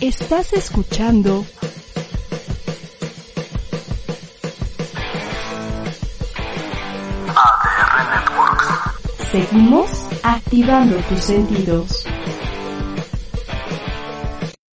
Estás 0.00 0.52
escuchando 0.52 1.44
ADR 7.34 8.06
Networks. 8.08 9.32
Seguimos 9.32 10.06
activando 10.22 10.96
tus 10.98 11.18
sentidos. 11.18 12.06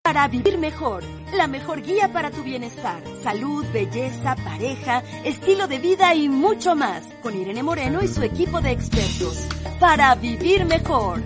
Para 0.04 0.28
vivir 0.28 0.60
mejor, 0.60 1.04
la 1.34 1.48
mejor 1.48 1.82
guía 1.82 2.14
para 2.14 2.30
tu 2.30 2.44
bienestar, 2.44 3.02
salud, 3.24 3.66
belleza, 3.74 4.36
pareja, 4.36 5.02
estilo 5.24 5.68
de 5.68 5.80
vida 5.80 6.14
y 6.14 6.30
mucho 6.30 6.76
más, 6.76 7.02
con 7.24 7.36
Irene 7.36 7.64
Moreno 7.64 8.04
y 8.04 8.08
su 8.08 8.22
equipo 8.22 8.62
de 8.62 8.74
expertos. 8.74 9.48
Para 9.80 10.14
vivir 10.14 10.66
mejor. 10.66 11.24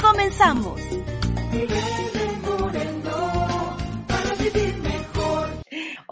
Comenzamos. 0.00 0.80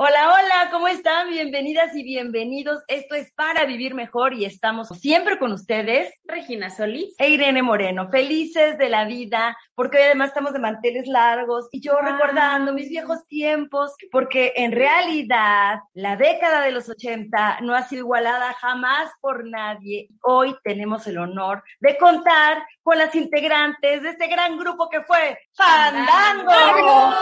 Hola, 0.04 0.32
hola, 0.32 0.70
¿cómo 0.72 0.88
están? 0.88 1.30
Bienvenidas 1.30 1.94
y 1.94 2.02
bienvenidos. 2.02 2.82
Esto 2.88 3.14
es 3.14 3.30
para 3.34 3.66
vivir 3.66 3.94
mejor 3.94 4.34
y 4.34 4.44
estamos 4.44 4.88
siempre 4.88 5.38
con 5.38 5.52
ustedes, 5.52 6.12
Regina 6.24 6.70
Solís 6.70 7.14
e 7.20 7.30
Irene 7.30 7.62
Moreno, 7.62 8.10
felices 8.10 8.76
de 8.78 8.88
la 8.88 9.04
vida, 9.04 9.56
porque 9.82 9.98
hoy 9.98 10.04
además 10.04 10.28
estamos 10.28 10.52
de 10.52 10.60
manteles 10.60 11.08
largos 11.08 11.68
y 11.72 11.80
yo 11.80 11.98
recordando 11.98 12.72
mis 12.72 12.88
viejos 12.88 13.26
tiempos, 13.26 13.92
porque 14.12 14.52
en 14.54 14.70
realidad 14.70 15.80
la 15.92 16.14
década 16.14 16.60
de 16.60 16.70
los 16.70 16.88
80 16.88 17.62
no 17.62 17.74
ha 17.74 17.82
sido 17.82 18.02
igualada 18.02 18.54
jamás 18.60 19.10
por 19.20 19.44
nadie. 19.44 20.06
Hoy 20.22 20.54
tenemos 20.62 21.04
el 21.08 21.18
honor 21.18 21.64
de 21.80 21.98
contar 21.98 22.64
con 22.84 22.96
las 22.96 23.12
integrantes 23.16 24.04
de 24.04 24.10
este 24.10 24.28
gran 24.28 24.56
grupo 24.56 24.88
que 24.88 25.02
fue 25.02 25.36
Fandango. 25.56 26.52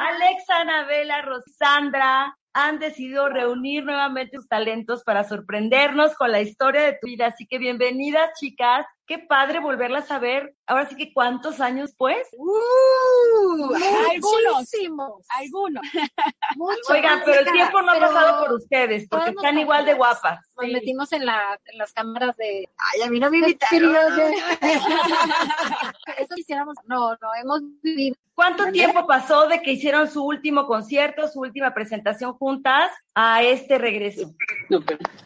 Alexa, 0.00 0.60
Anabela, 0.62 1.20
Rosandra 1.20 2.34
han 2.54 2.78
decidido 2.78 3.28
reunir 3.28 3.84
nuevamente 3.84 4.38
sus 4.38 4.48
talentos 4.48 5.04
para 5.04 5.24
sorprendernos 5.24 6.14
con 6.14 6.32
la 6.32 6.40
historia 6.40 6.84
de 6.84 6.92
tu 6.94 7.06
vida. 7.06 7.26
Así 7.26 7.46
que 7.46 7.58
bienvenidas, 7.58 8.30
chicas. 8.40 8.86
Qué 9.08 9.18
padre 9.18 9.58
volverlas 9.58 10.10
a 10.10 10.18
ver. 10.18 10.54
Ahora 10.66 10.86
sí 10.86 10.94
que 10.94 11.14
cuántos 11.14 11.60
años 11.60 11.94
pues. 11.96 12.28
Uh, 12.36 13.74
algunos, 14.12 14.68
algunos. 15.30 15.82
Oigan, 16.90 17.22
pero 17.24 17.40
el 17.40 17.50
tiempo 17.50 17.80
no 17.80 17.92
ha 17.92 18.00
pasado 18.00 18.44
por 18.44 18.56
ustedes 18.56 19.08
porque 19.08 19.30
están 19.30 19.58
igual 19.58 19.86
de 19.86 19.94
guapas. 19.94 20.40
Nos 20.60 20.70
metimos 20.70 21.10
en, 21.12 21.24
la, 21.24 21.58
en 21.64 21.78
las 21.78 21.94
cámaras 21.94 22.36
de... 22.36 22.68
Ay, 22.76 23.00
a 23.00 23.10
mí 23.10 23.18
no 23.18 23.30
me 23.30 23.38
invitaron. 23.38 23.96
Eso 26.18 26.34
quisiéramos. 26.34 26.76
No, 26.86 27.12
no, 27.12 27.34
hemos 27.40 27.62
vivido. 27.82 28.14
¿Cuánto 28.34 28.70
tiempo 28.70 29.06
pasó 29.06 29.48
de 29.48 29.62
que 29.62 29.72
hicieron 29.72 30.10
su 30.10 30.22
último 30.22 30.66
concierto, 30.66 31.28
su 31.28 31.40
última 31.40 31.72
presentación 31.72 32.34
juntas 32.34 32.90
a 33.14 33.42
este 33.42 33.78
regreso? 33.78 34.34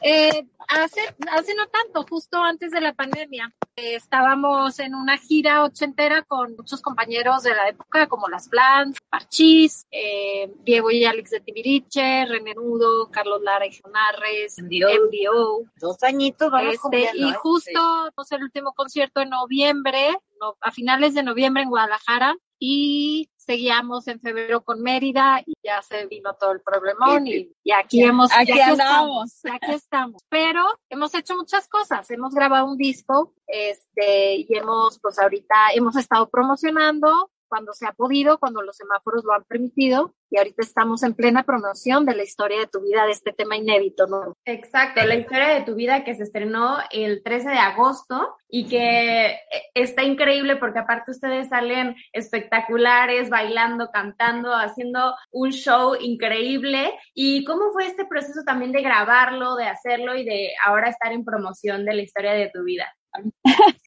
Eh, 0.03 0.47
hace, 0.69 1.01
hace 1.31 1.55
no 1.55 1.67
tanto, 1.69 2.05
justo 2.09 2.39
antes 2.39 2.71
de 2.71 2.81
la 2.81 2.93
pandemia, 2.93 3.53
eh, 3.77 3.95
estábamos 3.97 4.79
en 4.79 4.95
una 4.95 5.17
gira 5.19 5.65
ochentera 5.65 6.23
con 6.23 6.55
muchos 6.57 6.81
compañeros 6.83 7.43
de 7.43 7.55
la 7.55 7.69
época, 7.69 8.07
como 8.09 8.29
Las 8.29 8.49
Blans, 8.49 8.99
Parchís, 9.11 9.87
eh, 9.91 10.51
Diego 10.65 10.91
y 10.91 11.05
Alex 11.05 11.31
de 11.31 11.41
Tibiriche, 11.41 12.27
René 12.27 12.55
Nudo, 12.55 13.11
Carlos 13.11 13.41
Lara 13.43 13.67
y 13.67 13.73
Jonarres, 13.81 14.59
MDO. 14.59 14.89
MDO. 15.09 15.63
Dos 15.81 16.03
añitos 16.03 16.51
vamos 16.51 16.75
Este, 16.75 17.11
y 17.15 17.29
¿eh? 17.31 17.35
justo 17.35 18.11
pues, 18.15 18.31
el 18.33 18.43
último 18.43 18.73
concierto 18.75 19.21
en 19.21 19.31
noviembre, 19.31 20.17
no- 20.41 20.57
a 20.61 20.71
finales 20.71 21.15
de 21.15 21.23
noviembre 21.23 21.63
en 21.63 21.71
Guadalajara, 21.71 22.37
y 22.65 23.29
seguíamos 23.35 24.07
en 24.07 24.21
febrero 24.21 24.63
con 24.63 24.83
Mérida 24.83 25.43
y 25.45 25.53
ya 25.65 25.83
se 25.83 26.07
vino 26.07 26.35
todo 26.35 26.53
el 26.53 26.61
problemón 26.61 27.27
y, 27.27 27.51
y 27.65 27.73
aquí 27.73 28.05
hemos 28.05 28.31
Aquí 28.33 28.53
andamos. 28.53 29.35
estamos, 29.35 29.41
aquí 29.53 29.73
estamos. 29.73 30.23
Pero 30.29 30.65
hemos 30.89 31.13
hecho 31.17 31.37
muchas 31.37 31.67
cosas, 31.67 32.09
hemos 32.13 32.33
grabado 32.33 32.67
un 32.67 32.77
disco, 32.77 33.35
este, 33.49 34.37
y 34.37 34.47
hemos, 34.51 35.01
pues 35.01 35.19
ahorita 35.19 35.57
hemos 35.75 35.97
estado 35.97 36.31
promocionando 36.31 37.32
cuando 37.53 37.75
se 37.75 37.87
ha 37.87 37.93
podido, 37.93 38.39
cuando 38.39 38.63
los 38.63 38.79
semáforos 38.79 39.25
lo 39.25 39.35
han 39.35 39.45
permitido, 39.45 40.15
y 40.31 40.39
ahorita 40.39 40.63
estamos 40.63 41.03
en 41.03 41.13
plena 41.13 41.43
promoción 41.43 42.07
de 42.07 42.15
la 42.15 42.23
historia 42.23 42.61
de 42.61 42.67
tu 42.67 42.81
vida, 42.81 43.05
de 43.05 43.13
este 43.13 43.35
tema 43.35 43.59
inédito, 43.59 44.07
¿no? 44.07 44.35
Exacto, 44.47 45.05
la 45.05 45.17
historia 45.17 45.49
de 45.49 45.61
tu 45.61 45.75
vida 45.75 46.03
que 46.03 46.15
se 46.15 46.23
estrenó 46.23 46.79
el 46.91 47.23
13 47.23 47.51
de 47.51 47.59
agosto 47.59 48.37
y 48.49 48.69
que 48.69 49.27
eh, 49.27 49.39
está 49.75 50.03
increíble 50.03 50.57
porque 50.57 50.79
aparte 50.79 51.11
ustedes 51.11 51.51
salen 51.51 51.95
espectaculares, 52.15 53.29
bailando, 53.29 53.91
cantando, 53.93 54.55
haciendo 54.55 55.15
un 55.31 55.51
show 55.51 55.95
increíble. 56.01 56.95
¿Y 57.13 57.45
cómo 57.45 57.71
fue 57.75 57.87
este 57.87 58.07
proceso 58.07 58.45
también 58.47 58.73
de 58.73 58.81
grabarlo, 58.81 59.57
de 59.57 59.67
hacerlo 59.67 60.17
y 60.17 60.25
de 60.25 60.53
ahora 60.65 60.89
estar 60.89 61.13
en 61.13 61.27
promoción 61.27 61.85
de 61.85 61.93
la 61.93 62.01
historia 62.01 62.33
de 62.33 62.51
tu 62.51 62.65
vida? 62.65 62.91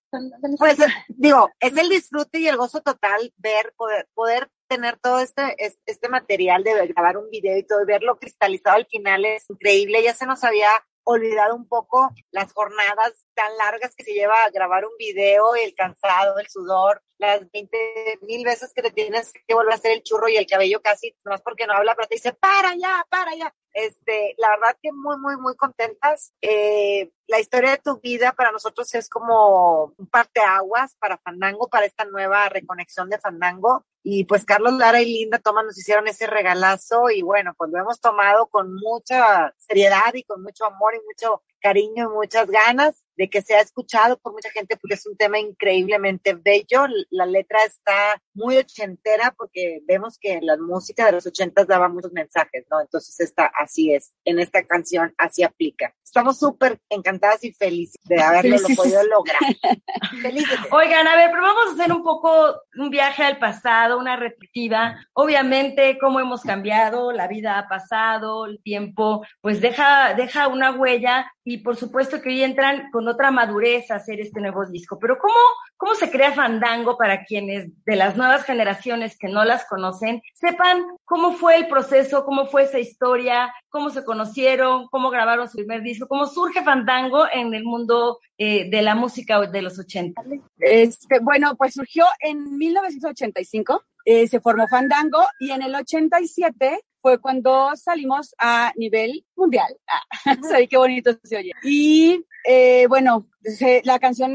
Pues 0.57 0.77
digo, 1.09 1.49
es 1.59 1.77
el 1.77 1.89
disfrute 1.89 2.39
y 2.39 2.47
el 2.47 2.57
gozo 2.57 2.81
total 2.81 3.33
ver, 3.37 3.73
poder, 3.77 4.07
poder 4.13 4.49
tener 4.67 4.97
todo 4.99 5.19
este, 5.19 5.55
es- 5.63 5.77
este 5.85 6.09
material 6.09 6.63
de 6.63 6.87
grabar 6.87 7.17
un 7.17 7.29
video 7.29 7.57
y 7.57 7.63
todo, 7.63 7.81
y 7.83 7.85
verlo 7.85 8.17
cristalizado 8.17 8.75
al 8.77 8.85
final 8.87 9.25
es 9.25 9.49
increíble. 9.49 10.01
Ya 10.03 10.13
se 10.13 10.25
nos 10.25 10.43
había 10.43 10.69
olvidado 11.07 11.55
un 11.55 11.67
poco 11.67 12.09
las 12.31 12.51
jornadas 12.51 13.13
tan 13.35 13.55
largas 13.57 13.95
que 13.95 14.03
se 14.03 14.13
lleva 14.13 14.43
a 14.43 14.49
grabar 14.49 14.85
un 14.85 14.97
video, 14.97 15.53
el 15.55 15.75
cansado, 15.75 16.39
el 16.39 16.47
sudor, 16.47 17.03
las 17.19 17.41
20 17.51 18.19
mil 18.23 18.43
veces 18.43 18.71
que 18.73 18.81
te 18.81 18.89
tienes 18.91 19.31
que 19.47 19.53
volver 19.53 19.73
a 19.73 19.75
hacer 19.75 19.91
el 19.91 20.01
churro 20.01 20.27
y 20.29 20.37
el 20.37 20.47
cabello 20.47 20.81
casi, 20.81 21.15
no 21.23 21.35
es 21.35 21.41
porque 21.41 21.67
no 21.67 21.73
habla, 21.73 21.93
pero 21.95 22.07
te 22.07 22.15
dice, 22.15 22.33
para 22.33 22.73
ya, 22.75 23.05
para 23.09 23.35
ya. 23.35 23.53
Este, 23.75 24.35
la 24.37 24.51
verdad 24.51 24.77
que 24.81 24.93
muy, 24.93 25.17
muy, 25.17 25.35
muy 25.35 25.53
contentas. 25.57 26.33
Eh, 26.41 27.11
la 27.27 27.41
historia 27.41 27.71
de 27.71 27.77
tu 27.77 27.99
vida 27.99 28.31
para 28.31 28.53
nosotros 28.53 28.93
es 28.95 29.09
como 29.09 29.93
un 29.97 30.07
parteaguas 30.07 30.95
para 30.95 31.17
Fandango, 31.17 31.67
para 31.67 31.85
esta 31.85 32.05
nueva 32.05 32.47
reconexión 32.47 33.09
de 33.09 33.19
Fandango. 33.19 33.85
Y 34.01 34.23
pues 34.23 34.45
Carlos 34.45 34.75
Lara 34.75 35.01
y 35.01 35.05
Linda 35.05 35.39
Toma 35.39 35.61
nos 35.61 35.77
hicieron 35.77 36.07
ese 36.07 36.25
regalazo 36.25 37.09
y 37.09 37.21
bueno, 37.21 37.53
pues 37.57 37.69
lo 37.69 37.79
hemos 37.79 37.99
tomado 37.99 38.47
con 38.47 38.73
mucha 38.73 39.53
seriedad 39.57 40.13
y 40.13 40.23
con 40.23 40.41
mucho 40.41 40.65
amor 40.65 40.95
y 40.95 41.05
mucho 41.05 41.43
cariño 41.59 42.05
y 42.05 42.15
muchas 42.15 42.49
ganas 42.49 43.04
de 43.15 43.29
que 43.29 43.41
sea 43.41 43.61
escuchado 43.61 44.17
por 44.17 44.33
mucha 44.33 44.49
gente 44.51 44.77
porque 44.77 44.95
es 44.95 45.05
un 45.05 45.17
tema 45.17 45.39
increíblemente 45.39 46.33
bello. 46.33 46.85
La 47.09 47.25
letra 47.25 47.63
está 47.65 48.21
muy 48.33 48.57
ochentera 48.57 49.33
porque 49.37 49.81
vemos 49.87 50.17
que 50.19 50.39
la 50.41 50.57
música 50.57 51.05
de 51.05 51.13
los 51.13 51.25
ochentas 51.25 51.67
daba 51.67 51.89
muchos 51.89 52.11
mensajes, 52.11 52.65
¿no? 52.69 52.81
Entonces 52.81 53.19
esta 53.19 53.51
así 53.59 53.93
es, 53.93 54.13
en 54.25 54.39
esta 54.39 54.63
canción 54.63 55.13
así 55.17 55.43
aplica. 55.43 55.93
Estamos 56.03 56.39
súper 56.39 56.79
encantadas 56.89 57.43
y 57.43 57.53
felices 57.53 57.99
de 58.05 58.21
haberlo 58.21 58.57
lo 58.57 58.75
podido 58.75 59.03
lograr. 59.03 59.39
Felices. 60.21 60.59
Oigan, 60.71 61.07
a 61.07 61.15
ver, 61.15 61.29
pero 61.31 61.41
vamos 61.41 61.67
a 61.67 61.73
hacer 61.73 61.91
un 61.91 62.03
poco 62.03 62.61
un 62.77 62.89
viaje 62.89 63.23
al 63.23 63.39
pasado, 63.39 63.97
una 63.97 64.15
retrospectiva. 64.15 64.97
Obviamente, 65.13 65.97
cómo 65.99 66.19
hemos 66.19 66.41
cambiado, 66.41 67.11
la 67.11 67.27
vida 67.27 67.57
ha 67.57 67.67
pasado, 67.67 68.45
el 68.45 68.61
tiempo, 68.61 69.25
pues 69.41 69.61
deja, 69.61 70.13
deja 70.13 70.47
una 70.47 70.71
huella 70.71 71.31
y 71.43 71.59
por 71.59 71.75
supuesto 71.75 72.21
que 72.21 72.29
hoy 72.29 72.43
entran 72.43 72.89
con 72.91 73.04
otra 73.07 73.31
madurez 73.31 73.91
hacer 73.91 74.19
este 74.19 74.41
nuevo 74.41 74.66
disco. 74.66 74.97
Pero 74.99 75.17
¿cómo, 75.17 75.33
cómo 75.77 75.95
se 75.95 76.09
crea 76.09 76.31
Fandango 76.31 76.97
para 76.97 77.23
quienes 77.25 77.67
de 77.85 77.95
las 77.95 78.16
nuevas 78.16 78.43
generaciones 78.43 79.17
que 79.17 79.27
no 79.27 79.43
las 79.45 79.66
conocen 79.66 80.21
sepan 80.33 80.85
cómo 81.03 81.33
fue 81.33 81.57
el 81.57 81.67
proceso, 81.67 82.25
cómo 82.25 82.45
fue 82.45 82.63
esa 82.63 82.79
historia, 82.79 83.53
cómo 83.69 83.89
se 83.89 84.03
conocieron, 84.03 84.88
cómo 84.89 85.09
grabaron 85.09 85.49
su 85.49 85.57
primer 85.57 85.81
disco, 85.81 86.07
cómo 86.07 86.25
surge 86.25 86.63
Fandango 86.63 87.25
en 87.31 87.53
el 87.53 87.63
mundo 87.63 88.19
eh, 88.38 88.69
de 88.69 88.81
la 88.81 88.95
música 88.95 89.39
de 89.39 89.61
los 89.61 89.77
80? 89.79 90.22
Este, 90.57 91.19
bueno, 91.19 91.55
pues 91.55 91.73
surgió 91.73 92.05
en 92.19 92.57
1985, 92.57 93.83
eh, 94.05 94.27
se 94.27 94.39
formó 94.39 94.67
Fandango 94.67 95.25
y 95.40 95.52
en 95.52 95.61
el 95.61 95.75
87 95.75 96.79
fue 97.05 97.19
cuando 97.22 97.69
salimos 97.75 98.34
a 98.40 98.72
nivel 98.78 99.23
mundial. 99.35 99.72
Ah, 100.28 100.35
¿sabes 100.41 100.67
qué 100.69 100.78
bonito 100.78 101.11
se 101.23 101.37
oye? 101.37 101.52
Y 101.61 102.25
eh, 102.46 102.87
bueno, 102.87 103.28
se- 103.43 103.81
la 103.85 103.99
canción 103.99 104.31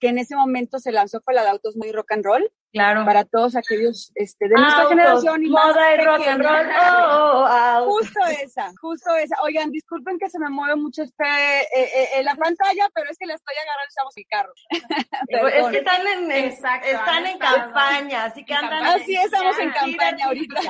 que 0.00 0.08
en 0.08 0.18
ese 0.18 0.34
momento 0.34 0.80
se 0.80 0.90
lanzó 0.90 1.20
fue 1.24 1.32
la 1.32 1.44
de 1.44 1.50
Autos 1.50 1.76
Muy 1.76 1.92
Rock 1.92 2.10
and 2.10 2.24
Roll 2.24 2.50
Claro. 2.72 3.04
para 3.04 3.24
todos 3.24 3.54
aquellos 3.54 4.10
este, 4.16 4.48
de 4.48 4.54
nuestra 4.56 4.82
Autos, 4.82 4.90
generación 4.90 5.44
y 5.44 5.48
más 5.50 5.66
moda 5.68 5.94
y 5.94 5.98
rock 6.04 6.26
and 6.26 6.42
roll. 6.42 6.56
pequeños. 6.58 6.82
Oh, 6.82 7.38
oh, 7.42 7.46
autos. 7.46 7.92
Justo 8.08 8.20
esa, 8.42 8.72
justo 8.80 9.14
esa. 9.14 9.36
Oigan, 9.42 9.70
disculpen 9.70 10.18
que 10.18 10.28
se 10.28 10.40
me 10.40 10.50
mueve 10.50 10.74
mucho 10.74 11.02
este, 11.04 11.24
eh, 11.24 11.66
eh, 11.94 12.08
en 12.16 12.24
la 12.24 12.34
pantalla, 12.34 12.88
pero 12.92 13.08
es 13.10 13.16
que 13.16 13.26
la 13.26 13.34
estoy 13.34 13.54
agarrando, 13.62 13.88
estamos 13.88 14.16
en 14.16 14.24
carro. 14.28 14.52
Es 15.60 15.66
que 15.70 15.78
están 15.78 16.06
en, 16.08 16.30
en- 16.32 16.44
Exacto, 16.50 16.88
están 16.88 17.26
en 17.26 17.38
campaña, 17.38 18.24
así 18.24 18.44
que 18.44 18.54
en 18.54 18.58
andan. 18.58 18.78
campaña. 18.82 19.02
Así 19.04 19.14
estamos 19.16 19.58
en 19.60 19.70
campaña 19.70 20.26
ahorita. 20.26 20.60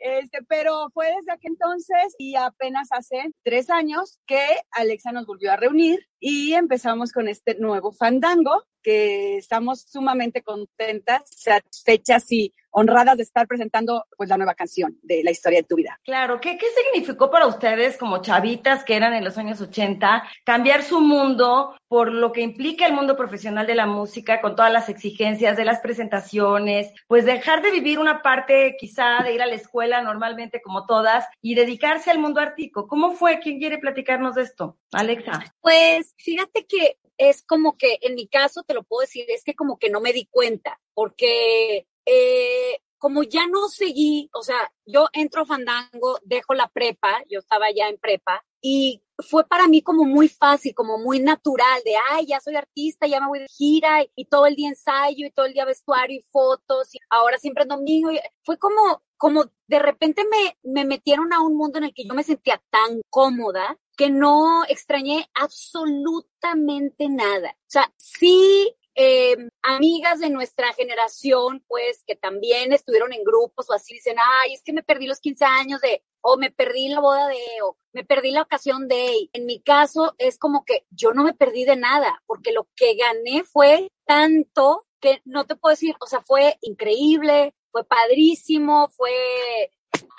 Este, 0.00 0.38
pero 0.48 0.88
fue 0.94 1.08
desde 1.14 1.32
aquel 1.32 1.52
entonces 1.52 2.14
y 2.18 2.34
apenas 2.34 2.88
hace 2.90 3.32
tres 3.42 3.68
años 3.68 4.18
que 4.26 4.40
Alexa 4.70 5.12
nos 5.12 5.26
volvió 5.26 5.52
a 5.52 5.56
reunir 5.56 6.06
y 6.18 6.54
empezamos 6.54 7.12
con 7.12 7.28
este 7.28 7.56
nuevo 7.56 7.92
fandango 7.92 8.64
que 8.82 9.36
estamos 9.36 9.82
sumamente 9.82 10.42
contentas, 10.42 11.22
satisfechas 11.26 12.32
y 12.32 12.54
honradas 12.70 13.16
de 13.16 13.22
estar 13.22 13.46
presentando 13.46 14.06
pues 14.16 14.28
la 14.28 14.36
nueva 14.36 14.54
canción 14.54 14.98
de 15.02 15.22
la 15.24 15.30
historia 15.30 15.60
de 15.60 15.64
tu 15.64 15.76
vida. 15.76 15.98
Claro, 16.04 16.40
¿qué, 16.40 16.56
qué 16.58 16.66
significó 16.70 17.30
para 17.30 17.46
ustedes 17.46 17.96
como 17.96 18.22
chavitas 18.22 18.84
que 18.84 18.96
eran 18.96 19.14
en 19.14 19.24
los 19.24 19.38
años 19.38 19.60
80 19.60 20.24
cambiar 20.44 20.82
su 20.82 21.00
mundo 21.00 21.74
por 21.88 22.12
lo 22.12 22.30
que 22.30 22.40
implica 22.40 22.86
el 22.86 22.92
mundo 22.92 23.16
profesional 23.16 23.66
de 23.66 23.74
la 23.74 23.86
música 23.86 24.40
con 24.40 24.54
todas 24.54 24.72
las 24.72 24.88
exigencias 24.88 25.56
de 25.56 25.64
las 25.64 25.80
presentaciones, 25.80 26.92
pues 27.08 27.24
dejar 27.24 27.62
de 27.62 27.72
vivir 27.72 27.98
una 27.98 28.22
parte 28.22 28.76
quizá 28.78 29.22
de 29.24 29.34
ir 29.34 29.42
a 29.42 29.46
la 29.46 29.56
escuela 29.56 30.00
normalmente 30.00 30.62
como 30.62 30.86
todas 30.86 31.26
y 31.42 31.54
dedicarse 31.54 32.10
al 32.10 32.18
mundo 32.18 32.40
artístico? 32.40 32.86
¿Cómo 32.86 33.12
fue? 33.12 33.40
¿Quién 33.40 33.58
quiere 33.58 33.78
platicarnos 33.78 34.34
de 34.34 34.42
esto? 34.42 34.76
Alexa. 34.92 35.54
Pues 35.60 36.14
fíjate 36.18 36.66
que 36.66 36.98
es 37.18 37.42
como 37.42 37.76
que 37.76 37.98
en 38.00 38.14
mi 38.14 38.26
caso, 38.28 38.62
te 38.62 38.74
lo 38.74 38.82
puedo 38.82 39.02
decir, 39.02 39.26
es 39.28 39.44
que 39.44 39.54
como 39.54 39.78
que 39.78 39.90
no 39.90 40.00
me 40.00 40.12
di 40.12 40.26
cuenta, 40.30 40.80
porque 40.94 41.86
eh, 42.06 42.80
como 43.00 43.22
ya 43.22 43.46
no 43.46 43.68
seguí, 43.68 44.28
o 44.34 44.42
sea, 44.42 44.70
yo 44.84 45.08
entro 45.14 45.42
a 45.42 45.46
Fandango, 45.46 46.18
dejo 46.22 46.52
la 46.52 46.68
prepa, 46.68 47.22
yo 47.30 47.38
estaba 47.38 47.70
ya 47.74 47.88
en 47.88 47.96
prepa, 47.96 48.44
y 48.60 49.02
fue 49.18 49.46
para 49.46 49.68
mí 49.68 49.80
como 49.80 50.04
muy 50.04 50.28
fácil, 50.28 50.74
como 50.74 50.98
muy 50.98 51.18
natural, 51.18 51.80
de, 51.82 51.94
ay, 52.10 52.26
ya 52.26 52.40
soy 52.40 52.56
artista, 52.56 53.06
ya 53.06 53.20
me 53.20 53.28
voy 53.28 53.38
de 53.38 53.46
gira, 53.48 54.04
y, 54.14 54.24
todo 54.26 54.46
el 54.46 54.54
día 54.54 54.68
ensayo, 54.68 55.26
y 55.26 55.30
todo 55.30 55.46
el 55.46 55.54
día 55.54 55.64
vestuario 55.64 56.18
y 56.18 56.26
fotos, 56.30 56.94
y 56.94 56.98
ahora 57.08 57.38
siempre 57.38 57.62
es 57.62 57.68
domingo, 57.70 58.12
y 58.12 58.20
fue 58.44 58.58
como, 58.58 59.02
como 59.16 59.44
de 59.66 59.78
repente 59.78 60.24
me, 60.30 60.58
me 60.62 60.84
metieron 60.84 61.32
a 61.32 61.40
un 61.40 61.56
mundo 61.56 61.78
en 61.78 61.84
el 61.84 61.94
que 61.94 62.04
yo 62.04 62.12
me 62.12 62.22
sentía 62.22 62.62
tan 62.70 63.00
cómoda, 63.08 63.78
que 63.96 64.10
no 64.10 64.64
extrañé 64.68 65.28
absolutamente 65.34 67.08
nada. 67.08 67.50
O 67.50 67.70
sea, 67.70 67.92
sí 67.96 68.74
eh, 68.94 69.36
amigas 69.62 70.20
de 70.20 70.30
nuestra 70.30 70.72
generación, 70.72 71.64
pues, 71.68 72.02
que 72.06 72.16
también 72.16 72.72
estuvieron 72.72 73.12
en 73.12 73.24
grupos 73.24 73.70
o 73.70 73.72
así, 73.72 73.94
dicen, 73.94 74.16
ay, 74.18 74.54
es 74.54 74.62
que 74.62 74.72
me 74.72 74.82
perdí 74.82 75.06
los 75.06 75.20
15 75.20 75.44
años 75.44 75.80
de, 75.80 76.02
o 76.20 76.36
me 76.36 76.50
perdí 76.50 76.88
la 76.88 77.00
boda 77.00 77.28
de, 77.28 77.42
o 77.62 77.76
me 77.92 78.04
perdí 78.04 78.30
la 78.32 78.42
ocasión 78.42 78.88
de. 78.88 79.28
En 79.32 79.46
mi 79.46 79.60
caso, 79.60 80.14
es 80.18 80.38
como 80.38 80.64
que 80.64 80.84
yo 80.90 81.12
no 81.12 81.24
me 81.24 81.34
perdí 81.34 81.64
de 81.64 81.76
nada, 81.76 82.22
porque 82.26 82.52
lo 82.52 82.68
que 82.76 82.94
gané 82.94 83.44
fue 83.44 83.90
tanto 84.04 84.86
que 85.00 85.22
no 85.24 85.46
te 85.46 85.56
puedo 85.56 85.72
decir, 85.72 85.96
o 86.00 86.06
sea, 86.06 86.20
fue 86.20 86.56
increíble, 86.60 87.54
fue 87.70 87.84
padrísimo, 87.84 88.88
fue 88.90 89.72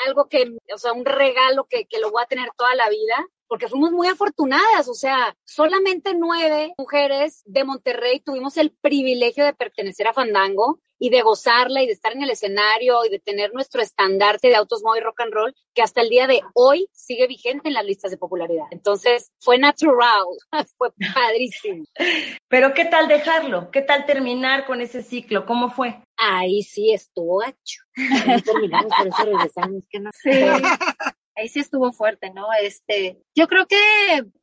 algo 0.07 0.27
que, 0.27 0.57
o 0.73 0.77
sea, 0.77 0.93
un 0.93 1.05
regalo 1.05 1.65
que, 1.65 1.85
que 1.85 1.99
lo 1.99 2.11
voy 2.11 2.23
a 2.23 2.27
tener 2.27 2.49
toda 2.57 2.73
la 2.75 2.89
vida 2.89 3.27
porque 3.51 3.67
fuimos 3.67 3.91
muy 3.91 4.07
afortunadas, 4.07 4.87
o 4.87 4.93
sea, 4.93 5.35
solamente 5.43 6.13
nueve 6.17 6.73
mujeres 6.77 7.41
de 7.43 7.65
Monterrey 7.65 8.21
tuvimos 8.21 8.55
el 8.55 8.71
privilegio 8.71 9.43
de 9.43 9.53
pertenecer 9.53 10.07
a 10.07 10.13
Fandango 10.13 10.79
y 10.97 11.09
de 11.09 11.21
gozarla 11.21 11.83
y 11.83 11.85
de 11.85 11.91
estar 11.91 12.13
en 12.13 12.23
el 12.23 12.29
escenario 12.29 13.03
y 13.03 13.09
de 13.09 13.19
tener 13.19 13.53
nuestro 13.53 13.81
estandarte 13.81 14.47
de 14.47 14.55
autos 14.55 14.81
y 14.97 14.99
rock 15.01 15.19
and 15.19 15.33
roll 15.33 15.55
que 15.73 15.81
hasta 15.81 15.99
el 15.99 16.07
día 16.07 16.27
de 16.27 16.41
hoy 16.53 16.87
sigue 16.93 17.27
vigente 17.27 17.67
en 17.67 17.73
las 17.73 17.83
listas 17.83 18.09
de 18.11 18.17
popularidad. 18.17 18.67
Entonces 18.71 19.33
fue 19.37 19.57
natural, 19.57 20.23
fue 20.77 20.91
padrísimo. 21.13 21.83
Pero 22.47 22.73
¿qué 22.73 22.85
tal 22.85 23.09
dejarlo? 23.09 23.69
¿Qué 23.69 23.81
tal 23.81 24.05
terminar 24.05 24.65
con 24.65 24.79
ese 24.79 25.03
ciclo? 25.03 25.45
¿Cómo 25.45 25.71
fue? 25.71 26.01
Ahí 26.15 26.63
sí 26.63 26.93
estuvo 26.93 27.39
gacho. 27.39 27.81
terminamos, 28.45 28.93
por 28.95 29.07
eso 29.07 29.25
regresamos, 29.25 29.83
que 29.89 29.99
no 29.99 30.09
Sí 30.13 30.29
ahí 31.41 31.47
sí 31.49 31.59
estuvo 31.59 31.91
fuerte, 31.91 32.31
¿no? 32.31 32.47
Este, 32.61 33.17
yo 33.35 33.47
creo 33.47 33.67
que 33.67 33.77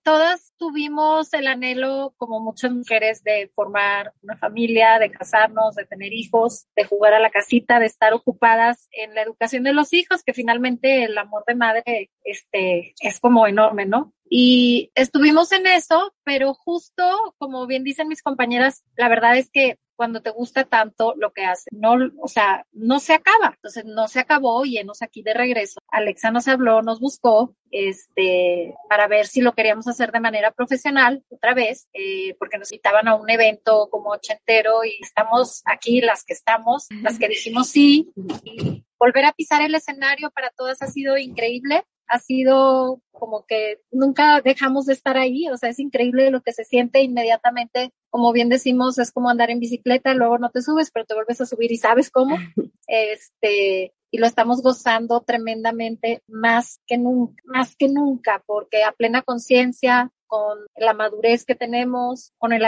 todas 0.02 0.52
tuvimos 0.58 1.32
el 1.32 1.46
anhelo, 1.46 2.14
como 2.16 2.40
muchas 2.40 2.72
mujeres, 2.72 3.22
de 3.22 3.50
formar 3.54 4.12
una 4.22 4.36
familia, 4.36 4.98
de 4.98 5.10
casarnos, 5.10 5.76
de 5.76 5.86
tener 5.86 6.12
hijos, 6.12 6.66
de 6.76 6.84
jugar 6.84 7.14
a 7.14 7.20
la 7.20 7.30
casita, 7.30 7.78
de 7.78 7.86
estar 7.86 8.12
ocupadas 8.12 8.88
en 8.92 9.14
la 9.14 9.22
educación 9.22 9.62
de 9.62 9.72
los 9.72 9.92
hijos, 9.92 10.22
que 10.24 10.34
finalmente 10.34 11.04
el 11.04 11.16
amor 11.16 11.44
de 11.46 11.54
madre, 11.54 12.10
este, 12.24 12.94
es 13.00 13.20
como 13.20 13.46
enorme, 13.46 13.86
¿no? 13.86 14.12
Y 14.28 14.90
estuvimos 14.94 15.52
en 15.52 15.66
eso, 15.66 16.12
pero 16.24 16.52
justo, 16.52 17.34
como 17.38 17.66
bien 17.66 17.84
dicen 17.84 18.08
mis 18.08 18.22
compañeras, 18.22 18.84
la 18.96 19.08
verdad 19.08 19.36
es 19.38 19.50
que 19.50 19.78
cuando 19.98 20.22
te 20.22 20.30
gusta 20.30 20.62
tanto 20.62 21.14
lo 21.16 21.32
que 21.32 21.44
hace. 21.44 21.68
No, 21.72 21.96
o 22.22 22.28
sea, 22.28 22.64
no 22.70 23.00
se 23.00 23.14
acaba. 23.14 23.54
Entonces 23.56 23.84
no 23.84 24.06
se 24.06 24.20
acabó 24.20 24.64
y 24.64 24.78
enos 24.78 25.02
aquí 25.02 25.22
de 25.22 25.34
regreso. 25.34 25.80
Alexa 25.88 26.30
nos 26.30 26.46
habló, 26.46 26.82
nos 26.82 27.00
buscó, 27.00 27.56
este, 27.72 28.76
para 28.88 29.08
ver 29.08 29.26
si 29.26 29.40
lo 29.40 29.54
queríamos 29.54 29.88
hacer 29.88 30.12
de 30.12 30.20
manera 30.20 30.52
profesional 30.52 31.24
otra 31.30 31.52
vez, 31.52 31.88
eh, 31.94 32.36
porque 32.38 32.58
nos 32.58 32.70
invitaban 32.70 33.08
a 33.08 33.16
un 33.16 33.28
evento 33.28 33.88
como 33.90 34.10
ochentero 34.10 34.84
y 34.84 35.00
estamos 35.02 35.62
aquí 35.64 36.00
las 36.00 36.24
que 36.24 36.32
estamos, 36.32 36.86
las 37.02 37.18
que 37.18 37.26
dijimos 37.26 37.68
sí. 37.68 38.08
Y 38.44 38.84
volver 39.00 39.24
a 39.24 39.32
pisar 39.32 39.62
el 39.62 39.74
escenario 39.74 40.30
para 40.30 40.50
todas 40.50 40.80
ha 40.80 40.86
sido 40.86 41.18
increíble 41.18 41.84
ha 42.08 42.18
sido 42.18 43.00
como 43.12 43.44
que 43.46 43.80
nunca 43.90 44.40
dejamos 44.40 44.86
de 44.86 44.94
estar 44.94 45.16
ahí, 45.16 45.48
o 45.48 45.56
sea, 45.56 45.70
es 45.70 45.78
increíble 45.78 46.30
lo 46.30 46.40
que 46.40 46.52
se 46.52 46.64
siente 46.64 47.02
inmediatamente, 47.02 47.92
como 48.10 48.32
bien 48.32 48.48
decimos, 48.48 48.98
es 48.98 49.12
como 49.12 49.28
andar 49.28 49.50
en 49.50 49.60
bicicleta, 49.60 50.14
luego 50.14 50.38
no 50.38 50.50
te 50.50 50.62
subes, 50.62 50.90
pero 50.90 51.04
te 51.04 51.14
vuelves 51.14 51.40
a 51.40 51.46
subir 51.46 51.72
y 51.72 51.76
sabes 51.76 52.10
cómo, 52.10 52.36
este, 52.86 53.92
y 54.10 54.18
lo 54.18 54.26
estamos 54.26 54.62
gozando 54.62 55.20
tremendamente 55.20 56.22
más 56.26 56.80
que 56.86 56.96
nunca, 56.96 57.42
más 57.44 57.76
que 57.76 57.88
nunca, 57.88 58.42
porque 58.46 58.84
a 58.84 58.92
plena 58.92 59.22
conciencia, 59.22 60.10
con 60.28 60.58
la 60.76 60.92
madurez 60.92 61.44
que 61.44 61.54
tenemos, 61.54 62.32
con 62.38 62.52
el, 62.52 62.62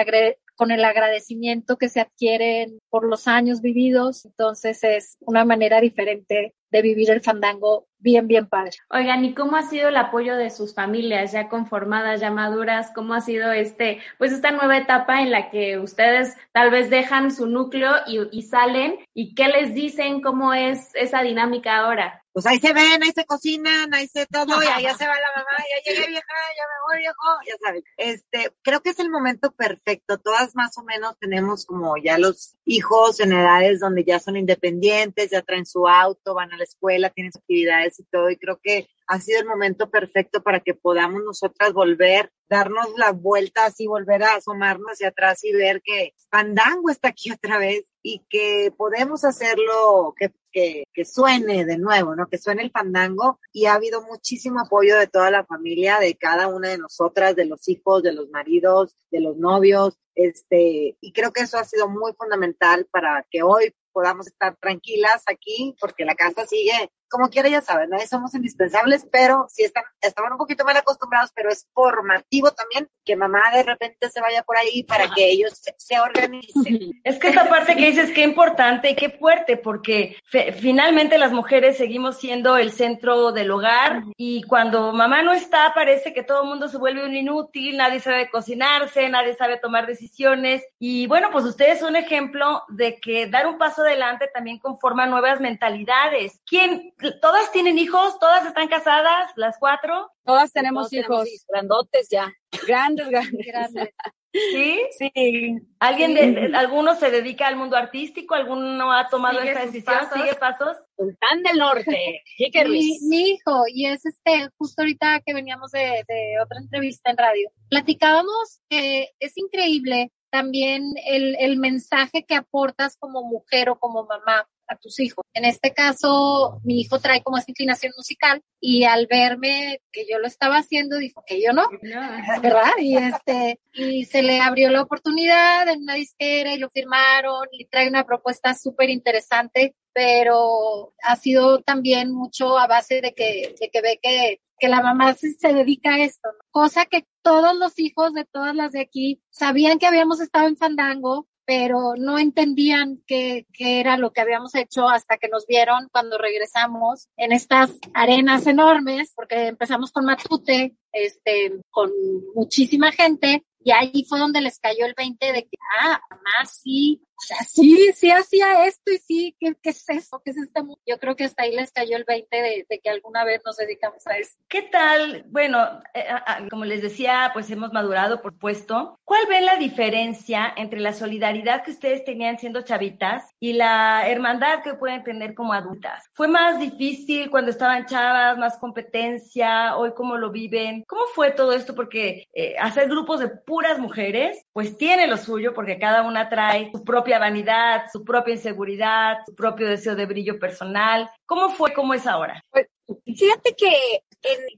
con 0.57 0.71
el 0.73 0.85
agradecimiento 0.85 1.77
que 1.77 1.89
se 1.89 2.01
adquieren 2.01 2.81
por 2.89 3.07
los 3.07 3.29
años 3.29 3.61
vividos, 3.61 4.25
entonces 4.25 4.83
es 4.83 5.17
una 5.21 5.45
manera 5.45 5.81
diferente 5.81 6.55
de 6.71 6.83
vivir 6.83 7.11
el 7.11 7.21
fandango 7.21 7.87
bien, 8.01 8.27
bien 8.27 8.47
padre. 8.47 8.73
Oigan, 8.91 9.25
¿y 9.25 9.35
cómo 9.35 9.57
ha 9.57 9.63
sido 9.63 9.89
el 9.89 9.97
apoyo 9.97 10.37
de 10.37 10.51
sus 10.51 10.75
familias 10.75 11.33
ya 11.33 11.49
conformadas, 11.49 12.21
ya 12.21 12.31
maduras? 12.31 12.91
¿Cómo 12.95 13.15
ha 13.15 13.21
sido 13.21 13.53
este, 13.53 14.01
pues 14.19 14.33
esta 14.33 14.51
nueva 14.51 14.77
etapa 14.77 15.23
en 15.23 15.31
la 15.31 15.51
que 15.51 15.79
ustedes 15.79 16.37
tal 16.53 16.71
vez 16.71 16.91
dejan 16.91 17.31
su 17.31 17.47
núcleo 17.47 17.93
y, 18.07 18.21
y 18.31 18.43
salen? 18.43 18.97
¿Y 19.15 19.35
qué 19.35 19.49
les 19.49 19.75
dicen? 19.75 20.21
¿Cómo 20.21 20.53
es 20.55 20.95
esa 20.95 21.23
dinámica 21.23 21.79
ahora? 21.79 22.20
Pues 22.33 22.47
ahí 22.47 22.59
se 22.59 22.73
ven, 22.73 23.03
ahí 23.03 23.11
se 23.13 23.25
cocinan, 23.25 23.93
ahí 23.93 24.07
se 24.07 24.27
todo, 24.27 24.63
y 24.63 24.83
ya 24.83 24.97
se 24.97 25.07
va 25.07 25.15
la 25.15 25.33
mamá, 25.37 25.51
ya 25.59 25.93
llegué 25.93 26.07
vieja, 26.09 26.27
ya 26.57 26.65
me 26.65 26.93
voy 26.93 26.99
viejo, 26.99 27.29
ya 27.47 27.55
sabes. 27.65 27.85
Este, 27.97 28.53
creo 28.63 28.83
que 28.83 28.91
es 28.91 28.99
el 29.01 29.11
momento 29.11 29.51
perfecto. 29.53 30.19
Todas 30.19 30.55
más 30.55 30.79
o 30.79 30.85
menos 30.85 31.19
tenemos 31.19 31.67
como 31.67 31.97
ya 31.97 32.19
los 32.19 32.57
hijos 32.65 33.19
en 33.21 33.33
edades 33.33 33.81
donde 33.81 34.05
ya 34.05 34.21
son 34.21 34.37
independientes, 34.37 35.31
ya 35.31 35.43
traen 35.43 35.67
su 35.67 35.89
auto, 35.89 36.35
van 36.35 36.53
a 36.53 36.57
la 36.57 36.65
escuela, 36.65 37.11
tienen 37.11 37.33
actividades 37.35 37.99
y 37.99 38.05
todo, 38.05 38.31
y 38.31 38.37
creo 38.37 38.61
que 38.63 38.89
ha 39.11 39.21
sido 39.21 39.41
el 39.41 39.47
momento 39.47 39.91
perfecto 39.91 40.41
para 40.41 40.61
que 40.61 40.73
podamos 40.73 41.25
nosotras 41.25 41.73
volver, 41.73 42.31
darnos 42.49 42.87
la 42.97 43.11
vuelta 43.11 43.67
así, 43.67 43.89
volver 43.89 44.23
a 44.23 44.37
asomarnos 44.37 44.93
hacia 44.93 45.09
atrás 45.09 45.43
y 45.43 45.53
ver 45.53 45.83
que 45.83 46.15
Fandango 46.31 46.91
está 46.91 47.09
aquí 47.09 47.33
otra 47.33 47.59
vez 47.59 47.91
y 48.05 48.25
que 48.31 48.73
podemos 48.77 49.25
hacerlo, 49.25 50.15
que, 50.17 50.33
que, 50.53 50.85
que 50.95 51.05
suene 51.05 51.65
de 51.65 51.77
nuevo, 51.77 52.15
¿no? 52.15 52.29
Que 52.29 52.39
suene 52.39 52.63
el 52.63 52.71
fandango 52.71 53.41
y 53.53 53.67
ha 53.67 53.75
habido 53.75 54.01
muchísimo 54.03 54.61
apoyo 54.61 54.97
de 54.97 55.09
toda 55.09 55.33
la 55.33 55.45
familia, 55.45 55.99
de 55.99 56.15
cada 56.15 56.47
una 56.47 56.69
de 56.69 56.79
nosotras, 56.79 57.35
de 57.35 57.47
los 57.47 57.69
hijos, 57.69 58.05
de 58.05 58.13
los 58.13 58.31
maridos, 58.31 58.95
de 59.11 59.21
los 59.23 59.37
novios, 59.37 59.99
este, 60.15 60.97
y 61.01 61.13
creo 61.13 61.33
que 61.33 61.43
eso 61.43 61.59
ha 61.59 61.65
sido 61.65 61.89
muy 61.89 62.13
fundamental 62.13 62.87
para 62.93 63.27
que 63.29 63.43
hoy 63.43 63.75
podamos 63.91 64.29
estar 64.29 64.57
tranquilas 64.61 65.25
aquí, 65.27 65.75
porque 65.81 66.05
la 66.05 66.15
casa 66.15 66.47
sigue 66.47 66.93
como 67.11 67.29
quiera 67.29 67.49
ya 67.49 67.61
saben, 67.61 67.91
somos 68.09 68.35
indispensables, 68.35 69.07
pero 69.11 69.47
sí 69.51 69.65
están, 69.65 69.85
estaban 70.01 70.33
un 70.33 70.39
poquito 70.39 70.65
mal 70.65 70.77
acostumbrados, 70.77 71.31
pero 71.35 71.51
es 71.51 71.67
formativo 71.75 72.51
también 72.53 72.89
que 73.05 73.17
mamá 73.17 73.43
de 73.53 73.63
repente 73.63 74.09
se 74.09 74.21
vaya 74.21 74.43
por 74.43 74.57
ahí 74.57 74.85
para 74.85 75.11
que 75.11 75.31
ellos 75.31 75.61
se, 75.77 76.01
organicen. 76.01 76.93
Es 77.05 77.19
que 77.19 77.29
esta 77.29 77.49
parte 77.49 77.77
que 77.77 77.87
dices 77.87 78.13
qué 78.13 78.23
importante 78.23 78.91
y 78.91 78.95
qué 78.95 79.11
fuerte, 79.11 79.57
porque 79.57 80.17
finalmente 80.61 81.19
las 81.19 81.33
mujeres 81.33 81.77
seguimos 81.77 82.19
siendo 82.19 82.57
el 82.57 82.73
centro 82.73 83.33
del 83.33 83.51
hogar 83.51 84.05
y 84.17 84.43
cuando 84.43 84.93
mamá 84.93 85.23
no 85.23 85.33
está 85.33 85.73
parece 85.75 86.13
que 86.13 86.23
todo 86.23 86.43
el 86.43 86.49
mundo 86.49 86.69
se 86.69 86.79
vuelve 86.79 87.05
un 87.05 87.15
inútil, 87.15 87.77
nadie 87.77 88.01
sabe 88.01 88.31
cocinarse, 88.31 89.09
nadie 89.09 89.35
sabe 89.35 89.59
tomar 89.59 89.87
decisiones 89.87 90.63
y 90.79 91.07
bueno, 91.07 91.31
pues 91.33 91.45
ustedes 91.45 91.81
son 91.81 91.91
un 91.91 91.97
ejemplo 91.97 92.63
de 92.69 93.01
que 93.01 93.27
dar 93.27 93.47
un 93.47 93.59
paso 93.59 93.83
adelante 93.83 94.31
también 94.33 94.59
conforma 94.59 95.07
nuevas 95.07 95.41
mentalidades. 95.41 96.41
¿Quién 96.47 96.93
¿Todas 97.21 97.51
tienen 97.53 97.79
hijos? 97.79 98.19
¿Todas 98.19 98.47
están 98.47 98.69
casadas? 98.69 99.31
¿Las 99.37 99.59
cuatro? 99.59 100.11
Todas 100.25 100.53
tenemos 100.53 100.93
hijos. 100.93 101.29
grandotes 101.49 102.09
ya. 102.11 102.33
Grandes, 102.67 103.09
grandes. 103.09 103.95
¿Sí? 104.33 104.81
Sí. 104.97 105.57
¿Alguien 105.81 106.15
de, 106.15 106.57
alguno 106.57 106.95
se 106.95 107.11
dedica 107.11 107.49
al 107.49 107.57
mundo 107.57 107.77
artístico? 107.77 108.35
¿Alguno 108.35 108.93
ha 108.93 109.09
tomado 109.09 109.41
esta 109.41 109.67
decisión? 109.67 109.99
¿Sigue 110.13 110.35
pasos? 110.35 110.77
Sultán 110.97 111.43
del 111.43 111.59
Norte. 111.59 112.23
mi, 112.69 112.99
mi, 113.09 113.31
hijo, 113.31 113.65
y 113.73 113.87
es 113.87 114.05
este, 114.07 114.49
justo 114.57 114.83
ahorita 114.83 115.21
que 115.25 115.35
veníamos 115.35 115.73
de, 115.73 116.05
de 116.07 116.35
otra 116.43 116.61
entrevista 116.61 117.11
en 117.11 117.17
radio, 117.17 117.51
platicábamos 117.69 118.61
que 118.69 119.11
es 119.19 119.37
increíble 119.37 120.13
también 120.31 120.95
el, 121.07 121.37
el 121.41 121.57
mensaje 121.57 122.25
que 122.25 122.37
aportas 122.37 122.97
como 122.97 123.25
mujer 123.25 123.69
o 123.69 123.79
como 123.79 124.07
mamá 124.07 124.49
a 124.71 124.77
tus 124.77 125.01
hijos. 125.01 125.25
En 125.35 125.45
este 125.45 125.73
caso, 125.73 126.61
mi 126.65 126.81
hijo 126.81 126.99
trae 127.01 127.23
como 127.23 127.39
esa 127.39 127.51
inclinación 127.51 127.93
musical 127.97 128.43
y 128.61 128.85
al 128.85 129.07
verme 129.07 129.81
que 129.93 130.07
yo 130.09 130.19
lo 130.19 130.27
estaba 130.27 130.59
haciendo, 130.59 130.99
dijo 130.99 131.23
que 131.27 131.43
yo 131.43 131.53
no, 131.53 131.69
¿verdad? 132.43 132.73
Y 132.79 132.97
este, 132.97 133.61
y 133.75 134.05
se 134.05 134.23
le 134.23 134.41
abrió 134.41 134.71
la 134.71 134.83
oportunidad 134.83 135.69
en 135.69 135.83
una 135.83 135.95
disquera 135.95 136.55
y 136.55 136.59
lo 136.59 136.71
firmaron 136.71 137.49
y 137.53 137.67
trae 137.67 137.89
una 137.89 138.05
propuesta 138.05 138.55
súper 138.55 138.91
interesante, 138.91 139.75
pero 139.93 140.95
ha 141.03 141.17
sido 141.17 141.61
también 141.61 142.13
mucho 142.13 142.59
a 142.59 142.67
base 142.67 143.01
de 143.01 143.13
que, 143.13 143.55
de 143.61 143.71
que 143.71 143.81
ve 143.83 143.99
que 144.01 144.41
que 144.61 144.69
la 144.69 144.83
mamá 144.83 145.15
se, 145.15 145.53
dedica 145.53 145.95
a 145.95 146.05
esto, 146.05 146.29
cosa 146.51 146.85
que 146.85 147.07
todos 147.23 147.57
los 147.57 147.79
hijos 147.79 148.13
de 148.13 148.27
todas 148.27 148.55
las 148.55 148.73
de 148.73 148.83
aquí 148.83 149.23
sabían 149.31 149.79
que 149.79 149.87
habíamos 149.87 150.21
estado 150.21 150.47
en 150.47 150.57
Fandango, 150.57 151.27
pero 151.51 151.95
no 151.97 152.17
entendían 152.17 153.03
qué, 153.09 153.45
qué, 153.53 153.81
era 153.81 153.97
lo 153.97 154.13
que 154.13 154.21
habíamos 154.21 154.55
hecho 154.55 154.89
hasta 154.89 155.19
que 155.19 155.27
nos 155.27 155.49
vieron 155.49 155.89
cuando 155.91 156.17
regresamos 156.17 157.09
en 157.17 157.33
estas 157.33 157.77
arenas 157.93 158.47
enormes, 158.47 159.13
porque 159.17 159.49
empezamos 159.49 159.91
con 159.91 160.05
Matute, 160.05 160.77
este, 160.93 161.61
con 161.71 161.91
muchísima 162.37 162.93
gente, 162.93 163.43
y 163.65 163.73
ahí 163.73 164.07
fue 164.09 164.21
donde 164.21 164.41
les 164.43 164.61
cayó 164.61 164.87
el 164.87 164.95
20 164.97 165.33
de 165.33 165.43
que, 165.43 165.57
ah, 165.81 166.01
mamá, 166.09 166.47
sí, 166.47 167.03
o 167.21 167.27
sea, 167.27 167.37
sí, 167.47 167.91
sí 167.95 168.11
hacía 168.11 168.65
esto 168.67 168.91
y 168.91 168.99
sí, 168.99 169.37
¿qué, 169.39 169.55
qué 169.63 169.71
es 169.71 169.89
eso? 169.91 170.23
¿Qué 170.25 170.31
es 170.31 170.39
este 170.39 170.63
mundo? 170.63 170.81
Yo 170.87 170.99
creo 170.99 171.17
que 171.17 171.25
hasta 171.25 171.43
ahí 171.43 171.55
les 171.55 171.71
cayó 171.71 171.97
el 171.99 172.05
20 172.05 172.35
de, 172.35 172.67
de 172.69 172.81
que 172.81 172.89
alguna 172.89 173.25
vez 173.25 173.43
nos 173.45 173.59
dedicamos 173.59 174.07
a 174.07 174.17
eso. 174.17 174.39
¿Qué 174.49 174.63
tal? 174.63 175.25
Bueno, 175.29 175.83
eh, 175.93 176.07
como 176.51 176.65
les 176.65 176.81
decía, 176.81 177.31
pues 177.35 177.51
hemos 177.51 177.73
madurado, 177.73 178.23
por 178.23 178.39
puesto. 178.39 178.99
¿Cuál 179.05 179.27
ven 179.29 179.45
la 179.45 179.57
diferencia 179.57 180.53
entre 180.57 180.81
la 180.81 180.95
solidaridad 180.95 181.63
que 181.63 181.73
ustedes 181.73 182.05
tenían 182.05 182.39
siendo 182.39 182.63
chavitas 182.63 183.25
y 183.39 183.53
la 183.53 184.09
hermandad 184.09 184.63
que 184.63 184.75
pueden 184.75 185.05
tener 185.05 185.35
como 185.35 185.53
adultas? 185.53 186.09
¿Fue 186.15 186.27
más 186.27 186.59
difícil 186.59 187.31
cuando 187.31 187.51
estaban 187.51 187.85
chavas, 187.85 188.39
más 188.39 188.57
competencia? 188.57 189.77
¿Hoy 189.77 189.93
cómo 189.95 190.17
lo 190.17 190.31
viven? 190.31 190.85
¿Cómo 190.87 191.03
fue 191.15 191.33
todo 191.33 191.53
esto? 191.53 191.75
Porque 191.75 192.29
eh, 192.33 192.57
hacer 192.59 192.89
grupos 192.89 193.21
de 193.21 193.29
puras 193.29 193.79
mujeres, 193.79 194.47
pues 194.53 194.79
tiene 194.79 195.07
lo 195.07 195.19
suyo, 195.19 195.53
porque 195.53 195.79
cada 195.79 196.03
una 196.03 196.29
trae 196.29 196.71
su 196.73 196.83
propia 196.83 197.10
vanidad, 197.19 197.85
su 197.93 198.05
propia 198.05 198.35
inseguridad, 198.35 199.19
su 199.27 199.35
propio 199.35 199.69
deseo 199.69 199.95
de 199.95 200.07
brillo 200.07 200.39
personal. 200.39 201.11
¿Cómo 201.27 201.51
fue? 201.51 201.73
¿Cómo 201.73 201.95
es 201.95 202.07
ahora? 202.07 202.43
Pues, 202.51 202.67
fíjate 203.05 203.55
que 203.57 204.05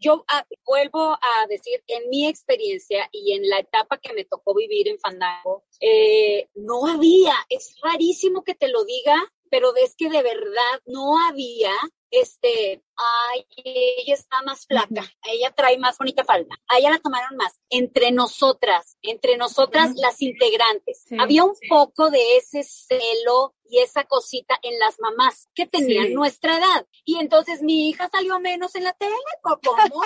yo 0.01 0.25
ah, 0.29 0.45
vuelvo 0.67 1.13
a 1.13 1.47
decir, 1.49 1.83
en 1.87 2.09
mi 2.11 2.27
experiencia 2.27 3.09
y 3.13 3.33
en 3.33 3.49
la 3.49 3.61
etapa 3.61 3.99
que 3.99 4.13
me 4.13 4.25
tocó 4.25 4.55
vivir 4.55 4.89
en 4.89 4.99
Fandango, 4.99 5.65
eh, 5.81 6.49
no 6.55 6.87
había, 6.87 7.35
es 7.49 7.77
rarísimo 7.83 8.43
que 8.43 8.55
te 8.55 8.69
lo 8.69 8.85
diga, 8.85 9.17
pero 9.51 9.75
es 9.77 9.95
que 9.97 10.09
de 10.09 10.23
verdad 10.23 10.81
no 10.87 11.25
había 11.27 11.73
este, 12.13 12.85
ay, 12.95 13.47
ella 13.57 14.15
está 14.15 14.43
más 14.43 14.67
flaca, 14.67 15.03
ella 15.27 15.51
trae 15.51 15.79
más 15.79 15.97
bonita 15.97 16.25
falda, 16.25 16.55
a 16.69 16.79
ella 16.79 16.91
la 16.91 16.99
tomaron 16.99 17.37
más. 17.37 17.59
Entre 17.71 18.13
nosotras, 18.13 18.99
entre 19.03 19.39
nosotras 19.39 19.95
las 19.97 20.21
integrantes, 20.21 21.07
había 21.19 21.45
un 21.45 21.55
poco 21.69 22.11
de 22.11 22.37
ese 22.37 22.63
celo 22.63 23.55
y 23.65 23.79
esa 23.79 24.05
cosita 24.05 24.59
en 24.63 24.79
las 24.79 25.01
mamás 25.01 25.49
que 25.55 25.67
tenían 25.67 26.13
nuestra 26.13 26.59
edad. 26.59 26.87
Y 27.05 27.19
entonces 27.19 27.63
mi 27.63 27.89
hija 27.89 28.11
salió 28.13 28.39
menos 28.39 28.75
en 28.75 28.85
la 28.85 28.93
tele, 28.93 29.17
¿cómo? 29.43 30.03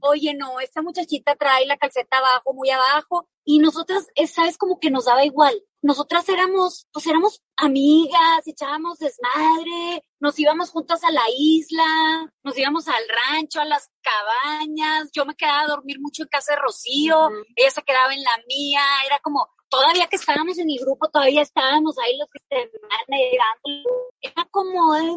Oye, 0.00 0.34
no, 0.34 0.58
esta 0.58 0.82
muchachita 0.82 1.36
trae 1.36 1.64
la 1.66 1.78
calceta 1.78 2.18
abajo, 2.18 2.52
muy 2.52 2.70
abajo, 2.70 3.28
y 3.44 3.58
nosotras, 3.58 4.08
esa 4.16 4.48
es 4.48 4.58
como 4.58 4.80
que 4.80 4.90
nos 4.90 5.04
daba 5.04 5.24
igual. 5.24 5.62
Nosotras 5.82 6.28
éramos, 6.28 6.88
pues 6.92 7.06
éramos 7.06 7.42
amigas, 7.56 8.46
echábamos 8.46 8.98
desmadre, 8.98 10.02
nos 10.20 10.38
íbamos 10.38 10.70
juntas 10.70 11.02
a 11.04 11.10
la 11.10 11.24
isla, 11.36 12.32
nos 12.42 12.58
íbamos 12.58 12.88
al 12.88 13.02
rancho, 13.08 13.60
a 13.60 13.64
las 13.64 13.90
cabañas, 14.02 15.10
yo 15.12 15.24
me 15.24 15.34
quedaba 15.34 15.62
a 15.62 15.68
dormir 15.68 16.00
mucho 16.00 16.22
en 16.22 16.28
casa 16.28 16.54
de 16.54 16.60
Rocío, 16.60 17.30
ella 17.56 17.70
se 17.70 17.82
quedaba 17.82 18.12
en 18.12 18.22
la 18.22 18.36
mía, 18.46 18.82
era 19.06 19.18
como, 19.20 19.48
todavía 19.74 20.06
que 20.06 20.16
estábamos 20.16 20.58
en 20.58 20.66
mi 20.66 20.78
grupo, 20.78 21.08
todavía 21.10 21.42
estábamos 21.42 21.96
ahí 21.98 22.16
los 22.16 22.28
que 22.30 22.38
se. 22.48 22.70
Era 24.20 24.48
como, 24.50 24.94
eh, 24.96 25.16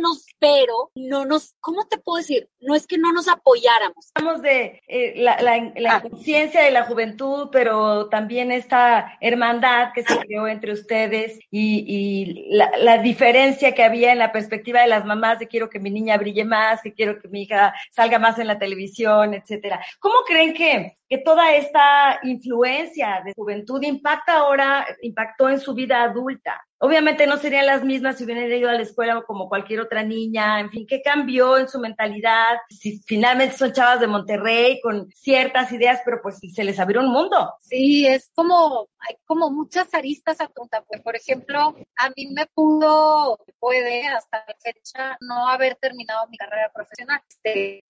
nos, 0.00 0.26
pero 0.38 0.90
no 0.94 1.24
nos, 1.24 1.54
¿cómo 1.60 1.86
te 1.86 1.98
puedo 1.98 2.18
decir? 2.18 2.50
No 2.60 2.74
es 2.74 2.86
que 2.86 2.98
no 2.98 3.12
nos 3.12 3.28
apoyáramos. 3.28 4.10
Hablamos 4.14 4.42
de 4.42 4.82
eh, 4.88 5.14
la, 5.16 5.40
la, 5.40 5.72
la 5.76 6.02
conciencia 6.02 6.62
de 6.62 6.70
la 6.70 6.84
juventud, 6.84 7.48
pero 7.50 8.08
también 8.08 8.52
esta 8.52 9.16
hermandad 9.20 9.92
que 9.94 10.02
se 10.02 10.18
creó 10.18 10.46
entre 10.48 10.72
ustedes 10.72 11.38
y, 11.50 11.63
y 11.86 12.46
la, 12.50 12.70
la, 12.78 12.98
diferencia 12.98 13.74
que 13.74 13.82
había 13.82 14.12
en 14.12 14.18
la 14.18 14.32
perspectiva 14.32 14.80
de 14.80 14.88
las 14.88 15.04
mamás 15.04 15.38
de 15.38 15.48
quiero 15.48 15.70
que 15.70 15.78
mi 15.78 15.90
niña 15.90 16.16
brille 16.16 16.44
más, 16.44 16.82
que 16.82 16.92
quiero 16.92 17.20
que 17.20 17.28
mi 17.28 17.42
hija 17.42 17.74
salga 17.90 18.18
más 18.18 18.38
en 18.38 18.46
la 18.46 18.58
televisión, 18.58 19.34
etcétera. 19.34 19.80
¿Cómo 19.98 20.16
creen 20.26 20.54
que 20.54 20.98
que 21.14 21.22
toda 21.22 21.54
esta 21.54 22.18
influencia 22.24 23.22
de 23.24 23.34
juventud 23.34 23.80
impacta 23.82 24.38
ahora, 24.38 24.84
impactó 25.00 25.48
en 25.48 25.60
su 25.60 25.72
vida 25.72 26.02
adulta. 26.02 26.60
Obviamente 26.78 27.26
no 27.28 27.36
serían 27.36 27.66
las 27.66 27.84
mismas 27.84 28.18
si 28.18 28.24
hubieran 28.24 28.50
ido 28.50 28.68
a 28.68 28.72
la 28.72 28.82
escuela 28.82 29.22
como 29.22 29.48
cualquier 29.48 29.80
otra 29.80 30.02
niña, 30.02 30.58
en 30.58 30.70
fin, 30.70 30.86
¿qué 30.88 31.00
cambió 31.02 31.56
en 31.56 31.68
su 31.68 31.78
mentalidad? 31.78 32.56
Si 32.68 32.98
finalmente 33.06 33.56
son 33.56 33.72
chavas 33.72 34.00
de 34.00 34.08
Monterrey 34.08 34.80
con 34.80 35.08
ciertas 35.12 35.70
ideas, 35.70 36.00
pero 36.04 36.20
pues 36.20 36.40
se 36.52 36.64
les 36.64 36.80
abrió 36.80 37.00
un 37.00 37.12
mundo. 37.12 37.54
Sí, 37.60 38.06
es 38.06 38.30
como, 38.34 38.88
hay 38.98 39.14
como 39.24 39.50
muchas 39.50 39.94
aristas 39.94 40.40
a 40.40 40.48
contar. 40.48 40.84
Pues, 40.88 41.00
por 41.00 41.14
ejemplo, 41.14 41.76
a 41.96 42.10
mí 42.16 42.26
me 42.34 42.46
pudo, 42.46 43.38
puede 43.60 44.08
hasta 44.08 44.44
la 44.48 44.54
fecha 44.60 45.16
no 45.20 45.48
haber 45.48 45.76
terminado 45.76 46.26
mi 46.28 46.36
carrera 46.36 46.72
profesional. 46.74 47.20
Este, 47.28 47.84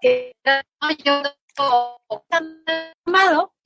que 0.00 0.32
yo 1.04 1.22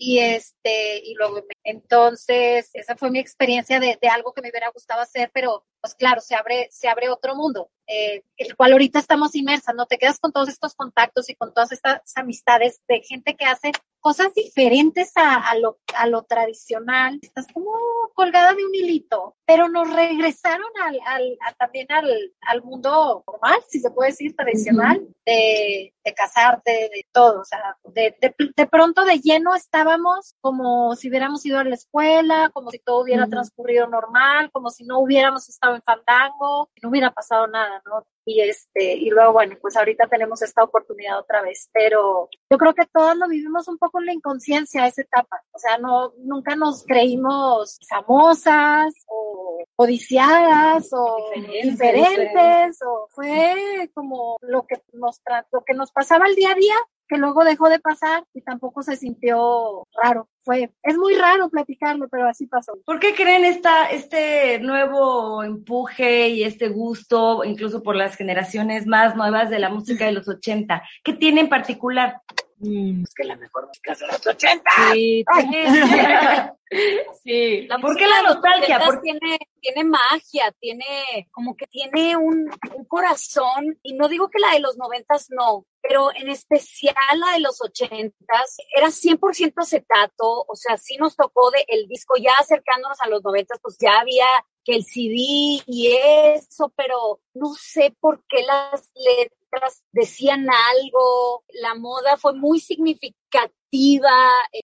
y 0.04 0.18
este 0.18 0.98
y 0.98 1.14
luego 1.14 1.42
entonces 1.62 2.70
esa 2.74 2.96
fue 2.96 3.10
mi 3.10 3.18
experiencia 3.18 3.80
de, 3.80 3.98
de, 4.00 4.08
algo 4.08 4.32
que 4.32 4.42
me 4.42 4.50
hubiera 4.50 4.70
gustado 4.70 5.00
hacer 5.00 5.30
pero 5.32 5.64
pues 5.80 5.94
claro 5.94 6.20
se 6.20 6.34
abre 6.34 6.68
se 6.70 6.88
abre 6.88 7.08
otro 7.08 7.34
mundo 7.34 7.70
eh, 7.86 8.22
el 8.36 8.54
cual 8.56 8.72
ahorita 8.72 8.98
estamos 8.98 9.34
inmersas 9.34 9.74
no 9.74 9.86
te 9.86 9.98
quedas 9.98 10.18
con 10.18 10.32
todos 10.32 10.48
estos 10.48 10.74
contactos 10.74 11.30
y 11.30 11.34
con 11.36 11.54
todas 11.54 11.72
estas 11.72 12.00
amistades 12.16 12.80
de 12.88 13.00
gente 13.00 13.34
que 13.34 13.46
hace 13.46 13.72
cosas 14.04 14.34
diferentes 14.34 15.12
a, 15.16 15.36
a, 15.48 15.56
lo, 15.56 15.78
a 15.96 16.06
lo 16.06 16.24
tradicional. 16.24 17.18
Estás 17.22 17.46
como 17.54 17.72
colgada 18.12 18.52
de 18.52 18.62
un 18.62 18.74
hilito, 18.74 19.34
pero 19.46 19.70
nos 19.70 19.90
regresaron 19.90 20.68
al, 20.82 21.00
al 21.06 21.56
también 21.58 21.90
al, 21.90 22.32
al, 22.42 22.62
mundo 22.62 23.24
normal, 23.26 23.58
si 23.66 23.80
se 23.80 23.90
puede 23.90 24.10
decir, 24.10 24.36
tradicional, 24.36 25.08
de, 25.24 25.94
de 26.04 26.14
casarte, 26.14 26.70
de 26.70 27.06
todo. 27.12 27.40
O 27.40 27.44
sea, 27.46 27.78
de, 27.94 28.14
de, 28.20 28.34
de, 28.54 28.66
pronto 28.66 29.06
de 29.06 29.20
lleno 29.20 29.54
estábamos 29.54 30.34
como 30.42 30.94
si 30.96 31.08
hubiéramos 31.08 31.46
ido 31.46 31.58
a 31.58 31.64
la 31.64 31.74
escuela, 31.74 32.50
como 32.52 32.70
si 32.72 32.80
todo 32.80 33.00
hubiera 33.04 33.26
transcurrido 33.26 33.86
normal, 33.86 34.50
como 34.52 34.68
si 34.68 34.84
no 34.84 34.98
hubiéramos 34.98 35.48
estado 35.48 35.76
en 35.76 35.82
fandango, 35.82 36.68
no 36.82 36.90
hubiera 36.90 37.10
pasado 37.10 37.46
nada, 37.46 37.80
¿no? 37.86 38.04
Y 38.24 38.40
este 38.40 38.94
y 38.94 39.10
luego 39.10 39.32
bueno 39.32 39.56
pues 39.60 39.76
ahorita 39.76 40.06
tenemos 40.06 40.42
esta 40.42 40.62
oportunidad 40.62 41.18
otra 41.18 41.42
vez 41.42 41.68
pero 41.72 42.28
yo 42.50 42.58
creo 42.58 42.74
que 42.74 42.86
todos 42.86 43.16
lo 43.16 43.28
vivimos 43.28 43.68
un 43.68 43.78
poco 43.78 44.00
en 44.00 44.06
la 44.06 44.12
inconsciencia 44.12 44.86
esa 44.86 45.02
etapa. 45.02 45.42
O 45.52 45.58
sea 45.58 45.78
no 45.78 46.12
nunca 46.18 46.56
nos 46.56 46.84
creímos 46.84 47.78
famosas 47.88 48.94
o 49.08 49.64
codiciadas 49.76 50.88
o 50.92 51.30
diferentes, 51.62 52.78
o 52.82 53.08
fue 53.10 53.90
como 53.94 54.36
lo 54.40 54.66
que 54.66 54.82
nos 54.92 55.20
lo 55.52 55.64
que 55.64 55.74
nos 55.74 55.92
pasaba 55.92 56.26
el 56.26 56.34
día 56.34 56.52
a 56.52 56.54
día 56.54 56.76
que 57.08 57.18
luego 57.18 57.44
dejó 57.44 57.68
de 57.68 57.80
pasar 57.80 58.24
y 58.32 58.42
tampoco 58.42 58.82
se 58.82 58.96
sintió 58.96 59.86
raro. 60.02 60.28
Fue, 60.42 60.70
es 60.82 60.96
muy 60.96 61.14
raro 61.14 61.48
platicarlo, 61.48 62.08
pero 62.08 62.28
así 62.28 62.46
pasó. 62.46 62.72
¿Por 62.84 62.98
qué 62.98 63.14
creen 63.14 63.44
esta, 63.44 63.86
este 63.86 64.58
nuevo 64.60 65.42
empuje 65.42 66.28
y 66.28 66.44
este 66.44 66.68
gusto, 66.68 67.44
incluso 67.44 67.82
por 67.82 67.96
las 67.96 68.16
generaciones 68.16 68.86
más 68.86 69.16
nuevas 69.16 69.48
de 69.48 69.58
la 69.58 69.70
música 69.70 70.04
de 70.04 70.12
los 70.12 70.28
80? 70.28 70.82
¿Qué 71.02 71.14
tiene 71.14 71.40
en 71.40 71.48
particular? 71.48 72.20
Mm. 72.58 73.02
Es 73.02 73.14
que 73.14 73.24
la 73.24 73.36
mejor 73.36 73.66
música 73.66 73.92
es 73.92 73.98
de 73.98 74.06
los 74.06 74.26
80. 74.26 74.70
Sí, 74.92 75.24
sí. 77.24 77.66
La 77.66 77.78
¿Por 77.78 77.96
qué 77.96 78.06
la 78.06 78.22
nostalgia? 78.22 78.80
Porque 78.84 79.00
tiene, 79.02 79.38
tiene 79.60 79.84
magia, 79.84 80.54
tiene 80.60 81.28
como 81.30 81.56
que 81.56 81.66
tiene 81.66 82.16
un, 82.16 82.50
un, 82.74 82.84
corazón, 82.86 83.78
y 83.82 83.94
no 83.94 84.08
digo 84.08 84.28
que 84.28 84.38
la 84.38 84.52
de 84.52 84.60
los 84.60 84.76
noventas 84.76 85.26
no, 85.30 85.66
pero 85.82 86.10
en 86.14 86.28
especial 86.28 86.94
la 87.18 87.32
de 87.32 87.40
los 87.40 87.60
ochentas, 87.60 88.56
era 88.74 88.88
100% 88.88 89.52
acetato, 89.56 90.44
o 90.46 90.54
sea, 90.54 90.76
sí 90.76 90.96
nos 90.96 91.16
tocó 91.16 91.50
de 91.50 91.64
el 91.68 91.86
disco 91.88 92.14
ya 92.16 92.32
acercándonos 92.38 93.00
a 93.00 93.08
los 93.08 93.22
noventas, 93.22 93.58
pues 93.62 93.76
ya 93.78 94.00
había 94.00 94.26
que 94.64 94.74
el 94.74 94.84
CD 94.84 95.62
y 95.66 95.96
eso, 95.96 96.72
pero 96.76 97.20
no 97.34 97.54
sé 97.54 97.94
por 98.00 98.24
qué 98.28 98.42
las 98.42 98.90
letras 98.94 99.84
decían 99.92 100.46
algo, 100.50 101.44
la 101.60 101.74
moda 101.74 102.16
fue 102.16 102.34
muy 102.34 102.60
significativa. 102.60 104.10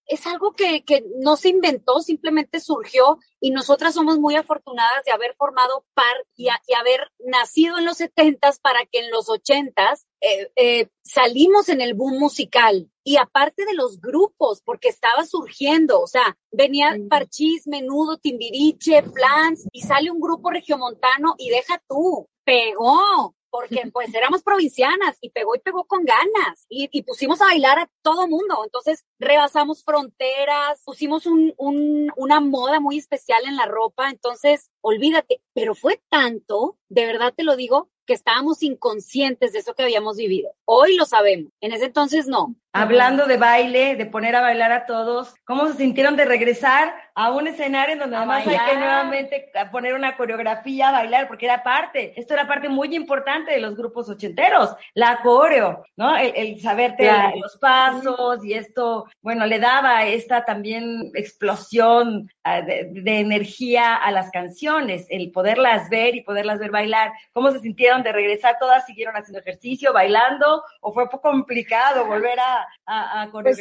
Es 0.06 0.26
algo 0.26 0.52
que, 0.52 0.84
que 0.84 1.04
no 1.18 1.36
se 1.36 1.48
inventó, 1.48 2.00
simplemente 2.00 2.60
surgió 2.60 3.18
y 3.40 3.50
nosotras 3.50 3.94
somos 3.94 4.18
muy 4.18 4.36
afortunadas 4.36 5.04
de 5.04 5.12
haber 5.12 5.34
formado 5.36 5.84
par 5.94 6.24
y, 6.36 6.48
y 6.66 6.74
haber 6.74 7.10
nacido 7.18 7.78
en 7.78 7.84
los 7.84 7.98
setentas 7.98 8.60
para 8.60 8.86
que 8.86 9.00
en 9.00 9.10
los 9.10 9.28
ochentas 9.28 10.06
eh, 10.20 10.50
eh, 10.56 10.88
salimos 11.02 11.68
en 11.68 11.80
el 11.80 11.94
boom 11.94 12.18
musical 12.18 12.90
y 13.02 13.16
aparte 13.16 13.64
de 13.64 13.74
los 13.74 14.00
grupos, 14.00 14.60
porque 14.62 14.88
estaba 14.88 15.24
surgiendo, 15.24 16.00
o 16.00 16.06
sea, 16.06 16.36
venía 16.50 16.96
Parchís, 17.08 17.66
Menudo, 17.66 18.18
Timbiriche, 18.18 19.02
Plans 19.02 19.66
y 19.72 19.80
sale 19.82 20.10
un 20.10 20.20
grupo 20.20 20.50
regiomontano 20.50 21.34
y 21.38 21.50
deja 21.50 21.82
tú, 21.88 22.28
pegó, 22.44 23.34
porque 23.50 23.82
pues 23.92 24.14
éramos 24.14 24.42
provincianas 24.42 25.16
y 25.20 25.30
pegó 25.30 25.54
y 25.54 25.60
pegó 25.60 25.84
con 25.84 26.04
ganas 26.04 26.66
y, 26.68 26.88
y 26.92 27.02
pusimos 27.02 27.40
a 27.40 27.46
bailar 27.46 27.78
a 27.78 27.90
todo 28.02 28.28
mundo. 28.28 28.62
Entonces 28.64 29.04
rebasamos 29.18 29.84
fronteras, 29.84 30.82
pusimos 30.84 31.26
un, 31.26 31.52
un, 31.56 32.12
una 32.16 32.40
moda 32.40 32.80
muy 32.80 32.98
especial 32.98 33.42
en 33.46 33.56
la 33.56 33.66
ropa. 33.66 34.10
Entonces, 34.10 34.70
olvídate, 34.80 35.42
pero 35.52 35.74
fue 35.74 36.00
tanto, 36.08 36.78
de 36.88 37.06
verdad 37.06 37.34
te 37.36 37.44
lo 37.44 37.56
digo, 37.56 37.90
que 38.10 38.14
estábamos 38.14 38.64
inconscientes 38.64 39.52
de 39.52 39.60
eso 39.60 39.72
que 39.72 39.84
habíamos 39.84 40.16
vivido. 40.16 40.50
Hoy 40.64 40.96
lo 40.96 41.04
sabemos, 41.04 41.52
en 41.60 41.70
ese 41.70 41.84
entonces 41.84 42.26
no. 42.26 42.56
Hablando 42.72 43.26
de 43.26 43.36
baile, 43.36 43.96
de 43.96 44.06
poner 44.06 44.36
a 44.36 44.42
bailar 44.42 44.70
a 44.70 44.86
todos, 44.86 45.34
¿cómo 45.44 45.66
se 45.66 45.74
sintieron 45.74 46.16
de 46.16 46.24
regresar 46.24 46.94
a 47.14 47.32
un 47.32 47.48
escenario 47.48 47.94
en 47.94 47.98
donde 47.98 48.16
además 48.16 48.46
hay 48.46 48.58
que 48.58 48.76
nuevamente 48.76 49.50
poner 49.72 49.94
una 49.94 50.16
coreografía, 50.16 50.92
bailar, 50.92 51.26
porque 51.26 51.46
era 51.46 51.64
parte, 51.64 52.14
esto 52.16 52.34
era 52.34 52.46
parte 52.46 52.68
muy 52.68 52.94
importante 52.94 53.50
de 53.50 53.60
los 53.60 53.76
grupos 53.76 54.08
ochenteros, 54.08 54.74
la 54.94 55.20
coreo, 55.20 55.84
¿no? 55.96 56.16
El, 56.16 56.60
saberte 56.60 57.10
los 57.40 57.56
pasos 57.58 58.44
y 58.44 58.54
esto, 58.54 59.06
bueno, 59.20 59.46
le 59.46 59.58
daba 59.58 60.04
esta 60.04 60.44
también 60.44 61.10
explosión 61.14 62.30
ah, 62.44 62.62
de, 62.62 62.88
de 62.90 63.18
energía 63.18 63.96
a 63.96 64.12
las 64.12 64.30
canciones, 64.30 65.06
el 65.10 65.32
poderlas 65.32 65.90
ver 65.90 66.14
y 66.14 66.22
poderlas 66.22 66.58
ver 66.58 66.70
bailar. 66.70 67.12
¿Cómo 67.32 67.50
se 67.50 67.60
sintieron 67.60 68.02
de 68.02 68.12
regresar? 68.12 68.56
¿Todas 68.60 68.86
siguieron 68.86 69.16
haciendo 69.16 69.40
ejercicio, 69.40 69.92
bailando 69.92 70.62
o 70.80 70.92
fue 70.92 71.08
poco 71.10 71.30
complicado 71.30 72.06
volver 72.06 72.38
a 72.40 72.59
a, 72.86 73.30
pues, 73.42 73.58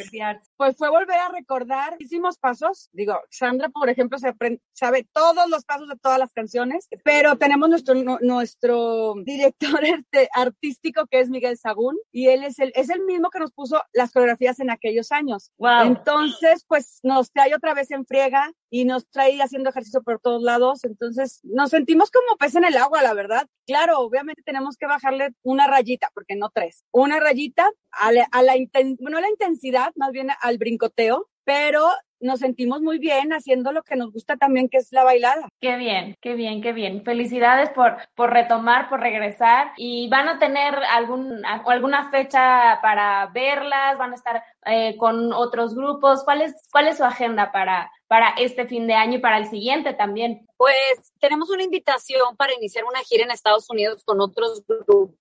pues, 0.60 0.76
fue 0.76 0.90
volver 0.90 1.18
a 1.18 1.30
recordar, 1.30 1.96
hicimos 2.00 2.36
pasos, 2.36 2.90
digo, 2.92 3.18
Sandra, 3.30 3.70
por 3.70 3.88
ejemplo, 3.88 4.18
se 4.18 4.34
sabe 4.74 5.08
todos 5.10 5.48
los 5.48 5.64
pasos 5.64 5.88
de 5.88 5.96
todas 5.96 6.18
las 6.18 6.34
canciones, 6.34 6.86
pero 7.02 7.38
tenemos 7.38 7.70
nuestro, 7.70 7.94
nuestro 8.20 9.14
director 9.24 9.80
este, 9.82 10.28
artístico 10.34 11.06
que 11.06 11.20
es 11.20 11.30
Miguel 11.30 11.56
Sagún 11.56 11.96
y 12.12 12.26
él 12.26 12.44
es 12.44 12.58
el, 12.58 12.72
es 12.74 12.90
el 12.90 13.00
mismo 13.06 13.30
que 13.30 13.38
nos 13.38 13.52
puso 13.52 13.82
las 13.94 14.12
coreografías 14.12 14.60
en 14.60 14.68
aquellos 14.68 15.12
años. 15.12 15.50
Entonces, 15.82 16.66
pues 16.68 17.00
nos 17.04 17.32
trae 17.32 17.54
otra 17.54 17.72
vez 17.72 17.90
en 17.90 18.04
friega 18.04 18.52
y 18.68 18.84
nos 18.84 19.08
trae 19.08 19.40
haciendo 19.40 19.70
ejercicio 19.70 20.02
por 20.02 20.20
todos 20.20 20.42
lados, 20.42 20.84
entonces 20.84 21.40
nos 21.42 21.70
sentimos 21.70 22.10
como 22.10 22.36
pez 22.36 22.54
en 22.54 22.64
el 22.64 22.76
agua, 22.76 23.00
la 23.02 23.14
verdad. 23.14 23.46
Claro, 23.66 24.00
obviamente 24.00 24.42
tenemos 24.44 24.76
que 24.76 24.86
bajarle 24.86 25.30
una 25.42 25.66
rayita, 25.66 26.10
porque 26.12 26.36
no 26.36 26.50
tres, 26.50 26.84
una 26.92 27.18
rayita 27.18 27.70
a 27.92 28.12
la, 28.12 28.28
a 28.30 28.42
la 28.42 28.54
bueno, 29.00 29.20
la 29.20 29.28
intensidad, 29.28 29.92
más 29.96 30.12
bien 30.12 30.28
al 30.50 30.58
brincoteo, 30.58 31.28
pero 31.44 31.88
nos 32.20 32.40
sentimos 32.40 32.82
muy 32.82 32.98
bien 32.98 33.32
haciendo 33.32 33.72
lo 33.72 33.82
que 33.82 33.96
nos 33.96 34.12
gusta 34.12 34.36
también, 34.36 34.68
que 34.68 34.76
es 34.76 34.92
la 34.92 35.04
bailada. 35.04 35.48
Qué 35.60 35.76
bien, 35.76 36.14
qué 36.20 36.34
bien, 36.34 36.60
qué 36.60 36.72
bien. 36.72 37.02
Felicidades 37.02 37.70
por, 37.70 37.96
por 38.14 38.30
retomar, 38.30 38.88
por 38.88 39.00
regresar. 39.00 39.72
¿Y 39.76 40.08
van 40.10 40.28
a 40.28 40.38
tener 40.38 40.74
algún, 40.92 41.44
alguna 41.44 42.10
fecha 42.10 42.78
para 42.82 43.26
verlas? 43.28 43.96
¿Van 43.96 44.12
a 44.12 44.16
estar 44.16 44.42
eh, 44.66 44.96
con 44.96 45.32
otros 45.32 45.74
grupos? 45.74 46.22
¿Cuál 46.24 46.42
es, 46.42 46.54
¿Cuál 46.70 46.88
es 46.88 46.98
su 46.98 47.04
agenda 47.04 47.52
para, 47.52 47.90
para 48.08 48.30
este 48.30 48.66
fin 48.66 48.86
de 48.86 48.94
año 48.94 49.16
y 49.16 49.20
para 49.20 49.38
el 49.38 49.48
siguiente 49.48 49.94
también? 49.94 50.46
Pues 50.56 51.12
tenemos 51.20 51.48
una 51.50 51.62
invitación 51.62 52.36
para 52.36 52.54
iniciar 52.54 52.84
una 52.84 53.00
gira 53.00 53.24
en 53.24 53.30
Estados 53.30 53.70
Unidos 53.70 54.02
con 54.04 54.20
otros 54.20 54.62
grupos, 54.66 55.14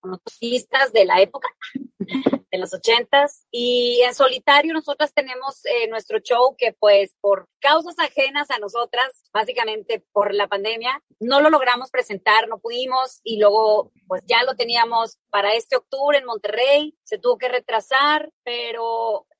con 0.00 0.14
otros 0.14 0.32
artistas 0.34 0.92
de 0.92 1.04
la 1.04 1.20
época 1.20 1.48
de 2.54 2.58
los 2.58 2.74
ochentas. 2.74 3.46
Y 3.50 4.02
en 4.02 4.14
solitario 4.14 4.72
nosotras 4.72 5.12
tenemos 5.14 5.64
eh, 5.64 5.88
nuestro 5.88 6.18
show 6.18 6.54
que 6.56 6.72
pues 6.78 7.14
por 7.20 7.48
causas 7.60 7.98
ajenas 7.98 8.50
a 8.50 8.58
nosotras, 8.58 9.24
básicamente 9.32 10.04
por 10.12 10.34
la 10.34 10.46
pandemia, 10.48 11.02
no 11.18 11.40
lo 11.40 11.50
logramos 11.50 11.90
presentar, 11.90 12.48
no 12.48 12.58
pudimos 12.58 13.20
y 13.24 13.38
luego 13.38 13.90
pues 14.06 14.22
ya 14.26 14.44
lo 14.44 14.54
teníamos 14.54 15.18
para 15.30 15.54
este 15.54 15.76
octubre 15.76 16.18
en 16.18 16.26
Monterrey, 16.26 16.96
se 17.04 17.18
tuvo 17.18 17.38
que 17.38 17.48
retrasar, 17.48 18.30
pero 18.44 18.73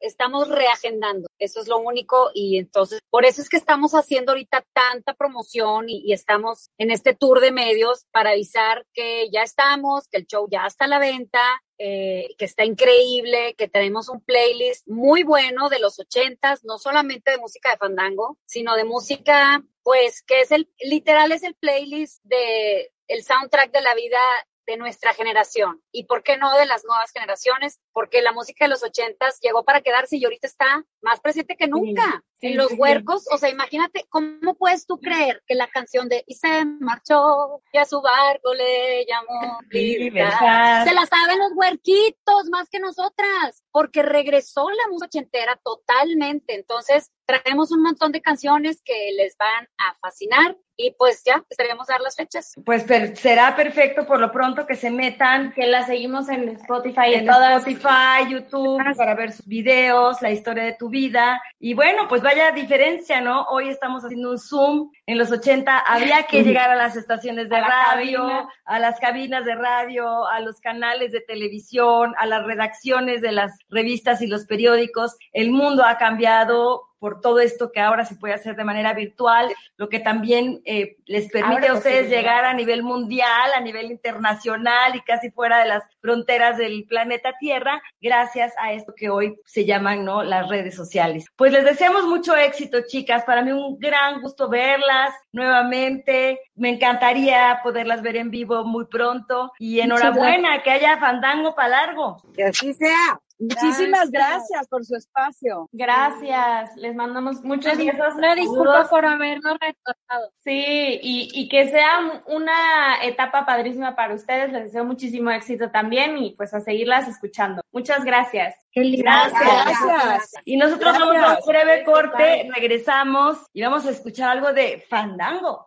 estamos 0.01 0.49
reagendando, 0.49 1.29
eso 1.39 1.61
es 1.61 1.69
lo 1.69 1.79
único 1.79 2.31
y 2.35 2.59
entonces 2.59 3.01
por 3.11 3.25
eso 3.25 3.41
es 3.41 3.49
que 3.49 3.57
estamos 3.57 3.93
haciendo 3.93 4.33
ahorita 4.33 4.65
tanta 4.73 5.15
promoción 5.15 5.89
y, 5.89 6.03
y 6.05 6.13
estamos 6.13 6.69
en 6.79 6.91
este 6.91 7.15
tour 7.15 7.41
de 7.41 7.53
medios 7.53 8.07
para 8.11 8.31
avisar 8.31 8.85
que 8.93 9.31
ya 9.31 9.43
estamos, 9.43 10.09
que 10.09 10.19
el 10.19 10.27
show 10.27 10.49
ya 10.51 10.67
está 10.67 10.85
a 10.85 10.89
la 10.89 10.99
venta, 10.99 11.63
eh, 11.77 12.37
que 12.39 12.45
está 12.45 12.65
increíble, 12.65 13.55
que 13.59 13.69
tenemos 13.69 14.09
un 14.09 14.21
playlist 14.21 14.87
muy 14.87 15.25
bueno 15.25 15.69
de 15.69 15.81
los 15.81 15.99
ochentas, 15.99 16.65
no 16.65 16.79
solamente 16.79 17.33
de 17.33 17.39
música 17.39 17.71
de 17.73 17.79
fandango, 17.79 18.39
sino 18.47 18.77
de 18.77 18.85
música, 18.85 19.61
pues, 19.83 20.23
que 20.23 20.43
es 20.43 20.53
el, 20.53 20.71
literal 20.81 21.33
es 21.33 21.43
el 21.43 21.57
playlist 21.57 22.23
de 22.23 22.93
el 23.09 23.25
soundtrack 23.25 23.73
de 23.73 23.83
la 23.83 23.95
vida 23.95 24.19
de 24.67 24.77
nuestra 24.77 25.15
generación. 25.15 25.83
Y 25.93 26.05
por 26.05 26.23
qué 26.23 26.37
no 26.37 26.57
de 26.57 26.67
las 26.67 26.85
nuevas 26.85 27.11
generaciones, 27.13 27.81
porque 27.93 28.23
la 28.23 28.33
música 28.33 28.65
de 28.65 28.71
los 28.71 28.83
ochentas 28.83 29.39
llegó 29.41 29.65
para 29.65 29.81
quedarse 29.81 30.17
y 30.17 30.25
ahorita 30.25 30.47
está 30.47 30.85
más 31.03 31.21
presente 31.21 31.57
que 31.57 31.69
nunca. 31.69 32.23
en 32.41 32.57
los 32.59 32.73
huercos, 32.77 33.25
o 33.33 33.39
sea, 33.39 33.49
imagínate, 33.49 34.05
¿cómo 34.11 34.55
puedes 34.55 34.87
tú 34.87 34.99
creer 34.99 35.43
que 35.47 35.55
la 35.55 35.67
canción 35.69 36.11
de 36.11 36.25
Y 36.27 36.35
se 36.35 36.65
marchó 36.81 37.63
y 37.73 37.79
a 37.79 37.87
su 37.87 38.03
barco 38.03 38.53
le 38.53 39.07
llamó 39.07 39.59
libertad, 39.71 40.85
se 40.85 40.93
la 40.93 41.07
saben 41.07 41.39
los 41.39 41.53
huerquitos 41.55 42.51
más 42.51 42.69
que 42.69 42.81
nosotras, 42.81 43.65
porque 43.71 44.03
regresó 44.03 44.69
la 44.71 44.89
música 44.91 45.07
ochentera 45.07 45.59
totalmente. 45.65 46.55
Entonces, 46.55 47.11
traemos 47.27 47.71
un 47.73 47.83
montón 47.83 48.13
de 48.13 48.21
canciones 48.21 48.83
que 48.85 49.13
les 49.17 49.37
van 49.37 49.69
a 49.79 49.95
fascinar 49.95 50.57
y 50.77 50.93
pues 50.99 51.23
ya 51.25 51.43
esperemos 51.49 51.87
dar 51.87 52.01
las 52.01 52.17
fechas. 52.17 52.55
Pues 52.65 52.85
será 53.15 53.55
perfecto 53.55 54.07
por 54.07 54.21
lo 54.21 54.33
pronto 54.33 54.67
que 54.67 54.75
se 54.75 54.91
metan, 54.91 55.53
que 55.53 55.67
la 55.67 55.85
seguimos 55.85 56.29
en 56.29 56.49
Spotify, 56.51 57.15
en 57.15 57.29
Spotify, 57.29 58.31
YouTube, 58.31 58.83
para 58.97 59.15
ver 59.15 59.33
sus 59.33 59.47
videos, 59.47 60.21
la 60.23 60.31
historia 60.31 60.65
de 60.65 60.75
tu 60.75 60.89
vida. 60.89 61.41
Y 61.59 61.75
bueno, 61.75 62.09
pues 62.09 62.23
vaya 62.23 62.51
diferencia, 62.53 63.21
¿no? 63.21 63.45
Hoy 63.45 63.69
estamos 63.69 64.05
haciendo 64.05 64.31
un 64.31 64.39
Zoom. 64.39 64.91
En 65.07 65.19
los 65.19 65.31
80 65.31 65.79
había 65.79 66.25
que 66.25 66.43
llegar 66.43 66.71
a 66.71 66.77
las 66.77 66.97
estaciones 66.97 67.49
de 67.49 67.61
radio, 67.61 68.49
a 68.65 68.79
las 68.79 68.99
cabinas 68.99 69.45
de 69.45 69.55
radio, 69.55 70.27
a 70.27 70.41
los 70.41 70.61
canales 70.61 71.13
de 71.13 71.21
televisión, 71.21 72.15
a 72.19 72.27
las 72.27 72.45
redacciones 72.45 73.21
de 73.21 73.33
las 73.33 73.59
revistas 73.69 74.23
y 74.23 74.27
los 74.27 74.47
periódicos. 74.47 75.17
El 75.33 75.51
mundo 75.51 75.85
ha 75.85 75.99
cambiado 75.99 76.94
por 77.05 77.21
todo 77.21 77.39
esto 77.39 77.71
que 77.71 77.81
ahora 77.81 78.07
se 78.07 78.17
puede 78.17 78.33
hacer 78.33 78.57
de 78.57 78.65
manera 78.65 78.95
virtual, 78.95 79.55
lo 79.77 79.91
que 79.91 80.01
también 80.01 80.63
eh, 80.65 80.97
les 81.05 81.31
permite 81.31 81.69
a 81.69 81.75
ustedes 81.75 82.09
llegar 82.09 82.47
a 82.47 82.55
nivel 82.55 82.83
mundial, 82.83 83.51
a 83.55 83.61
nivel 83.61 83.91
internacional 83.91 84.97
y 84.97 85.03
casi 85.03 85.31
fuera 85.31 85.59
de 85.59 85.67
las 85.67 85.83
fronteras 86.01 86.57
del 86.57 86.87
planeta 86.89 87.35
Tierra, 87.39 87.83
gracias 88.01 88.55
a 88.59 88.73
esto 88.73 88.95
que 88.97 89.11
hoy 89.11 89.39
se 89.45 89.67
llaman 89.67 90.03
¿no? 90.07 90.23
las 90.23 90.49
redes 90.49 90.75
sociales. 90.75 91.27
Pues 91.37 91.53
les 91.53 91.67
deseamos 91.67 92.05
mucho 92.05 92.35
éxito, 92.37 92.79
chicas. 92.89 93.23
Para 93.25 93.43
mí 93.43 93.53
un 93.53 93.79
gran 93.79 94.23
gusto 94.23 94.49
verlas 94.49 95.15
nuevamente. 95.31 96.41
Me 96.55 96.71
encantaría 96.71 97.61
poderlas 97.63 98.01
ver 98.01 98.17
en 98.17 98.31
vivo 98.31 98.65
muy 98.65 98.87
pronto 98.87 99.53
y 99.59 99.81
enhorabuena, 99.81 100.63
que 100.63 100.71
haya 100.71 100.97
fandango 100.97 101.55
para 101.55 101.69
largo. 101.69 102.17
Que 102.35 102.45
así 102.45 102.73
sea. 102.73 103.21
Muchísimas 103.39 104.11
gracias. 104.11 104.67
por 104.69 104.85
su 104.85 104.97
espacio. 104.97 105.69
Gracias, 105.73 106.71
les 106.77 106.95
mandamos 106.95 107.43
muchos 107.43 107.77
besos. 107.77 108.15
Una 108.17 108.35
disculpa 108.35 108.89
por 108.89 109.05
habernos 109.05 109.59
retrasado. 109.61 110.31
Sí, 110.39 111.01
y, 111.03 111.31
y, 111.33 111.49
que 111.49 111.69
sea 111.71 112.23
una 112.27 113.03
etapa 113.03 113.45
padrísima 113.45 113.97
para 113.97 114.15
ustedes. 114.15 114.53
Les 114.53 114.65
deseo 114.65 114.85
muchísimo 114.85 115.31
éxito 115.31 115.71
también 115.71 116.19
y 116.19 116.35
pues 116.37 116.55
a 116.55 116.61
seguirlas 116.61 117.09
escuchando. 117.09 117.63
Muchas 117.73 118.05
gracias. 118.05 118.55
Gracias. 118.75 119.33
gracias. 119.33 120.33
Y 120.45 120.57
nosotros 120.57 120.99
vamos 120.99 121.17
a 121.17 121.39
un 121.39 121.47
breve 121.47 121.85
corte, 121.85 122.49
regresamos 122.55 123.39
y 123.53 123.63
vamos 123.63 123.87
a 123.87 123.91
escuchar 123.91 124.31
algo 124.31 124.53
de 124.53 124.85
Fandango. 124.89 125.67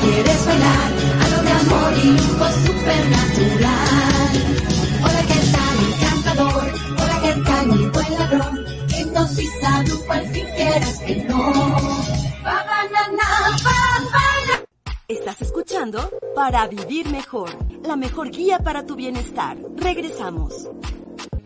¿Quieres 0.00 0.46
bailar? 0.46 0.92
Algo 1.22 1.42
de 1.42 1.50
amor 1.52 1.92
y 1.98 2.18
supernatural. 2.18 3.37
Estás 15.08 15.42
escuchando 15.42 16.10
Para 16.34 16.66
Vivir 16.66 17.10
Mejor, 17.10 17.50
la 17.84 17.96
mejor 17.96 18.30
guía 18.30 18.58
para 18.58 18.86
tu 18.86 18.94
bienestar. 18.94 19.56
Regresamos. 19.76 20.68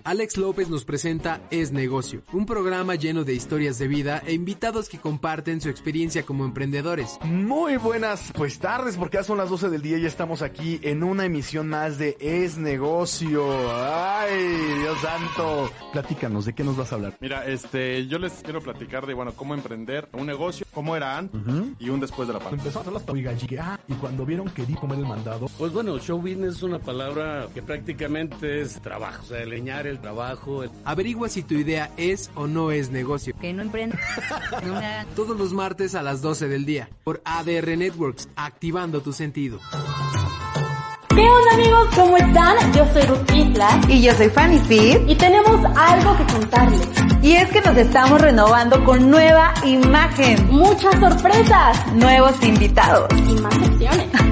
Alex 0.05 0.37
López 0.37 0.69
nos 0.69 0.85
presenta 0.85 1.41
Es 1.51 1.71
Negocio, 1.71 2.23
un 2.33 2.45
programa 2.45 2.97
lleno 2.97 3.23
de 3.23 3.35
historias 3.35 3.79
de 3.79 3.87
vida 3.87 4.23
e 4.27 4.33
invitados 4.33 4.89
que 4.89 4.99
comparten 4.99 5.61
su 5.61 5.69
experiencia 5.69 6.25
como 6.25 6.45
emprendedores. 6.45 7.19
Muy 7.23 7.77
buenas 7.77 8.33
pues 8.35 8.59
tardes 8.59 8.97
porque 8.97 9.19
ya 9.19 9.25
son 9.25 9.39
las 9.39 9.49
12 9.51 9.71
del 9.71 9.81
día 9.81 9.99
y 9.99 10.03
ya 10.03 10.09
estamos 10.09 10.43
aquí 10.43 10.81
en 10.83 11.05
una 11.05 11.25
emisión 11.25 11.69
más 11.69 11.99
de 11.99 12.17
Es 12.19 12.59
Negocio. 12.59 13.45
Ay, 13.81 14.39
Dios 14.81 14.99
santo. 15.01 15.71
Platícanos, 15.93 16.47
¿de 16.47 16.53
qué 16.53 16.65
nos 16.65 16.77
vas 16.77 16.91
a 16.93 16.97
hablar? 16.97 17.17
Mira, 17.21 17.47
este, 17.47 18.07
yo 18.09 18.19
les 18.19 18.33
quiero 18.43 18.61
platicar 18.61 19.07
de, 19.07 19.15
bueno, 19.15 19.33
cómo 19.37 19.55
emprender 19.55 20.09
un 20.15 20.27
negocio, 20.27 20.67
cómo 20.73 20.97
era 20.97 21.17
antes 21.17 21.41
y 21.79 21.91
un 21.91 22.01
después 22.01 22.27
de 22.27 22.35
la 22.35 22.41
pandemia. 22.41 22.65
Empezó 22.65 22.79
a 22.81 22.83
hacer 22.83 22.93
las 22.93 23.05
ah, 23.61 23.79
y 23.87 23.95
cuando 23.95 24.27
vieron 24.27 24.49
que 24.51 24.67
di 24.67 24.75
comer 24.75 24.99
el 24.99 25.07
mandado. 25.07 25.47
Pues 25.59 25.73
bueno, 25.73 25.99
show 25.99 26.19
business 26.19 26.57
es 26.57 26.63
una 26.63 26.81
palabra 26.81 27.47
que 27.55 27.63
prácticamente 27.63 28.63
es 28.63 28.81
trabajo, 28.81 29.23
o 29.23 29.27
sea, 29.27 29.45
leñar 29.45 29.92
el 29.93 30.01
trabajo. 30.01 30.65
Averigua 30.85 31.29
si 31.29 31.43
tu 31.43 31.55
idea 31.55 31.91
es 31.97 32.31
o 32.35 32.47
no 32.47 32.71
es 32.73 32.91
negocio. 32.91 33.35
Que 33.41 33.53
no 33.53 33.63
emprenda. 33.63 33.99
Todos 35.17 35.39
los 35.39 35.53
martes 35.53 35.95
a 35.95 36.03
las 36.03 36.21
12 36.21 36.49
del 36.49 36.65
día 36.65 36.89
por 37.05 37.23
ADR 37.25 37.77
Networks, 37.77 38.29
activando 38.35 39.01
tu 39.01 39.13
sentido. 39.13 39.61
¿Qué 41.15 41.21
onda 41.21 41.53
amigos? 41.53 41.89
¿Cómo 41.95 42.17
están? 42.17 42.73
Yo 42.73 42.87
soy 42.93 43.03
Ruth 43.03 43.31
Isla. 43.35 43.81
Y 43.87 44.03
yo 44.03 44.15
soy 44.15 44.31
Fanny 44.31 44.59
Fit. 44.61 44.99
Y 45.07 45.15
tenemos 45.15 45.61
algo 45.77 46.17
que 46.17 46.33
contarles. 46.33 46.89
Y 47.23 47.33
es 47.33 47.51
que 47.51 47.61
nos 47.61 47.77
estamos 47.77 48.21
renovando 48.21 48.83
con 48.85 49.11
nueva 49.11 49.53
imagen. 49.65 50.49
Muchas 50.51 50.95
sorpresas. 50.99 51.95
Nuevos 51.95 52.43
invitados. 52.43 53.09
Y 53.29 53.41
más 53.43 53.55
secciones. 53.55 54.32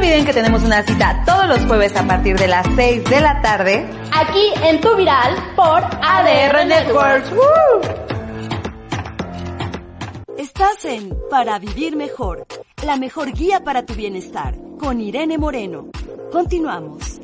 No 0.00 0.06
olviden 0.06 0.24
que 0.24 0.32
tenemos 0.32 0.62
una 0.62 0.82
cita 0.82 1.22
todos 1.26 1.46
los 1.46 1.66
jueves 1.66 1.94
a 1.94 2.06
partir 2.06 2.34
de 2.38 2.48
las 2.48 2.66
6 2.74 3.04
de 3.04 3.20
la 3.20 3.42
tarde. 3.42 3.86
Aquí 4.14 4.50
en 4.62 4.80
Tu 4.80 4.96
Viral 4.96 5.36
por 5.54 5.84
ADR 5.84 6.66
Networks. 6.66 7.30
Estás 10.38 10.86
en 10.86 11.14
Para 11.28 11.58
Vivir 11.58 11.96
Mejor, 11.96 12.46
la 12.82 12.96
mejor 12.96 13.32
guía 13.32 13.62
para 13.62 13.84
tu 13.84 13.92
bienestar, 13.92 14.54
con 14.78 15.02
Irene 15.02 15.36
Moreno. 15.36 15.90
Continuamos. 16.32 17.20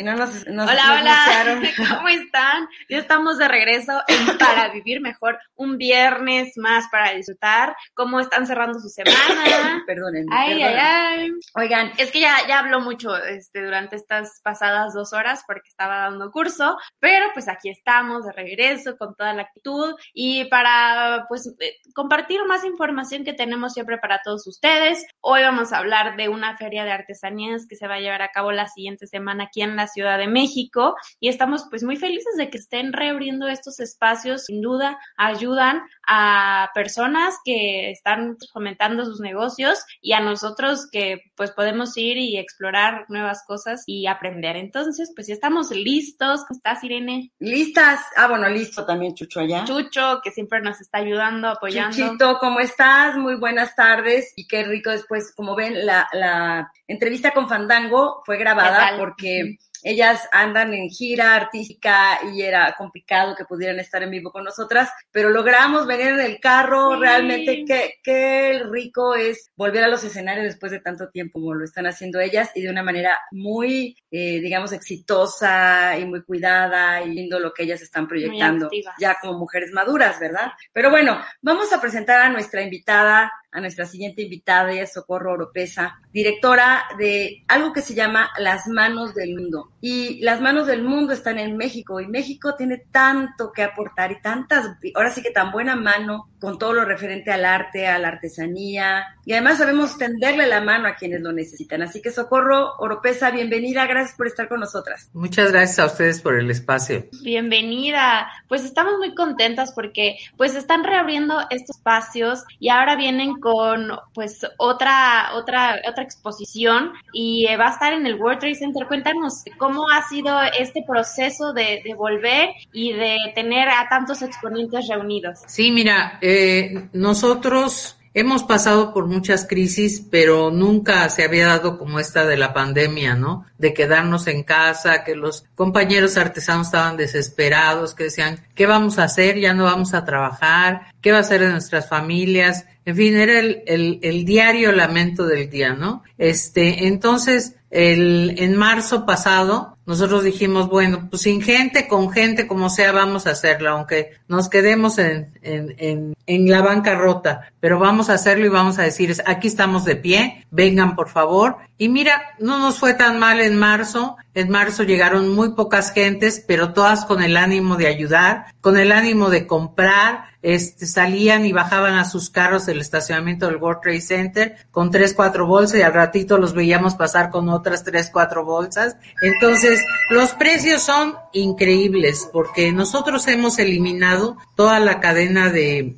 Hola, 0.00 0.98
hola, 1.00 1.60
¿cómo 1.96 2.08
están? 2.08 2.68
Ya 2.88 2.98
estamos 2.98 3.38
de 3.38 3.48
regreso 3.48 4.00
en 4.06 4.38
Para 4.38 4.68
Vivir 4.68 5.00
Mejor, 5.00 5.38
un 5.56 5.76
viernes 5.76 6.52
más 6.56 6.88
para 6.90 7.12
disfrutar. 7.12 7.76
¿Cómo 7.94 8.20
están 8.20 8.46
cerrando 8.46 8.78
su 8.78 8.88
semana? 8.88 9.82
Perdónenme. 9.86 10.34
Ay, 10.34 10.62
ay, 10.62 10.76
ay. 10.78 11.32
Oigan, 11.54 11.92
es 11.98 12.12
que 12.12 12.20
ya, 12.20 12.36
ya 12.46 12.60
habló 12.60 12.80
mucho 12.80 13.16
este, 13.16 13.64
durante 13.64 13.96
estas 13.96 14.40
pasadas 14.42 14.94
dos 14.94 15.12
horas 15.12 15.42
porque 15.46 15.68
estaba 15.68 15.98
dando 15.98 16.30
curso, 16.30 16.78
pero 17.00 17.26
pues 17.34 17.48
aquí 17.48 17.68
estamos 17.68 18.24
de 18.24 18.32
regreso 18.32 18.96
con 18.96 19.16
toda 19.16 19.34
la 19.34 19.42
actitud 19.42 19.94
y 20.12 20.44
para 20.44 21.26
pues 21.28 21.54
eh, 21.58 21.76
compartir 21.94 22.44
más 22.46 22.64
información 22.64 23.24
que 23.24 23.32
tenemos 23.32 23.72
siempre 23.72 23.98
para 23.98 24.20
todos 24.22 24.46
ustedes. 24.46 25.04
Hoy 25.20 25.42
vamos 25.42 25.72
a 25.72 25.78
hablar 25.78 26.16
de 26.16 26.28
una 26.28 26.56
feria 26.56 26.84
de 26.84 26.92
artesanías 26.92 27.66
que 27.68 27.76
se 27.76 27.88
va 27.88 27.94
a 27.94 28.00
llevar 28.00 28.22
a 28.22 28.30
cabo 28.30 28.52
la 28.52 28.68
siguiente 28.68 29.06
semana 29.06 29.44
aquí 29.44 29.62
en 29.62 29.76
la 29.76 29.87
Ciudad 29.88 30.18
de 30.18 30.28
México 30.28 30.94
y 31.20 31.28
estamos 31.28 31.64
pues 31.70 31.82
muy 31.82 31.96
felices 31.96 32.36
de 32.36 32.50
que 32.50 32.58
estén 32.58 32.92
reabriendo 32.92 33.48
estos 33.48 33.80
espacios. 33.80 34.44
Sin 34.44 34.60
duda 34.60 34.98
ayudan 35.16 35.82
a 36.10 36.70
personas 36.74 37.36
que 37.44 37.90
están 37.90 38.38
fomentando 38.50 39.04
sus 39.04 39.20
negocios 39.20 39.78
y 40.00 40.14
a 40.14 40.20
nosotros 40.20 40.88
que 40.90 41.20
pues 41.36 41.50
podemos 41.50 41.96
ir 41.98 42.16
y 42.16 42.38
explorar 42.38 43.04
nuevas 43.08 43.44
cosas 43.46 43.82
y 43.86 44.06
aprender. 44.06 44.56
Entonces 44.56 45.12
pues 45.14 45.26
ya 45.26 45.34
estamos 45.34 45.70
listos. 45.70 46.46
¿Cómo 46.48 46.56
estás 46.56 46.82
Irene? 46.82 47.30
Listas. 47.38 48.00
Ah, 48.16 48.26
bueno, 48.26 48.48
listo 48.48 48.86
también 48.86 49.14
Chucho 49.14 49.40
allá. 49.40 49.64
Chucho 49.64 50.20
que 50.24 50.30
siempre 50.30 50.62
nos 50.62 50.80
está 50.80 50.98
ayudando, 50.98 51.48
apoyando. 51.48 51.94
Chuchito, 51.94 52.38
¿cómo 52.38 52.60
estás? 52.60 53.16
Muy 53.16 53.36
buenas 53.36 53.76
tardes 53.76 54.32
y 54.34 54.46
qué 54.46 54.64
rico 54.64 54.90
después, 54.90 55.34
como 55.36 55.54
ven, 55.54 55.84
la, 55.84 56.08
la 56.14 56.72
entrevista 56.86 57.32
con 57.32 57.50
Fandango 57.50 58.22
fue 58.24 58.38
grabada 58.38 58.96
porque 58.98 59.58
ellas 59.82 60.28
andan 60.32 60.74
en 60.74 60.88
gira 60.88 61.34
artística 61.34 62.18
y 62.34 62.42
era 62.42 62.74
complicado 62.76 63.34
que 63.36 63.44
pudieran 63.44 63.78
estar 63.78 64.02
en 64.02 64.10
vivo 64.10 64.32
con 64.32 64.44
nosotras, 64.44 64.90
pero 65.10 65.30
logramos 65.30 65.86
venir 65.86 65.97
en 66.00 66.20
el 66.20 66.38
carro, 66.40 66.94
Sí. 66.94 67.00
realmente 67.00 67.64
qué, 67.66 67.94
qué 68.02 68.62
rico 68.70 69.14
es 69.14 69.50
volver 69.56 69.84
a 69.84 69.88
los 69.88 70.04
escenarios 70.04 70.44
después 70.46 70.70
de 70.72 70.80
tanto 70.80 71.08
tiempo 71.10 71.40
como 71.40 71.54
lo 71.54 71.64
están 71.64 71.86
haciendo 71.86 72.20
ellas 72.20 72.50
y 72.54 72.62
de 72.62 72.70
una 72.70 72.82
manera 72.82 73.18
muy, 73.32 73.96
eh, 74.10 74.40
digamos, 74.40 74.72
exitosa 74.72 75.98
y 75.98 76.04
muy 76.04 76.22
cuidada 76.22 77.02
y 77.02 77.10
lindo 77.14 77.38
lo 77.40 77.52
que 77.52 77.64
ellas 77.64 77.82
están 77.82 78.06
proyectando 78.06 78.68
ya 78.98 79.16
como 79.20 79.38
mujeres 79.38 79.72
maduras, 79.72 80.18
¿verdad? 80.20 80.52
Pero 80.72 80.90
bueno, 80.90 81.20
vamos 81.42 81.72
a 81.72 81.80
presentar 81.80 82.20
a 82.20 82.28
nuestra 82.28 82.62
invitada, 82.62 83.32
a 83.50 83.60
nuestra 83.60 83.86
siguiente 83.86 84.22
invitada, 84.22 84.68
Socorro 84.86 85.32
Oropesa, 85.32 86.00
directora 86.12 86.84
de 86.98 87.44
algo 87.48 87.72
que 87.72 87.80
se 87.80 87.94
llama 87.94 88.30
Las 88.38 88.66
Manos 88.68 89.14
del 89.14 89.34
Mundo. 89.34 89.70
Y 89.80 90.20
las 90.20 90.40
manos 90.40 90.66
del 90.66 90.82
mundo 90.82 91.12
están 91.12 91.38
en 91.38 91.56
México 91.56 92.00
y 92.00 92.06
México 92.06 92.54
tiene 92.56 92.78
tanto 92.90 93.52
que 93.52 93.62
aportar 93.62 94.12
y 94.12 94.20
tantas, 94.20 94.76
ahora 94.94 95.10
sí 95.10 95.22
que 95.22 95.30
tan 95.30 95.52
buena 95.52 95.76
mano 95.76 96.28
con 96.40 96.58
todo 96.58 96.72
lo 96.72 96.84
referente 96.84 97.32
al 97.32 97.44
arte, 97.44 97.86
a 97.86 97.98
la 97.98 98.08
artesanía 98.08 99.04
y 99.24 99.32
además 99.32 99.58
sabemos 99.58 99.98
tenderle 99.98 100.46
la 100.46 100.60
mano 100.60 100.88
a 100.88 100.94
quienes 100.94 101.20
lo 101.20 101.32
necesitan. 101.32 101.82
Así 101.82 102.00
que 102.00 102.10
Socorro 102.10 102.76
Oropesa, 102.78 103.30
bienvenida, 103.30 103.86
gracias 103.86 104.16
por 104.16 104.26
estar 104.26 104.48
con 104.48 104.60
nosotras. 104.60 105.10
Muchas 105.12 105.52
gracias 105.52 105.78
a 105.78 105.86
ustedes 105.86 106.20
por 106.20 106.38
el 106.38 106.50
espacio. 106.50 107.06
Bienvenida. 107.22 108.28
Pues 108.48 108.64
estamos 108.64 108.94
muy 108.98 109.14
contentas 109.14 109.72
porque 109.74 110.16
pues 110.36 110.54
están 110.54 110.84
reabriendo 110.84 111.40
estos 111.50 111.76
espacios 111.76 112.44
y 112.58 112.68
ahora 112.68 112.96
vienen 112.96 113.37
con 113.40 113.90
pues 114.14 114.46
otra 114.56 115.30
otra 115.34 115.80
otra 115.88 116.02
exposición 116.02 116.92
y 117.12 117.46
eh, 117.46 117.56
va 117.56 117.68
a 117.68 117.70
estar 117.70 117.92
en 117.92 118.06
el 118.06 118.16
World 118.16 118.40
Trade 118.40 118.54
Center. 118.54 118.86
Cuéntanos 118.86 119.44
cómo 119.58 119.88
ha 119.90 120.08
sido 120.08 120.38
este 120.58 120.84
proceso 120.86 121.52
de, 121.52 121.82
de 121.84 121.94
volver 121.94 122.50
y 122.72 122.92
de 122.92 123.16
tener 123.34 123.68
a 123.68 123.88
tantos 123.88 124.22
exponentes 124.22 124.88
reunidos. 124.88 125.40
Sí, 125.46 125.70
mira, 125.70 126.18
eh, 126.20 126.88
nosotros 126.92 127.97
hemos 128.14 128.42
pasado 128.42 128.92
por 128.92 129.06
muchas 129.06 129.46
crisis, 129.46 130.04
pero 130.10 130.50
nunca 130.50 131.08
se 131.08 131.24
había 131.24 131.46
dado 131.46 131.78
como 131.78 131.98
esta 132.00 132.26
de 132.26 132.36
la 132.36 132.52
pandemia, 132.52 133.14
¿no? 133.14 133.46
De 133.58 133.74
quedarnos 133.74 134.26
en 134.26 134.42
casa, 134.42 135.04
que 135.04 135.14
los 135.14 135.44
compañeros 135.54 136.16
artesanos 136.16 136.68
estaban 136.68 136.96
desesperados, 136.96 137.94
que 137.94 138.04
decían, 138.04 138.40
¿qué 138.54 138.66
vamos 138.66 138.98
a 138.98 139.04
hacer? 139.04 139.38
Ya 139.38 139.54
no 139.54 139.64
vamos 139.64 139.94
a 139.94 140.04
trabajar, 140.04 140.92
¿qué 141.00 141.12
va 141.12 141.18
a 141.18 141.22
hacer 141.22 141.40
de 141.40 141.50
nuestras 141.50 141.88
familias? 141.88 142.66
En 142.84 142.96
fin, 142.96 143.16
era 143.16 143.38
el, 143.38 143.62
el, 143.66 143.98
el 144.02 144.24
diario 144.24 144.72
lamento 144.72 145.26
del 145.26 145.48
día, 145.50 145.74
¿no? 145.74 146.02
Este, 146.16 146.86
entonces, 146.86 147.54
el, 147.70 148.34
en 148.38 148.56
marzo 148.56 149.04
pasado, 149.06 149.77
nosotros 149.88 150.22
dijimos, 150.22 150.68
bueno, 150.68 151.08
pues 151.08 151.22
sin 151.22 151.40
gente, 151.40 151.88
con 151.88 152.12
gente, 152.12 152.46
como 152.46 152.68
sea, 152.68 152.92
vamos 152.92 153.26
a 153.26 153.30
hacerlo, 153.30 153.70
aunque 153.70 154.18
nos 154.28 154.50
quedemos 154.50 154.98
en, 154.98 155.32
en, 155.40 155.74
en, 155.78 156.14
en 156.26 156.50
la 156.50 156.60
bancarrota, 156.60 157.50
pero 157.58 157.78
vamos 157.78 158.10
a 158.10 158.14
hacerlo 158.14 158.44
y 158.44 158.50
vamos 158.50 158.78
a 158.78 158.82
decir, 158.82 159.16
aquí 159.24 159.48
estamos 159.48 159.86
de 159.86 159.96
pie, 159.96 160.44
vengan 160.50 160.94
por 160.94 161.08
favor. 161.08 161.56
Y 161.78 161.88
mira, 161.88 162.20
no 162.38 162.58
nos 162.58 162.78
fue 162.78 162.92
tan 162.92 163.18
mal 163.18 163.40
en 163.40 163.58
marzo, 163.58 164.18
en 164.34 164.50
marzo 164.50 164.82
llegaron 164.82 165.34
muy 165.34 165.54
pocas 165.54 165.90
gentes, 165.90 166.44
pero 166.46 166.74
todas 166.74 167.06
con 167.06 167.22
el 167.22 167.38
ánimo 167.38 167.76
de 167.76 167.86
ayudar, 167.86 168.44
con 168.60 168.76
el 168.76 168.92
ánimo 168.92 169.30
de 169.30 169.46
comprar, 169.46 170.28
este, 170.40 170.86
salían 170.86 171.46
y 171.46 171.52
bajaban 171.52 171.94
a 171.94 172.04
sus 172.04 172.30
carros 172.30 172.64
del 172.64 172.80
estacionamiento 172.80 173.46
del 173.46 173.56
World 173.56 173.80
Trade 173.82 174.00
Center 174.00 174.56
con 174.70 174.90
tres, 174.90 175.12
cuatro 175.12 175.46
bolsas 175.46 175.80
y 175.80 175.82
al 175.82 175.92
ratito 175.92 176.38
los 176.38 176.54
veíamos 176.54 176.94
pasar 176.94 177.30
con 177.30 177.48
otras 177.48 177.82
tres, 177.82 178.10
cuatro 178.12 178.44
bolsas. 178.44 178.96
Entonces, 179.20 179.77
los 180.10 180.30
precios 180.30 180.82
son 180.82 181.14
increíbles 181.32 182.28
porque 182.32 182.72
nosotros 182.72 183.28
hemos 183.28 183.58
eliminado 183.58 184.36
toda 184.54 184.80
la 184.80 185.00
cadena 185.00 185.50
de, 185.50 185.96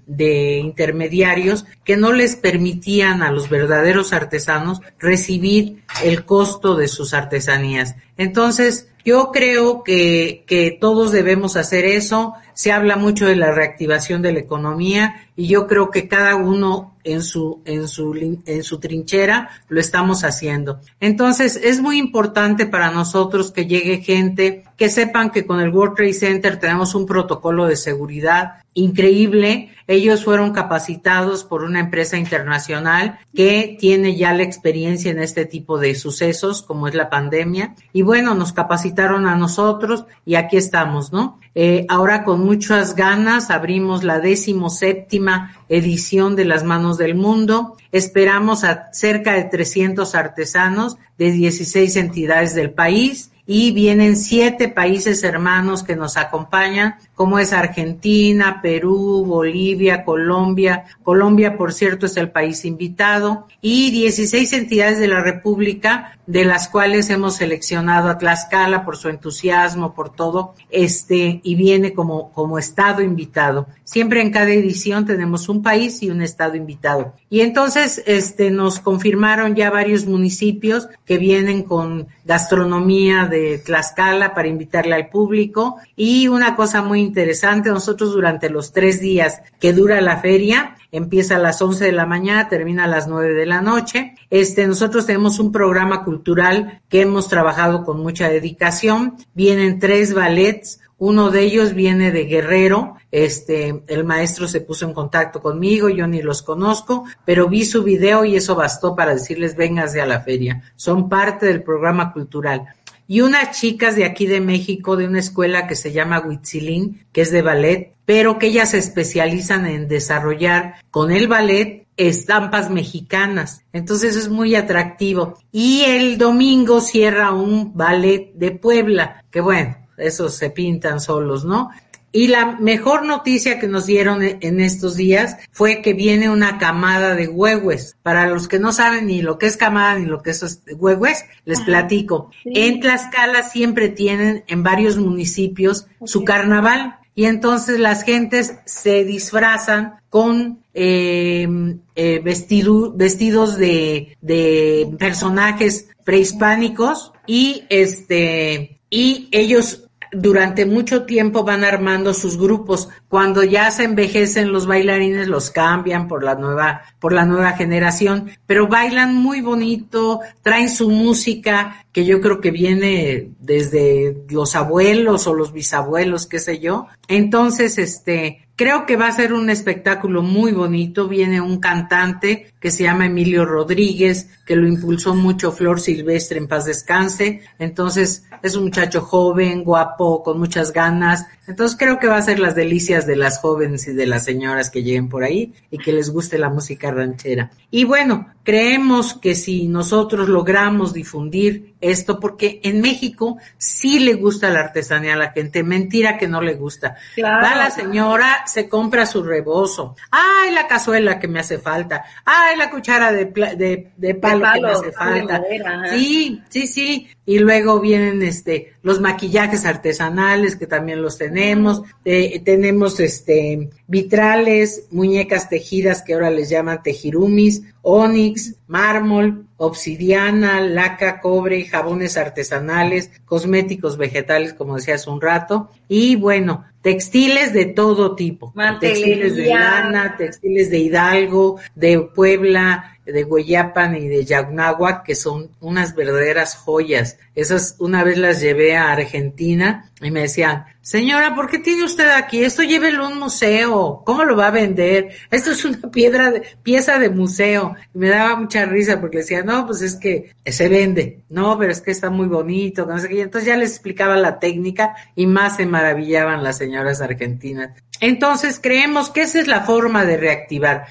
intermediarios 0.61 1.65
que 1.85 1.97
no 1.97 2.13
les 2.13 2.37
permitían 2.37 3.23
a 3.23 3.31
los 3.31 3.49
verdaderos 3.49 4.13
artesanos 4.13 4.81
recibir 4.99 5.83
el 6.03 6.25
costo 6.25 6.75
de 6.75 6.89
sus 6.89 7.15
artesanías. 7.15 7.95
Entonces, 8.17 8.89
yo 9.05 9.31
creo 9.33 9.83
que 9.85 10.77
todos 10.81 11.13
debemos 11.13 11.57
hacer 11.57 11.85
eso. 11.85 12.35
Se 12.61 12.73
habla 12.73 12.97
mucho 12.97 13.25
de 13.25 13.37
la 13.37 13.53
reactivación 13.53 14.21
de 14.21 14.35
la 14.35 14.41
economía 14.41 15.15
y 15.35 15.47
yo 15.47 15.67
creo 15.67 15.91
que 15.91 16.09
cada 16.09 16.37
uno 16.37 16.95
en 17.05 17.23
su, 17.23 17.63
en 17.65 17.89
su, 17.89 18.15
en 18.45 18.63
su 18.63 18.79
trinchera 18.79 19.49
lo 19.71 19.81
estamos 19.81 20.25
haciendo. 20.25 20.79
Entonces, 21.01 21.57
es 21.57 21.81
muy 21.81 21.97
importante 21.97 22.67
para 22.67 22.91
nosotros 22.91 23.51
que 23.51 23.65
llegue 23.65 24.03
gente, 24.03 24.65
que 24.81 24.89
sepan 24.89 25.29
que 25.29 25.45
con 25.45 25.61
el 25.61 25.69
World 25.69 25.95
Trade 25.95 26.15
Center 26.15 26.59
tenemos 26.59 26.95
un 26.95 27.05
protocolo 27.05 27.67
de 27.67 27.77
seguridad 27.77 28.63
increíble. 28.73 29.75
Ellos 29.87 30.25
fueron 30.25 30.53
capacitados 30.53 31.45
por 31.45 31.65
una 31.65 31.81
empresa 31.81 32.17
internacional 32.17 33.19
que 33.35 33.77
tiene 33.79 34.17
ya 34.17 34.33
la 34.33 34.43
experiencia 34.43 35.11
en 35.11 35.21
este 35.21 35.45
tipo 35.45 35.79
de 35.79 35.95
sucesos, 35.95 36.63
como 36.63 36.89
es 36.89 36.95
la 36.95 37.11
pandemia. 37.11 37.75
Y 37.93 38.01
bueno, 38.01 38.35
nos 38.35 38.55
capacitaron 38.55 39.27
a 39.27 39.37
nosotros 39.37 40.07
y 40.25 40.37
aquí 40.37 40.57
estamos, 40.57 41.13
¿no? 41.13 41.39
Eh, 41.55 41.85
ahora 41.91 42.25
con 42.25 42.43
muchas 42.43 42.97
ganas 42.97 43.51
abrimos 43.51 44.03
la 44.03 44.19
décimo 44.19 44.71
séptima 44.71 45.59
edición 45.69 46.37
de 46.37 46.47
Las 46.47 46.65
Manos 46.65 46.97
del 46.97 47.15
Mundo. 47.17 47.77
Esperamos 47.93 48.65
a 48.65 48.91
cerca 48.95 49.35
de 49.35 49.45
300 49.45 50.15
artesanos 50.15 50.97
de 51.19 51.33
16 51.33 51.97
entidades 51.97 52.55
del 52.55 52.71
país 52.71 53.31
y 53.53 53.73
vienen 53.73 54.15
siete 54.15 54.69
países 54.69 55.25
hermanos 55.25 55.83
que 55.83 55.97
nos 55.97 56.17
acompañan, 56.17 56.95
como 57.17 57.41
es 57.41 57.53
Argentina, 57.53 58.61
Perú, 58.63 59.25
Bolivia, 59.27 60.05
Colombia. 60.05 60.85
Colombia, 61.03 61.57
por 61.57 61.73
cierto, 61.73 62.07
es 62.07 62.17
el 62.17 62.31
país 62.31 62.65
invitado 62.65 63.49
y 63.61 63.91
16 63.91 64.53
entidades 64.53 65.01
de 65.01 65.09
la 65.09 65.21
República, 65.21 66.17
de 66.31 66.45
las 66.45 66.69
cuales 66.69 67.11
hemos 67.11 67.37
seleccionado 67.37 68.09
a 68.09 68.17
Tlaxcala 68.17 68.85
por 68.85 68.97
su 68.97 69.09
entusiasmo, 69.09 69.95
por 69.95 70.15
todo, 70.15 70.55
este, 70.71 71.41
y 71.43 71.57
viene 71.57 71.93
como, 71.93 72.31
como 72.31 72.57
estado 72.57 73.03
invitado. 73.03 73.67
Siempre 73.83 74.21
en 74.21 74.31
cada 74.31 74.51
edición 74.51 75.07
tenemos 75.07 75.49
un 75.49 75.61
país 75.61 76.01
y 76.05 76.11
un 76.11 76.23
estado 76.23 76.55
invitado. 76.55 77.15
Y 77.31 77.41
entonces, 77.41 78.05
este, 78.07 78.53
nos 78.53 78.79
confirmaron 78.79 79.57
ya 79.57 79.71
varios 79.71 80.07
municipios 80.07 80.89
que 81.05 81.19
vienen 81.19 81.65
con 81.65 82.07
gastronomía 82.25 83.27
de 83.27 83.59
Tlaxcala 83.59 84.33
para 84.33 84.47
invitarle 84.47 84.95
al 84.95 85.09
público. 85.09 85.79
Y 85.97 86.29
una 86.29 86.55
cosa 86.55 86.81
muy 86.81 87.01
interesante, 87.01 87.71
nosotros 87.71 88.13
durante 88.13 88.51
los 88.51 88.71
tres 88.71 89.01
días 89.01 89.43
que 89.59 89.73
dura 89.73 90.01
la 90.01 90.19
feria, 90.19 90.77
empieza 90.93 91.37
a 91.37 91.39
las 91.39 91.61
11 91.63 91.85
de 91.85 91.93
la 91.93 92.07
mañana, 92.07 92.49
termina 92.49 92.85
a 92.85 92.89
las 92.89 93.09
9 93.09 93.35
de 93.35 93.47
la 93.47 93.61
noche. 93.61 94.15
Este, 94.31 94.67
nosotros 94.67 95.07
tenemos 95.07 95.39
un 95.39 95.53
programa 95.53 96.05
cultural 96.05 96.81
que 96.89 97.03
hemos 97.03 97.29
trabajado 97.29 97.85
con 97.85 98.01
mucha 98.01 98.29
dedicación. 98.29 99.17
Vienen 99.35 99.79
tres 99.79 100.15
ballets, 100.15 100.81
uno 101.01 101.31
de 101.31 101.41
ellos 101.41 101.73
viene 101.73 102.13
de 102.13 102.25
Guerrero, 102.25 102.97
este, 103.11 103.83
el 103.87 104.05
maestro 104.05 104.47
se 104.47 104.61
puso 104.61 104.85
en 104.85 104.93
contacto 104.93 105.41
conmigo, 105.41 105.89
yo 105.89 106.07
ni 106.07 106.21
los 106.21 106.43
conozco, 106.43 107.05
pero 107.25 107.49
vi 107.49 107.65
su 107.65 107.83
video 107.83 108.27
y 108.27 108.37
eso 108.37 108.55
bastó 108.55 108.95
para 108.95 109.15
decirles 109.15 109.57
vénganse 109.57 110.03
a 110.03 110.07
la 110.07 110.21
feria. 110.21 110.63
Son 110.77 111.09
parte 111.09 111.47
del 111.47 111.63
programa 111.63 112.13
cultural. 112.13 112.67
Y 113.11 113.23
unas 113.23 113.59
chicas 113.59 113.97
de 113.97 114.05
aquí 114.05 114.29
de 114.29 114.41
México, 114.41 114.95
de 114.95 115.09
una 115.09 115.19
escuela 115.19 115.67
que 115.67 115.75
se 115.75 115.91
llama 115.91 116.21
Huitzilín, 116.21 117.05
que 117.11 117.23
es 117.23 117.33
de 117.33 117.43
ballet, 117.43 117.93
pero 118.05 118.39
que 118.39 118.47
ellas 118.47 118.71
se 118.71 118.79
especializan 118.79 119.67
en 119.67 119.89
desarrollar 119.89 120.77
con 120.93 121.11
el 121.11 121.27
ballet 121.27 121.89
estampas 121.97 122.71
mexicanas. 122.71 123.65
Entonces 123.73 124.15
es 124.15 124.29
muy 124.29 124.55
atractivo. 124.55 125.41
Y 125.51 125.81
el 125.81 126.19
domingo 126.19 126.81
cierra 126.81 127.33
un 127.33 127.77
ballet 127.77 128.31
de 128.35 128.53
Puebla, 128.53 129.25
que 129.33 129.41
bueno, 129.41 129.77
esos 129.97 130.37
se 130.37 130.51
pintan 130.51 131.01
solos, 131.01 131.45
¿no? 131.45 131.71
Y 132.13 132.27
la 132.27 132.57
mejor 132.59 133.05
noticia 133.05 133.59
que 133.59 133.69
nos 133.69 133.87
dieron 133.87 134.23
e-, 134.23 134.39
en 134.41 134.61
estos 134.61 134.97
días 134.97 135.37
fue 135.53 135.81
que 135.83 135.93
viene 135.93 136.29
una 136.29 136.59
camada 136.59 137.15
de 137.15 137.29
huehues. 137.29 137.97
Para 138.03 138.27
los 138.27 138.49
que 138.49 138.59
no 138.59 138.73
saben 138.73 139.07
ni 139.07 139.23
lo 139.23 139.39
que 139.39 139.47
es 139.47 139.57
camada 139.57 139.99
ni 139.99 140.07
lo 140.07 140.23
que 140.23 140.31
es 140.31 140.63
huehues, 140.77 141.25
les 141.45 141.61
platico. 141.61 142.31
En 142.45 142.81
Tlaxcala 142.81 143.43
siempre 143.43 143.89
tienen 143.89 144.45
en 144.49 144.63
varios 144.63 144.97
municipios 144.97 145.87
su 146.05 146.25
carnaval 146.25 146.97
y 147.15 147.27
entonces 147.27 147.79
las 147.79 148.03
gentes 148.03 148.55
se 148.65 149.05
disfrazan 149.05 149.97
con 150.09 150.63
em, 150.73 151.81
eh, 151.95 152.21
vestidos 152.23 153.57
de, 153.57 154.17
de 154.21 154.91
personajes 154.99 155.89
prehispánicos 156.05 157.13
y 157.27 157.65
este 157.69 158.81
y 158.91 159.29
ellos 159.31 159.90
durante 160.13 160.67
mucho 160.67 161.05
tiempo 161.05 161.45
van 161.45 161.65
armando 161.65 162.15
sus 162.15 162.37
grupos. 162.39 162.89
Cuando 163.11 163.43
ya 163.43 163.73
se 163.73 163.83
envejecen 163.83 164.53
los 164.53 164.69
bailarines, 164.69 165.27
los 165.27 165.51
cambian 165.51 166.07
por 166.07 166.23
la 166.23 166.37
nueva, 166.37 166.83
por 167.01 167.13
la 167.13 167.25
nueva 167.25 167.55
generación, 167.55 168.31
pero 168.47 168.69
bailan 168.69 169.17
muy 169.17 169.41
bonito, 169.41 170.21
traen 170.43 170.71
su 170.71 170.89
música, 170.91 171.85
que 171.91 172.05
yo 172.05 172.21
creo 172.21 172.41
que 172.41 172.53
viene 172.53 173.33
desde 173.41 174.17
los 174.29 174.55
abuelos 174.55 175.27
o 175.27 175.35
los 175.35 175.53
bisabuelos, 175.53 176.29
qué 176.29 176.39
sé 176.39 176.61
yo. 176.61 176.87
Entonces, 177.09 177.79
este, 177.79 178.47
Creo 178.61 178.85
que 178.85 178.97
va 178.97 179.07
a 179.07 179.13
ser 179.13 179.33
un 179.33 179.49
espectáculo 179.49 180.21
muy 180.21 180.53
bonito. 180.53 181.09
Viene 181.09 181.41
un 181.41 181.61
cantante 181.61 182.53
que 182.61 182.71
se 182.71 182.83
llama 182.83 183.07
Emilio 183.07 183.47
Rodríguez, 183.47 184.29
que 184.45 184.55
lo 184.55 184.69
impulsó 184.69 185.15
mucho 185.15 185.51
Flor 185.51 185.81
Silvestre 185.81 186.37
en 186.37 186.47
paz 186.47 186.67
descanse. 186.67 187.41
Entonces 187.59 188.27
es 188.43 188.57
un 188.57 188.65
muchacho 188.65 189.01
joven, 189.01 189.65
guapo, 189.65 190.23
con 190.23 190.39
muchas 190.39 190.75
ganas. 190.75 191.25
Entonces 191.47 191.79
creo 191.79 191.99
que 191.99 192.09
va 192.09 192.19
a 192.19 192.23
ser 192.23 192.39
las 192.39 192.55
delicias 192.55 193.00
de 193.07 193.17
las 193.17 193.39
jóvenes 193.39 193.87
y 193.89 193.93
de 193.93 194.07
las 194.07 194.25
señoras 194.25 194.71
que 194.71 194.83
lleguen 194.83 195.09
por 195.09 195.25
ahí 195.25 195.53
y 195.71 195.79
que 195.79 195.93
les 195.93 196.11
guste 196.11 196.39
la 196.39 196.49
música 196.49 196.91
ranchera. 196.91 197.51
Y 197.71 197.85
bueno, 197.85 198.29
creemos 198.43 199.15
que 199.15 199.35
si 199.35 199.69
nosotros 199.69 200.29
logramos 200.29 200.93
difundir 200.93 201.75
esto, 201.81 202.19
porque 202.21 202.61
en 202.63 202.81
México 202.81 203.39
sí 203.59 204.01
le 204.01 204.15
gusta 204.15 204.51
la 204.51 204.61
artesanía 204.61 205.15
a 205.15 205.19
la 205.19 205.31
gente, 205.33 205.63
mentira 205.63 206.19
que 206.19 206.29
no 206.29 206.41
le 206.41 206.55
gusta. 206.55 206.97
Va 207.23 207.55
la 207.55 207.71
señora, 207.71 208.45
se 208.47 208.69
compra 208.69 209.07
su 209.07 209.23
rebozo, 209.23 209.97
ay, 210.11 210.53
la 210.53 210.67
cazuela 210.67 211.19
que 211.19 211.29
me 211.29 211.41
hace 211.41 211.59
falta, 211.59 212.05
ay, 212.25 212.57
la 212.57 212.71
cuchara 212.71 213.13
de, 213.13 213.27
de, 213.27 213.93
de, 213.97 214.15
palo, 214.15 214.47
que 214.53 214.61
me 214.61 214.71
hace 214.71 214.93
falta. 214.93 215.43
sí, 215.91 216.43
sí, 216.49 216.67
sí. 216.67 217.09
Y 217.27 217.39
luego 217.39 217.79
vienen 217.79 218.23
este 218.23 218.75
los 218.83 219.01
maquillajes 219.01 219.65
artesanales 219.65 220.57
que 220.57 220.67
también 220.67 221.03
los 221.03 221.17
tenemos, 221.19 221.83
eh, 222.05 222.41
tenemos 222.45 222.90
este 222.99 223.71
vitrales, 223.87 224.87
muñecas 224.91 225.49
tejidas 225.49 226.03
que 226.03 226.15
ahora 226.15 226.31
les 226.31 226.51
llaman 226.51 226.83
tejirumis, 226.83 227.63
onix, 227.83 228.57
mármol, 228.67 229.47
obsidiana, 229.63 230.59
laca, 230.63 231.21
cobre, 231.21 231.67
jabones 231.67 232.17
artesanales, 232.17 233.11
cosméticos 233.27 233.99
vegetales, 233.99 234.55
como 234.55 234.77
decía 234.77 234.95
hace 234.95 235.11
un 235.11 235.21
rato, 235.21 235.69
y 235.87 236.17
bueno, 236.17 236.65
textiles 236.81 237.53
de 237.53 237.67
todo 237.67 238.17
tipo, 238.17 238.55
textiles 238.81 239.37
de 239.37 239.49
lana, 239.49 240.17
textiles 240.17 240.71
de 240.71 240.79
Hidalgo, 240.79 241.61
de 241.75 242.01
Puebla, 242.01 242.97
de 243.05 243.25
Hueyapan 243.25 243.97
y 243.97 244.09
de 244.09 244.25
Yaunáhuac, 244.25 245.05
que 245.05 245.15
son 245.15 245.51
unas 245.61 245.95
verdaderas 245.95 246.57
joyas. 246.57 247.19
Esas 247.35 247.77
una 247.79 248.05
vez 248.05 248.19
las 248.19 248.41
llevé 248.41 248.77
a 248.77 248.93
Argentina 248.93 249.91
y 250.01 250.11
me 250.11 250.23
decían, 250.23 250.65
señora, 250.81 251.35
¿por 251.35 251.49
qué 251.51 251.59
tiene 251.59 251.85
usted 251.85 252.09
aquí? 252.11 252.45
Esto 252.45 252.63
llévelo 252.63 253.05
a 253.05 253.09
un 253.09 253.19
museo. 253.19 254.03
¿Cómo 254.05 254.25
lo 254.25 254.37
va 254.37 254.49
a 254.49 254.53
vender? 254.53 255.11
Esto 255.31 255.51
es 255.51 255.65
una 255.65 255.91
piedra, 255.91 256.31
de, 256.31 256.43
pieza 256.63 256.99
de 256.99 257.11
museo. 257.11 257.75
Y 257.95 257.99
me 257.99 258.09
daba 258.09 258.37
mucha 258.37 258.65
risa 258.65 259.01
porque 259.01 259.19
decía, 259.19 259.43
no, 259.51 259.67
pues 259.67 259.83
es 259.83 259.97
que 259.97 260.33
se 260.47 260.69
vende. 260.69 261.25
No, 261.29 261.59
pero 261.59 261.73
es 261.73 261.81
que 261.81 261.91
está 261.91 262.09
muy 262.09 262.29
bonito. 262.29 262.87
No 262.87 262.99
sé 262.99 263.09
qué. 263.09 263.23
Entonces 263.23 263.49
ya 263.49 263.57
les 263.57 263.71
explicaba 263.71 264.17
la 264.17 264.39
técnica 264.39 264.95
y 265.17 265.27
más 265.27 265.57
se 265.57 265.67
maravillaban 265.67 266.45
las 266.45 266.59
señoras 266.59 267.01
argentinas. 267.01 267.73
Entonces 268.01 268.61
creemos 268.63 269.11
que 269.11 269.23
esa 269.23 269.41
es 269.41 269.49
la 269.49 269.63
forma 269.63 270.05
de 270.05 270.17
reactivar, 270.17 270.87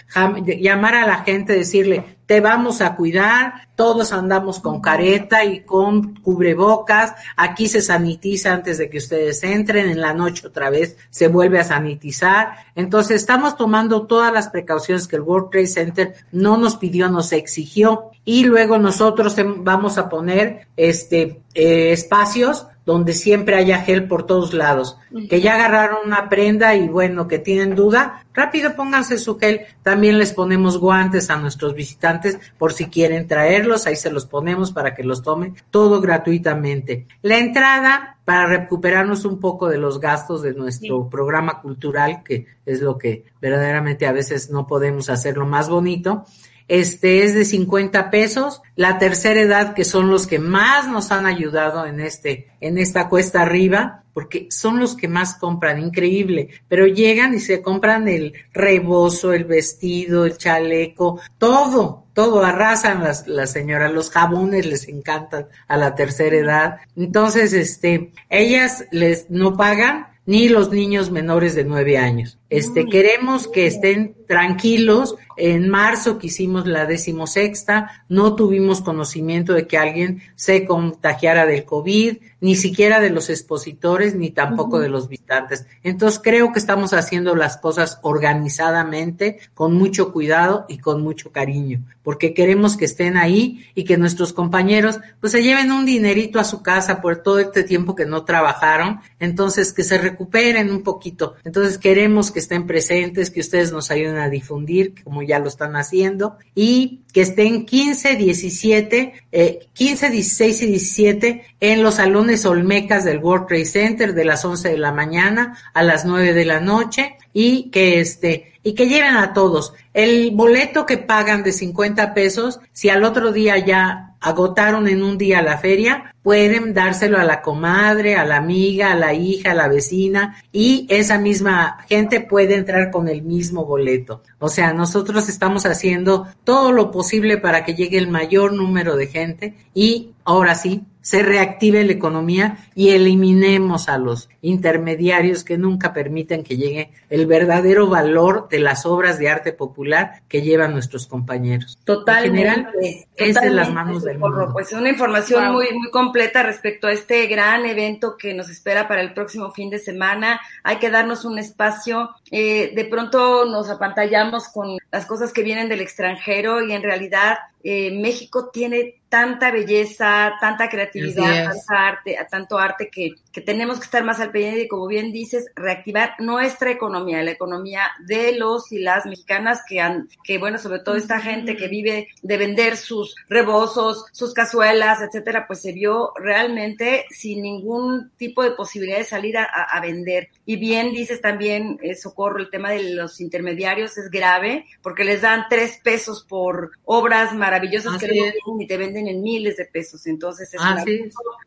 llamar 0.46 0.96
a 0.96 1.08
la 1.08 1.24
gente, 1.24 1.54
decirle, 1.54 2.19
te 2.30 2.42
vamos 2.42 2.80
a 2.82 2.96
cuidar, 2.96 3.70
todos 3.74 4.14
andamos 4.14 4.60
con 4.60 4.82
careta 4.82 5.44
y 5.44 5.62
con 5.62 6.14
cubrebocas, 6.18 7.16
aquí 7.36 7.68
se 7.68 7.82
sanitiza 7.82 8.54
antes 8.54 8.78
de 8.78 8.88
que 8.88 9.00
ustedes 9.00 9.42
entren, 9.42 9.90
en 9.90 10.00
la 10.00 10.14
noche 10.14 10.46
otra 10.46 10.70
vez 10.70 10.96
se 11.10 11.28
vuelve 11.28 11.58
a 11.58 11.64
sanitizar. 11.64 12.52
Entonces 12.76 13.16
estamos 13.16 13.58
tomando 13.58 14.06
todas 14.06 14.32
las 14.32 14.50
precauciones 14.50 15.08
que 15.08 15.16
el 15.16 15.24
World 15.24 15.50
Trade 15.50 15.66
Center 15.66 16.14
no 16.32 16.58
nos 16.58 16.78
pidió, 16.78 17.10
nos 17.10 17.32
exigió 17.32 18.12
y 18.24 18.44
luego 18.44 18.78
nosotros 18.78 19.36
vamos 19.58 19.98
a 19.98 20.08
poner 20.08 20.68
este 20.78 21.42
eh, 21.56 21.92
espacios 21.94 22.68
donde 22.90 23.14
siempre 23.14 23.56
haya 23.56 23.84
gel 23.84 24.08
por 24.08 24.26
todos 24.26 24.52
lados. 24.56 24.98
Que 25.30 25.42
ya 25.42 25.54
agarraron 25.54 26.00
una 26.08 26.28
prenda 26.28 26.74
y 26.74 26.88
bueno, 26.88 27.28
que 27.28 27.38
tienen 27.38 27.76
duda, 27.76 28.26
rápido 28.34 28.76
pónganse 28.76 29.20
su 29.20 29.38
gel. 29.38 29.62
También 29.84 30.18
les 30.18 30.34
ponemos 30.34 30.80
guantes 30.80 31.30
a 31.30 31.38
nuestros 31.38 31.76
visitantes 31.76 32.40
por 32.58 32.74
si 32.74 32.88
quieren 32.88 33.28
traerlos, 33.28 33.86
ahí 33.86 33.96
se 33.96 34.10
los 34.10 34.26
ponemos 34.26 34.72
para 34.72 34.96
que 34.96 35.04
los 35.04 35.22
tomen, 35.22 35.54
todo 35.70 36.02
gratuitamente. 36.02 37.06
La 37.22 37.38
entrada 37.38 38.18
para 38.26 38.48
recuperarnos 38.48 39.24
un 39.24 39.40
poco 39.40 39.70
de 39.70 39.78
los 39.78 40.00
gastos 40.00 40.42
de 40.42 40.56
nuestro 40.56 41.08
programa 41.10 41.62
cultural, 41.62 42.24
que 42.24 42.48
es 42.66 42.82
lo 42.82 42.98
que 42.98 43.24
verdaderamente 43.40 44.08
a 44.08 44.14
veces 44.14 44.50
no 44.50 44.66
podemos 44.66 45.12
hacerlo 45.12 45.46
más 45.46 45.70
bonito 45.70 46.26
este 46.70 47.24
es 47.24 47.34
de 47.34 47.46
50 47.46 48.12
pesos. 48.12 48.62
La 48.76 49.00
tercera 49.00 49.42
edad, 49.42 49.74
que 49.74 49.84
son 49.84 50.10
los 50.10 50.28
que 50.28 50.38
más 50.38 50.88
nos 50.88 51.12
han 51.12 51.26
ayudado 51.26 51.86
en 51.86 52.00
este, 52.00 52.48
en 52.62 52.78
esta 52.78 53.10
cuesta 53.10 53.42
arriba, 53.42 54.04
porque 54.14 54.48
son 54.52 54.80
los 54.80 54.96
que 54.96 55.08
más 55.08 55.36
compran, 55.36 55.82
increíble. 55.82 56.50
Pero 56.68 56.86
llegan 56.86 57.34
y 57.34 57.40
se 57.40 57.64
compran 57.64 58.08
el 58.08 58.34
rebozo, 58.54 59.34
el 59.34 59.46
vestido, 59.46 60.26
el 60.26 60.38
chaleco, 60.38 61.20
todo, 61.40 62.06
todo 62.14 62.46
arrasan 62.46 63.04
las, 63.04 63.28
las 63.28 63.52
señoras, 63.52 63.92
los 63.92 64.12
jabones 64.12 64.66
les 64.68 64.88
encantan 64.88 65.48
a 65.68 65.76
la 65.76 65.96
tercera 65.96 66.38
edad. 66.38 66.78
Entonces, 66.96 67.52
este, 67.54 68.14
ellas 68.30 68.86
les 68.92 69.30
no 69.32 69.58
pagan 69.58 70.08
ni 70.28 70.50
los 70.50 70.70
niños 70.70 71.10
menores 71.10 71.56
de 71.56 71.64
nueve 71.64 71.98
años. 71.98 72.39
Este, 72.50 72.86
queremos 72.88 73.48
que 73.48 73.68
estén 73.68 74.16
tranquilos. 74.28 75.16
En 75.42 75.70
marzo 75.70 76.18
que 76.20 76.28
hicimos 76.28 76.68
la 76.68 76.86
decimosexta, 76.86 78.04
no 78.10 78.36
tuvimos 78.36 78.82
conocimiento 78.82 79.54
de 79.54 79.68
que 79.68 79.78
alguien 79.78 80.22
se 80.36 80.66
contagiara 80.66 81.46
del 81.46 81.64
COVID, 81.64 82.18
ni 82.42 82.56
siquiera 82.56 83.00
de 83.00 83.10
los 83.10 83.30
expositores, 83.30 84.16
ni 84.16 84.32
tampoco 84.32 84.80
de 84.80 84.90
los 84.90 85.08
visitantes. 85.08 85.66
Entonces 85.84 86.20
creo 86.22 86.52
que 86.52 86.60
estamos 86.60 86.94
haciendo 86.94 87.36
las 87.36 87.56
cosas 87.56 88.00
organizadamente, 88.02 89.40
con 89.54 89.74
mucho 89.74 90.12
cuidado 90.12 90.66
y 90.68 90.80
con 90.80 91.02
mucho 91.02 91.32
cariño, 91.32 91.84
porque 92.04 92.34
queremos 92.34 92.76
que 92.76 92.86
estén 92.86 93.16
ahí 93.16 93.66
y 93.76 93.86
que 93.86 93.98
nuestros 93.98 94.34
compañeros 94.34 95.00
pues 95.22 95.32
se 95.32 95.44
lleven 95.44 95.72
un 95.72 95.86
dinerito 95.86 96.40
a 96.40 96.44
su 96.44 96.62
casa 96.62 97.02
por 97.02 97.24
todo 97.24 97.40
este 97.40 97.64
tiempo 97.64 97.96
que 97.96 98.06
no 98.06 98.26
trabajaron, 98.26 99.00
entonces 99.20 99.74
que 99.74 99.84
se 99.84 99.98
recuperen 99.98 100.70
un 100.70 100.84
poquito. 100.84 101.36
Entonces 101.44 101.78
queremos 101.78 102.32
que 102.32 102.39
estén 102.40 102.68
presentes, 102.68 103.32
que 103.32 103.40
ustedes 103.40 103.72
nos 103.72 103.92
ayuden 103.92 104.18
a 104.18 104.30
difundir, 104.30 104.96
como 105.04 105.22
ya 105.22 105.40
lo 105.40 105.48
están 105.48 105.76
haciendo, 105.76 106.38
y 106.56 107.02
que 107.14 107.22
estén 107.22 107.66
15, 107.66 108.16
17, 108.16 109.14
eh, 109.32 109.60
15, 109.74 110.10
16 110.10 110.62
y 110.62 110.66
17 110.68 111.44
en 111.60 111.84
los 111.84 111.96
salones 111.96 112.46
Olmecas 112.46 113.06
del 113.06 113.20
World 113.20 113.48
Trade 113.48 113.66
Center 113.66 114.14
de 114.14 114.26
las 114.26 114.44
11 114.46 114.70
de 114.70 114.78
la 114.78 114.92
mañana 114.92 115.58
a 115.74 115.84
las 115.84 116.06
9 116.06 116.34
de 116.34 116.46
la 116.46 116.60
noche 116.60 117.18
y 117.40 117.70
que 117.70 118.02
este 118.02 118.52
y 118.64 118.74
que 118.74 118.90
lleven 118.90 119.16
a 119.16 119.32
todos. 119.32 119.72
El 119.94 120.32
boleto 120.32 120.86
que 120.86 120.98
pagan 120.98 121.42
de 121.42 121.54
50 121.54 122.14
pesos, 122.14 122.60
si 122.74 122.90
al 122.90 123.06
otro 123.06 123.32
día 123.32 123.58
ya 123.58 124.18
agotaron 124.20 124.90
en 124.90 125.02
un 125.02 125.18
día 125.18 125.42
la 125.42 125.58
feria, 125.58 126.14
pueden 126.22 126.74
dárselo 126.74 127.18
a 127.18 127.24
la 127.24 127.42
comadre, 127.42 128.18
a 128.18 128.26
la 128.26 128.36
amiga, 128.36 128.92
a 128.92 128.96
la 128.96 129.14
hija, 129.14 129.52
a 129.52 129.56
la 129.56 129.70
vecina 129.70 130.36
y 130.52 130.86
esa 130.90 131.18
misma 131.18 131.78
gente 131.88 132.20
puede 132.20 132.56
entrar 132.56 132.92
con 132.92 133.08
el 133.08 133.22
mismo 133.22 133.64
boleto. 133.64 134.22
O 134.40 134.50
sea, 134.50 134.74
nosotros 134.74 135.30
estamos 135.30 135.66
haciendo 135.66 136.28
todo 136.44 136.74
lo 136.74 136.92
posible 136.92 137.38
para 137.38 137.64
que 137.64 137.76
llegue 137.76 137.98
el 137.98 138.10
mayor 138.10 138.52
número 138.52 138.98
de 138.98 139.08
gente 139.08 139.56
y 139.74 140.10
ahora 140.30 140.54
sí, 140.54 140.86
se 141.02 141.24
reactive 141.24 141.84
la 141.84 141.94
economía 141.94 142.58
y 142.76 142.90
eliminemos 142.90 143.90
a 143.90 143.98
los 143.98 144.30
intermediarios 144.42 145.44
que 145.44 145.58
nunca 145.58 145.92
permiten 145.92 146.44
que 146.44 146.56
llegue 146.56 146.92
el 147.10 147.26
verdadero 147.26 147.88
valor 147.88 148.48
de 148.48 148.60
las 148.60 148.86
obras 148.86 149.18
de 149.18 149.28
arte 149.28 149.52
popular 149.52 150.22
que 150.28 150.44
llevan 150.44 150.74
nuestros 150.74 151.08
compañeros. 151.08 151.80
Totalmente. 151.84 153.08
es 153.16 153.38
en 153.38 153.56
las 153.56 153.74
manos 153.74 154.04
del 154.04 154.20
mundo. 154.20 154.52
Pues 154.54 154.72
una 154.72 154.90
información 154.90 155.52
muy, 155.52 155.74
muy 155.74 155.90
completa 155.90 156.44
respecto 156.44 156.86
a 156.86 156.92
este 156.92 157.26
gran 157.26 157.66
evento 157.66 158.16
que 158.16 158.36
nos 158.36 158.48
espera 158.50 158.88
para 158.88 159.02
el 159.02 159.16
próximo 159.16 159.50
fin 159.50 159.72
de 159.72 159.80
semana. 159.80 160.40
Hay 160.64 160.78
que 160.78 160.92
darnos 160.92 161.26
un 161.26 161.40
espacio. 161.40 162.12
Eh, 162.30 162.72
de 162.76 162.86
pronto 162.86 163.46
nos 163.46 163.68
apantallamos 163.72 164.48
con 164.50 164.78
las 164.92 165.08
cosas 165.08 165.34
que 165.34 165.42
vienen 165.42 165.70
del 165.70 165.82
extranjero 165.82 166.64
y 166.64 166.74
en 166.74 166.84
realidad 166.84 167.38
eh, 167.64 168.00
México 168.00 168.52
tiene 168.54 168.99
tanta 169.10 169.52
belleza, 169.52 170.34
tanta 170.40 170.70
creatividad, 170.70 171.52
tanta 171.52 171.88
arte, 171.88 172.18
tanto 172.30 172.58
arte 172.58 172.90
que, 172.90 173.16
que 173.40 173.46
tenemos 173.46 173.78
que 173.80 173.86
estar 173.86 174.04
más 174.04 174.20
al 174.20 174.32
pendiente 174.32 174.64
y 174.64 174.68
como 174.68 174.86
bien 174.86 175.14
dices, 175.14 175.50
reactivar 175.56 176.16
nuestra 176.20 176.72
economía, 176.72 177.24
la 177.24 177.32
economía 177.32 177.84
de 178.06 178.38
los 178.38 178.70
y 178.74 178.80
las 178.80 179.06
mexicanas 179.06 179.62
que 179.68 179.80
han, 179.80 180.10
que 180.26 180.38
bueno, 180.38 180.58
sobre 180.58 180.80
todo 180.80 180.96
esta 180.96 181.22
gente 181.22 181.56
que 181.56 181.70
vive 181.70 182.10
de 182.22 182.38
vender 182.38 182.76
sus 182.76 183.16
rebozos, 183.30 184.06
sus 184.12 184.34
cazuelas, 184.34 185.00
etcétera, 185.02 185.48
pues 185.48 185.62
se 185.62 185.72
vio 185.72 186.12
realmente 186.18 187.06
sin 187.12 187.42
ningún 187.42 188.12
tipo 188.18 188.44
de 188.44 188.52
posibilidad 188.52 188.98
de 188.98 189.06
salir 189.06 189.38
a, 189.38 189.46
a 189.46 189.80
vender. 189.80 190.30
Y 190.46 190.58
bien 190.58 190.92
dices 190.92 191.22
también, 191.22 191.80
eh, 191.82 191.96
Socorro, 191.96 192.40
el 192.40 192.50
tema 192.50 192.72
de 192.72 192.94
los 192.94 193.22
intermediarios 193.22 193.98
es 193.98 194.10
grave 194.10 194.66
porque 194.82 195.06
les 195.06 195.22
dan 195.22 195.46
tres 195.50 195.80
pesos 195.82 196.26
por 196.28 196.72
obras 196.84 197.34
maravillosas 197.34 197.98
que 197.98 198.08
luego 198.08 198.60
y 198.60 198.68
te 198.68 198.76
venden 198.76 199.08
en 199.08 199.22
miles 199.22 199.56
de 199.56 199.66
pesos. 199.66 200.06
Entonces 200.08 200.54
es 200.54 200.60
ah, 200.62 200.84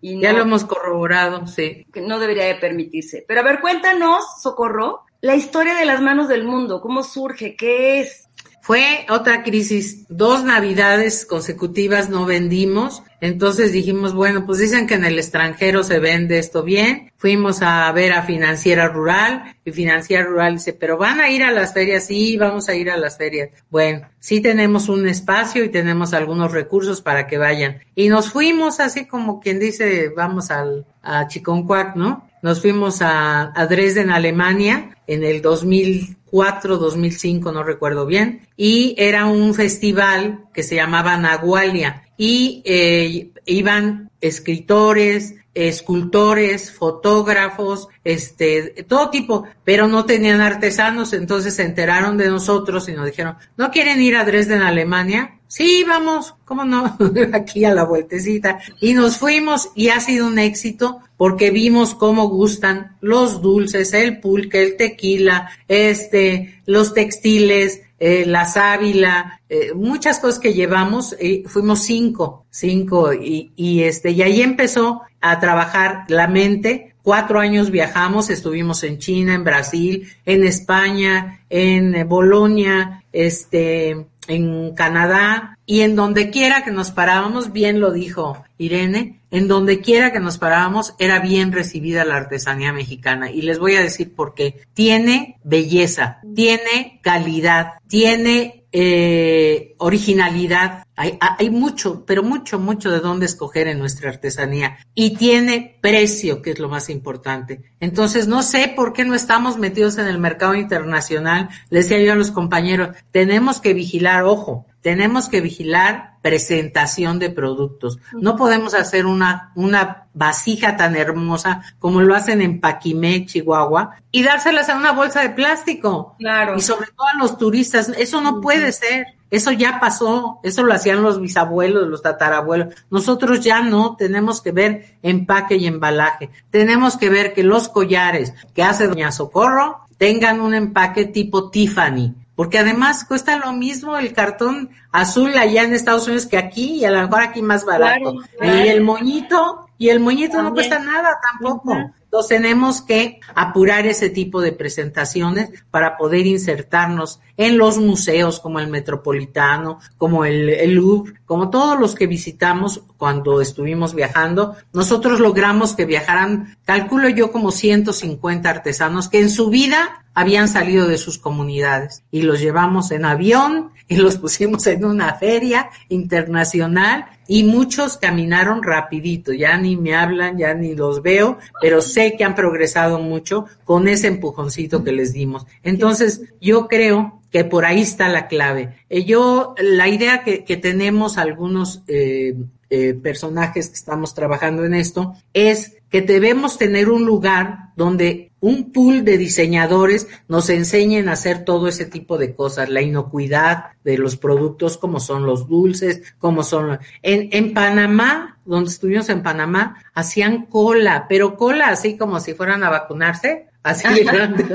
y 0.00 0.20
ya 0.20 0.32
lo 0.32 0.42
hemos 0.42 0.64
corroborado, 0.64 1.46
sí. 1.46 1.81
Que 1.92 2.00
no 2.00 2.18
debería 2.18 2.44
de 2.44 2.56
permitirse. 2.56 3.24
Pero 3.26 3.40
a 3.40 3.44
ver, 3.44 3.60
cuéntanos, 3.60 4.24
Socorro, 4.42 5.04
la 5.20 5.36
historia 5.36 5.74
de 5.74 5.84
las 5.84 6.00
manos 6.00 6.28
del 6.28 6.44
mundo, 6.44 6.80
cómo 6.80 7.02
surge, 7.02 7.56
qué 7.56 8.00
es. 8.00 8.28
Fue 8.62 9.06
otra 9.10 9.42
crisis, 9.42 10.06
dos 10.08 10.44
navidades 10.44 11.26
consecutivas 11.26 12.08
no 12.08 12.26
vendimos, 12.26 13.02
entonces 13.20 13.72
dijimos, 13.72 14.14
bueno, 14.14 14.46
pues 14.46 14.60
dicen 14.60 14.86
que 14.86 14.94
en 14.94 15.04
el 15.04 15.18
extranjero 15.18 15.82
se 15.82 15.98
vende 15.98 16.38
esto 16.38 16.62
bien, 16.62 17.10
fuimos 17.16 17.60
a 17.60 17.90
ver 17.90 18.12
a 18.12 18.22
Financiera 18.22 18.86
Rural 18.86 19.56
y 19.64 19.72
Financiera 19.72 20.22
Rural 20.22 20.54
dice, 20.54 20.74
pero 20.74 20.96
van 20.96 21.20
a 21.20 21.28
ir 21.28 21.42
a 21.42 21.50
las 21.50 21.74
ferias, 21.74 22.06
sí, 22.06 22.36
vamos 22.36 22.68
a 22.68 22.76
ir 22.76 22.88
a 22.88 22.96
las 22.96 23.18
ferias. 23.18 23.50
Bueno, 23.68 24.08
sí 24.20 24.40
tenemos 24.40 24.88
un 24.88 25.08
espacio 25.08 25.64
y 25.64 25.68
tenemos 25.68 26.14
algunos 26.14 26.52
recursos 26.52 27.00
para 27.00 27.26
que 27.26 27.38
vayan. 27.38 27.80
Y 27.96 28.10
nos 28.10 28.30
fuimos 28.30 28.78
así 28.78 29.06
como 29.06 29.40
quien 29.40 29.58
dice, 29.58 30.10
vamos 30.16 30.52
al, 30.52 30.86
a 31.02 31.26
Chiconcuac, 31.26 31.96
¿no? 31.96 32.28
Nos 32.42 32.60
fuimos 32.60 33.00
a, 33.02 33.52
a 33.58 33.66
Dresden, 33.66 34.10
Alemania, 34.10 34.96
en 35.06 35.24
el 35.24 35.42
2004, 35.42 36.76
2005, 36.76 37.52
no 37.52 37.62
recuerdo 37.62 38.04
bien, 38.04 38.48
y 38.56 38.94
era 38.98 39.26
un 39.26 39.54
festival 39.54 40.44
que 40.52 40.62
se 40.62 40.74
llamaba 40.74 41.16
Nahualia 41.16 42.02
y 42.24 42.62
eh, 42.64 43.32
iban 43.46 44.12
escritores, 44.20 45.34
escultores, 45.54 46.70
fotógrafos, 46.70 47.88
este, 48.04 48.84
todo 48.86 49.10
tipo, 49.10 49.42
pero 49.64 49.88
no 49.88 50.04
tenían 50.04 50.40
artesanos, 50.40 51.14
entonces 51.14 51.56
se 51.56 51.64
enteraron 51.64 52.16
de 52.16 52.28
nosotros 52.28 52.88
y 52.88 52.92
nos 52.92 53.06
dijeron, 53.06 53.38
¿no 53.56 53.72
quieren 53.72 54.00
ir 54.00 54.14
a 54.14 54.24
Dresden, 54.24 54.62
Alemania? 54.62 55.40
Sí, 55.48 55.84
vamos, 55.84 56.36
¿cómo 56.44 56.64
no? 56.64 56.96
Aquí 57.32 57.64
a 57.64 57.74
la 57.74 57.82
vueltecita. 57.82 58.60
Y 58.80 58.94
nos 58.94 59.18
fuimos 59.18 59.70
y 59.74 59.88
ha 59.88 59.98
sido 59.98 60.28
un 60.28 60.38
éxito 60.38 61.00
porque 61.16 61.50
vimos 61.50 61.96
cómo 61.96 62.28
gustan 62.28 62.96
los 63.00 63.42
dulces, 63.42 63.92
el 63.94 64.20
pulque, 64.20 64.62
el 64.62 64.76
tequila, 64.76 65.50
este, 65.66 66.62
los 66.66 66.94
textiles, 66.94 67.82
eh, 68.04 68.26
la 68.26 69.30
eh, 69.48 69.74
muchas 69.76 70.18
cosas 70.18 70.40
que 70.40 70.54
llevamos, 70.54 71.14
eh, 71.20 71.44
fuimos 71.46 71.84
cinco, 71.84 72.46
cinco, 72.50 73.12
y, 73.12 73.52
y 73.54 73.84
este, 73.84 74.10
y 74.10 74.22
ahí 74.22 74.42
empezó 74.42 75.02
a 75.20 75.38
trabajar 75.38 76.06
la 76.08 76.26
mente. 76.26 76.96
Cuatro 77.04 77.38
años 77.38 77.70
viajamos, 77.70 78.28
estuvimos 78.28 78.82
en 78.82 78.98
China, 78.98 79.34
en 79.34 79.44
Brasil, 79.44 80.08
en 80.26 80.42
España, 80.42 81.42
en 81.48 81.94
eh, 81.94 82.02
Bolonia, 82.02 83.04
este, 83.12 84.04
en 84.26 84.74
Canadá 84.74 85.56
y 85.64 85.82
en 85.82 85.94
donde 85.94 86.30
quiera 86.30 86.64
que 86.64 86.72
nos 86.72 86.90
parábamos, 86.90 87.52
bien 87.52 87.78
lo 87.78 87.92
dijo 87.92 88.42
Irene, 88.58 89.20
en 89.32 89.48
donde 89.48 89.80
quiera 89.80 90.12
que 90.12 90.20
nos 90.20 90.38
parábamos 90.38 90.94
era 90.98 91.18
bien 91.18 91.50
recibida 91.50 92.04
la 92.04 92.16
artesanía 92.16 92.72
mexicana 92.72 93.30
y 93.30 93.42
les 93.42 93.58
voy 93.58 93.74
a 93.74 93.80
decir 93.80 94.14
por 94.14 94.34
qué. 94.34 94.60
Tiene 94.74 95.40
belleza, 95.42 96.20
tiene 96.34 97.00
calidad, 97.02 97.72
tiene 97.88 98.66
eh, 98.72 99.74
originalidad. 99.78 100.84
Hay, 100.96 101.18
hay 101.20 101.48
mucho, 101.48 102.04
pero 102.04 102.22
mucho, 102.22 102.58
mucho 102.58 102.90
de 102.90 103.00
dónde 103.00 103.24
escoger 103.24 103.68
en 103.68 103.78
nuestra 103.78 104.10
artesanía. 104.10 104.78
Y 104.94 105.16
tiene 105.16 105.78
precio, 105.80 106.42
que 106.42 106.50
es 106.50 106.58
lo 106.58 106.68
más 106.68 106.90
importante. 106.90 107.62
Entonces, 107.80 108.28
no 108.28 108.42
sé 108.42 108.70
por 108.76 108.92
qué 108.92 109.06
no 109.06 109.14
estamos 109.14 109.58
metidos 109.58 109.96
en 109.96 110.08
el 110.08 110.18
mercado 110.18 110.54
internacional. 110.54 111.48
Les 111.70 111.88
decía 111.88 112.04
yo 112.04 112.12
a 112.12 112.16
los 112.16 112.30
compañeros, 112.30 112.96
tenemos 113.10 113.62
que 113.62 113.72
vigilar, 113.72 114.24
ojo, 114.24 114.66
tenemos 114.82 115.28
que 115.28 115.40
vigilar 115.40 116.16
presentación 116.22 117.18
de 117.18 117.30
productos. 117.30 117.98
No 118.12 118.36
podemos 118.36 118.74
hacer 118.74 119.06
una, 119.06 119.52
una 119.54 120.06
vasija 120.12 120.76
tan 120.76 120.96
hermosa 120.96 121.62
como 121.78 122.02
lo 122.02 122.14
hacen 122.14 122.42
en 122.42 122.60
Paquimé, 122.60 123.24
Chihuahua, 123.26 123.96
y 124.10 124.22
dárselas 124.22 124.68
en 124.68 124.78
una 124.78 124.92
bolsa 124.92 125.22
de 125.22 125.30
plástico. 125.30 126.16
Claro. 126.18 126.56
Y 126.56 126.60
sobre 126.60 126.88
todo 126.88 127.06
a 127.06 127.18
los 127.18 127.38
turistas. 127.38 127.88
Eso 127.96 128.20
no 128.20 128.40
puede 128.40 128.72
ser. 128.72 129.06
Eso 129.30 129.50
ya 129.50 129.80
pasó, 129.80 130.40
eso 130.42 130.62
lo 130.62 130.74
hacían 130.74 131.02
los 131.02 131.18
bisabuelos, 131.18 131.88
los 131.88 132.02
tatarabuelos. 132.02 132.74
Nosotros 132.90 133.40
ya 133.40 133.62
no 133.62 133.96
tenemos 133.96 134.42
que 134.42 134.52
ver 134.52 134.98
empaque 135.02 135.56
y 135.56 135.66
embalaje. 135.66 136.28
Tenemos 136.50 136.98
que 136.98 137.08
ver 137.08 137.32
que 137.32 137.42
los 137.42 137.70
collares 137.70 138.34
que 138.54 138.62
hace 138.62 138.88
Doña 138.88 139.10
Socorro 139.10 139.86
tengan 139.96 140.40
un 140.40 140.52
empaque 140.52 141.06
tipo 141.06 141.48
Tiffany. 141.48 142.12
Porque 142.34 142.58
además 142.58 143.04
cuesta 143.04 143.36
lo 143.36 143.52
mismo 143.52 143.98
el 143.98 144.12
cartón 144.12 144.70
azul 144.90 145.36
allá 145.36 145.64
en 145.64 145.74
Estados 145.74 146.06
Unidos 146.06 146.26
que 146.26 146.38
aquí 146.38 146.76
y 146.76 146.84
a 146.84 146.90
lo 146.90 147.02
mejor 147.02 147.20
aquí 147.20 147.42
más 147.42 147.64
barato. 147.64 148.12
Claro, 148.12 148.28
claro. 148.38 148.64
Y 148.64 148.68
el 148.68 148.80
moñito, 148.82 149.68
y 149.78 149.90
el 149.90 150.00
moñito 150.00 150.42
no 150.42 150.52
cuesta 150.52 150.78
nada 150.78 151.18
tampoco. 151.30 151.92
Entonces 152.12 152.42
tenemos 152.42 152.82
que 152.82 153.20
apurar 153.34 153.86
ese 153.86 154.10
tipo 154.10 154.42
de 154.42 154.52
presentaciones 154.52 155.48
para 155.70 155.96
poder 155.96 156.26
insertarnos 156.26 157.20
en 157.38 157.56
los 157.56 157.78
museos 157.78 158.38
como 158.38 158.60
el 158.60 158.68
Metropolitano, 158.68 159.78
como 159.96 160.26
el, 160.26 160.74
Louvre, 160.74 161.14
como 161.24 161.48
todos 161.48 161.80
los 161.80 161.94
que 161.94 162.06
visitamos 162.06 162.82
cuando 162.98 163.40
estuvimos 163.40 163.94
viajando. 163.94 164.54
Nosotros 164.74 165.20
logramos 165.20 165.72
que 165.74 165.86
viajaran, 165.86 166.58
calculo 166.66 167.08
yo, 167.08 167.32
como 167.32 167.50
150 167.50 168.50
artesanos 168.50 169.08
que 169.08 169.20
en 169.20 169.30
su 169.30 169.48
vida 169.48 170.04
habían 170.12 170.48
salido 170.48 170.88
de 170.88 170.98
sus 170.98 171.16
comunidades 171.16 172.04
y 172.10 172.20
los 172.20 172.40
llevamos 172.40 172.90
en 172.90 173.06
avión 173.06 173.70
y 173.88 173.96
los 173.96 174.18
pusimos 174.18 174.66
en 174.66 174.84
una 174.84 175.14
feria 175.14 175.70
internacional 175.88 177.06
y 177.32 177.44
muchos 177.44 177.96
caminaron 177.96 178.62
rapidito, 178.62 179.32
ya 179.32 179.56
ni 179.56 179.74
me 179.74 179.94
hablan, 179.94 180.36
ya 180.36 180.52
ni 180.52 180.74
los 180.74 181.00
veo, 181.00 181.38
pero 181.62 181.80
sé 181.80 182.14
que 182.14 182.24
han 182.24 182.34
progresado 182.34 182.98
mucho 182.98 183.46
con 183.64 183.88
ese 183.88 184.08
empujoncito 184.08 184.84
que 184.84 184.92
les 184.92 185.14
dimos. 185.14 185.46
Entonces, 185.62 186.20
yo 186.42 186.68
creo 186.68 187.22
que 187.30 187.46
por 187.46 187.64
ahí 187.64 187.80
está 187.80 188.10
la 188.10 188.28
clave. 188.28 188.76
Eh, 188.90 189.04
yo, 189.04 189.54
la 189.56 189.88
idea 189.88 190.24
que, 190.24 190.44
que 190.44 190.58
tenemos 190.58 191.16
algunos 191.16 191.82
eh, 191.88 192.34
eh, 192.74 192.94
personajes 192.94 193.68
que 193.68 193.74
estamos 193.74 194.14
trabajando 194.14 194.64
en 194.64 194.72
esto 194.72 195.14
es 195.34 195.76
que 195.90 196.00
debemos 196.00 196.56
tener 196.56 196.88
un 196.88 197.04
lugar 197.04 197.68
donde 197.76 198.32
un 198.40 198.72
pool 198.72 199.04
de 199.04 199.18
diseñadores 199.18 200.08
nos 200.26 200.48
enseñen 200.48 201.10
a 201.10 201.12
hacer 201.12 201.44
todo 201.44 201.68
ese 201.68 201.84
tipo 201.84 202.16
de 202.16 202.34
cosas, 202.34 202.70
la 202.70 202.80
inocuidad 202.80 203.66
de 203.84 203.98
los 203.98 204.16
productos, 204.16 204.78
como 204.78 205.00
son 205.00 205.26
los 205.26 205.48
dulces, 205.48 206.14
como 206.18 206.42
son... 206.42 206.78
En, 207.02 207.28
en 207.32 207.52
Panamá, 207.52 208.38
donde 208.46 208.70
estuvimos 208.70 209.10
en 209.10 209.22
Panamá, 209.22 209.84
hacían 209.92 210.46
cola, 210.46 211.04
pero 211.10 211.36
cola 211.36 211.68
así 211.68 211.98
como 211.98 212.20
si 212.20 212.32
fueran 212.32 212.64
a 212.64 212.70
vacunarse, 212.70 213.48
así 213.62 213.86
de 213.92 214.04
grande 214.04 214.46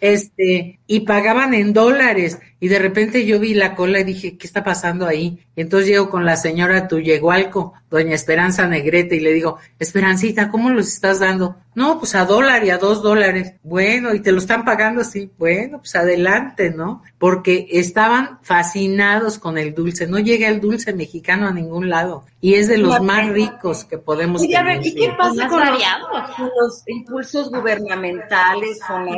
este, 0.00 0.80
y 0.86 1.00
pagaban 1.00 1.54
en 1.54 1.72
dólares. 1.72 2.38
Y 2.58 2.68
de 2.68 2.78
repente 2.78 3.24
yo 3.24 3.40
vi 3.40 3.54
la 3.54 3.74
cola 3.74 4.00
y 4.00 4.04
dije, 4.04 4.36
¿qué 4.36 4.46
está 4.46 4.62
pasando 4.62 5.06
ahí? 5.06 5.46
Y 5.56 5.62
entonces 5.62 5.88
llego 5.88 6.10
con 6.10 6.26
la 6.26 6.36
señora 6.36 6.88
Tuyegualco, 6.88 7.72
doña 7.90 8.14
Esperanza 8.14 8.66
Negrete, 8.66 9.16
y 9.16 9.20
le 9.20 9.32
digo, 9.32 9.58
Esperancita, 9.78 10.50
¿cómo 10.50 10.70
los 10.70 10.88
estás 10.88 11.20
dando? 11.20 11.56
No, 11.74 11.98
pues 11.98 12.14
a 12.14 12.24
dólar 12.24 12.64
y 12.64 12.70
a 12.70 12.78
dos 12.78 13.02
dólares. 13.02 13.54
Bueno, 13.62 14.12
y 14.12 14.20
te 14.20 14.32
lo 14.32 14.38
están 14.38 14.64
pagando 14.64 15.02
así. 15.02 15.30
Bueno, 15.38 15.78
pues 15.78 15.94
adelante, 15.94 16.70
¿no? 16.70 17.02
Porque 17.18 17.68
estaban 17.70 18.38
fascinados 18.42 19.38
con 19.38 19.56
el 19.56 19.74
dulce. 19.74 20.06
No 20.06 20.18
llega 20.18 20.48
el 20.48 20.60
dulce 20.60 20.92
mexicano 20.92 21.46
a 21.46 21.52
ningún 21.52 21.88
lado. 21.88 22.24
Y 22.40 22.54
es 22.54 22.68
de 22.68 22.78
los 22.78 23.00
más 23.00 23.28
ricos 23.28 23.84
que 23.84 23.98
podemos 23.98 24.42
ver, 24.42 24.50
tener. 24.50 24.86
¿y 24.86 24.94
qué 24.94 25.10
pasa 25.16 25.34
Más 25.34 25.48
con 25.48 25.60
los, 25.60 25.70
variado. 25.70 26.06
con 26.36 26.50
los 26.60 26.82
impulsos 26.86 27.50
gubernamentales, 27.50 28.80
con 28.86 29.08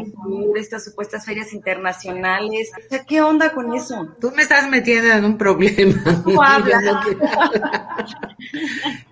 estas 0.73 0.85
supuestas 0.85 1.25
ferias 1.27 1.53
internacionales? 1.53 2.71
O 2.75 2.89
sea, 2.89 3.05
¿qué 3.05 3.21
onda 3.21 3.53
con 3.53 3.75
eso? 3.75 4.09
Tú 4.21 4.33
me 4.35 4.43
estás 4.43 4.69
metiendo 4.71 5.13
en 5.13 5.25
un 5.25 5.37
problema. 5.39 6.03
No 6.25 6.41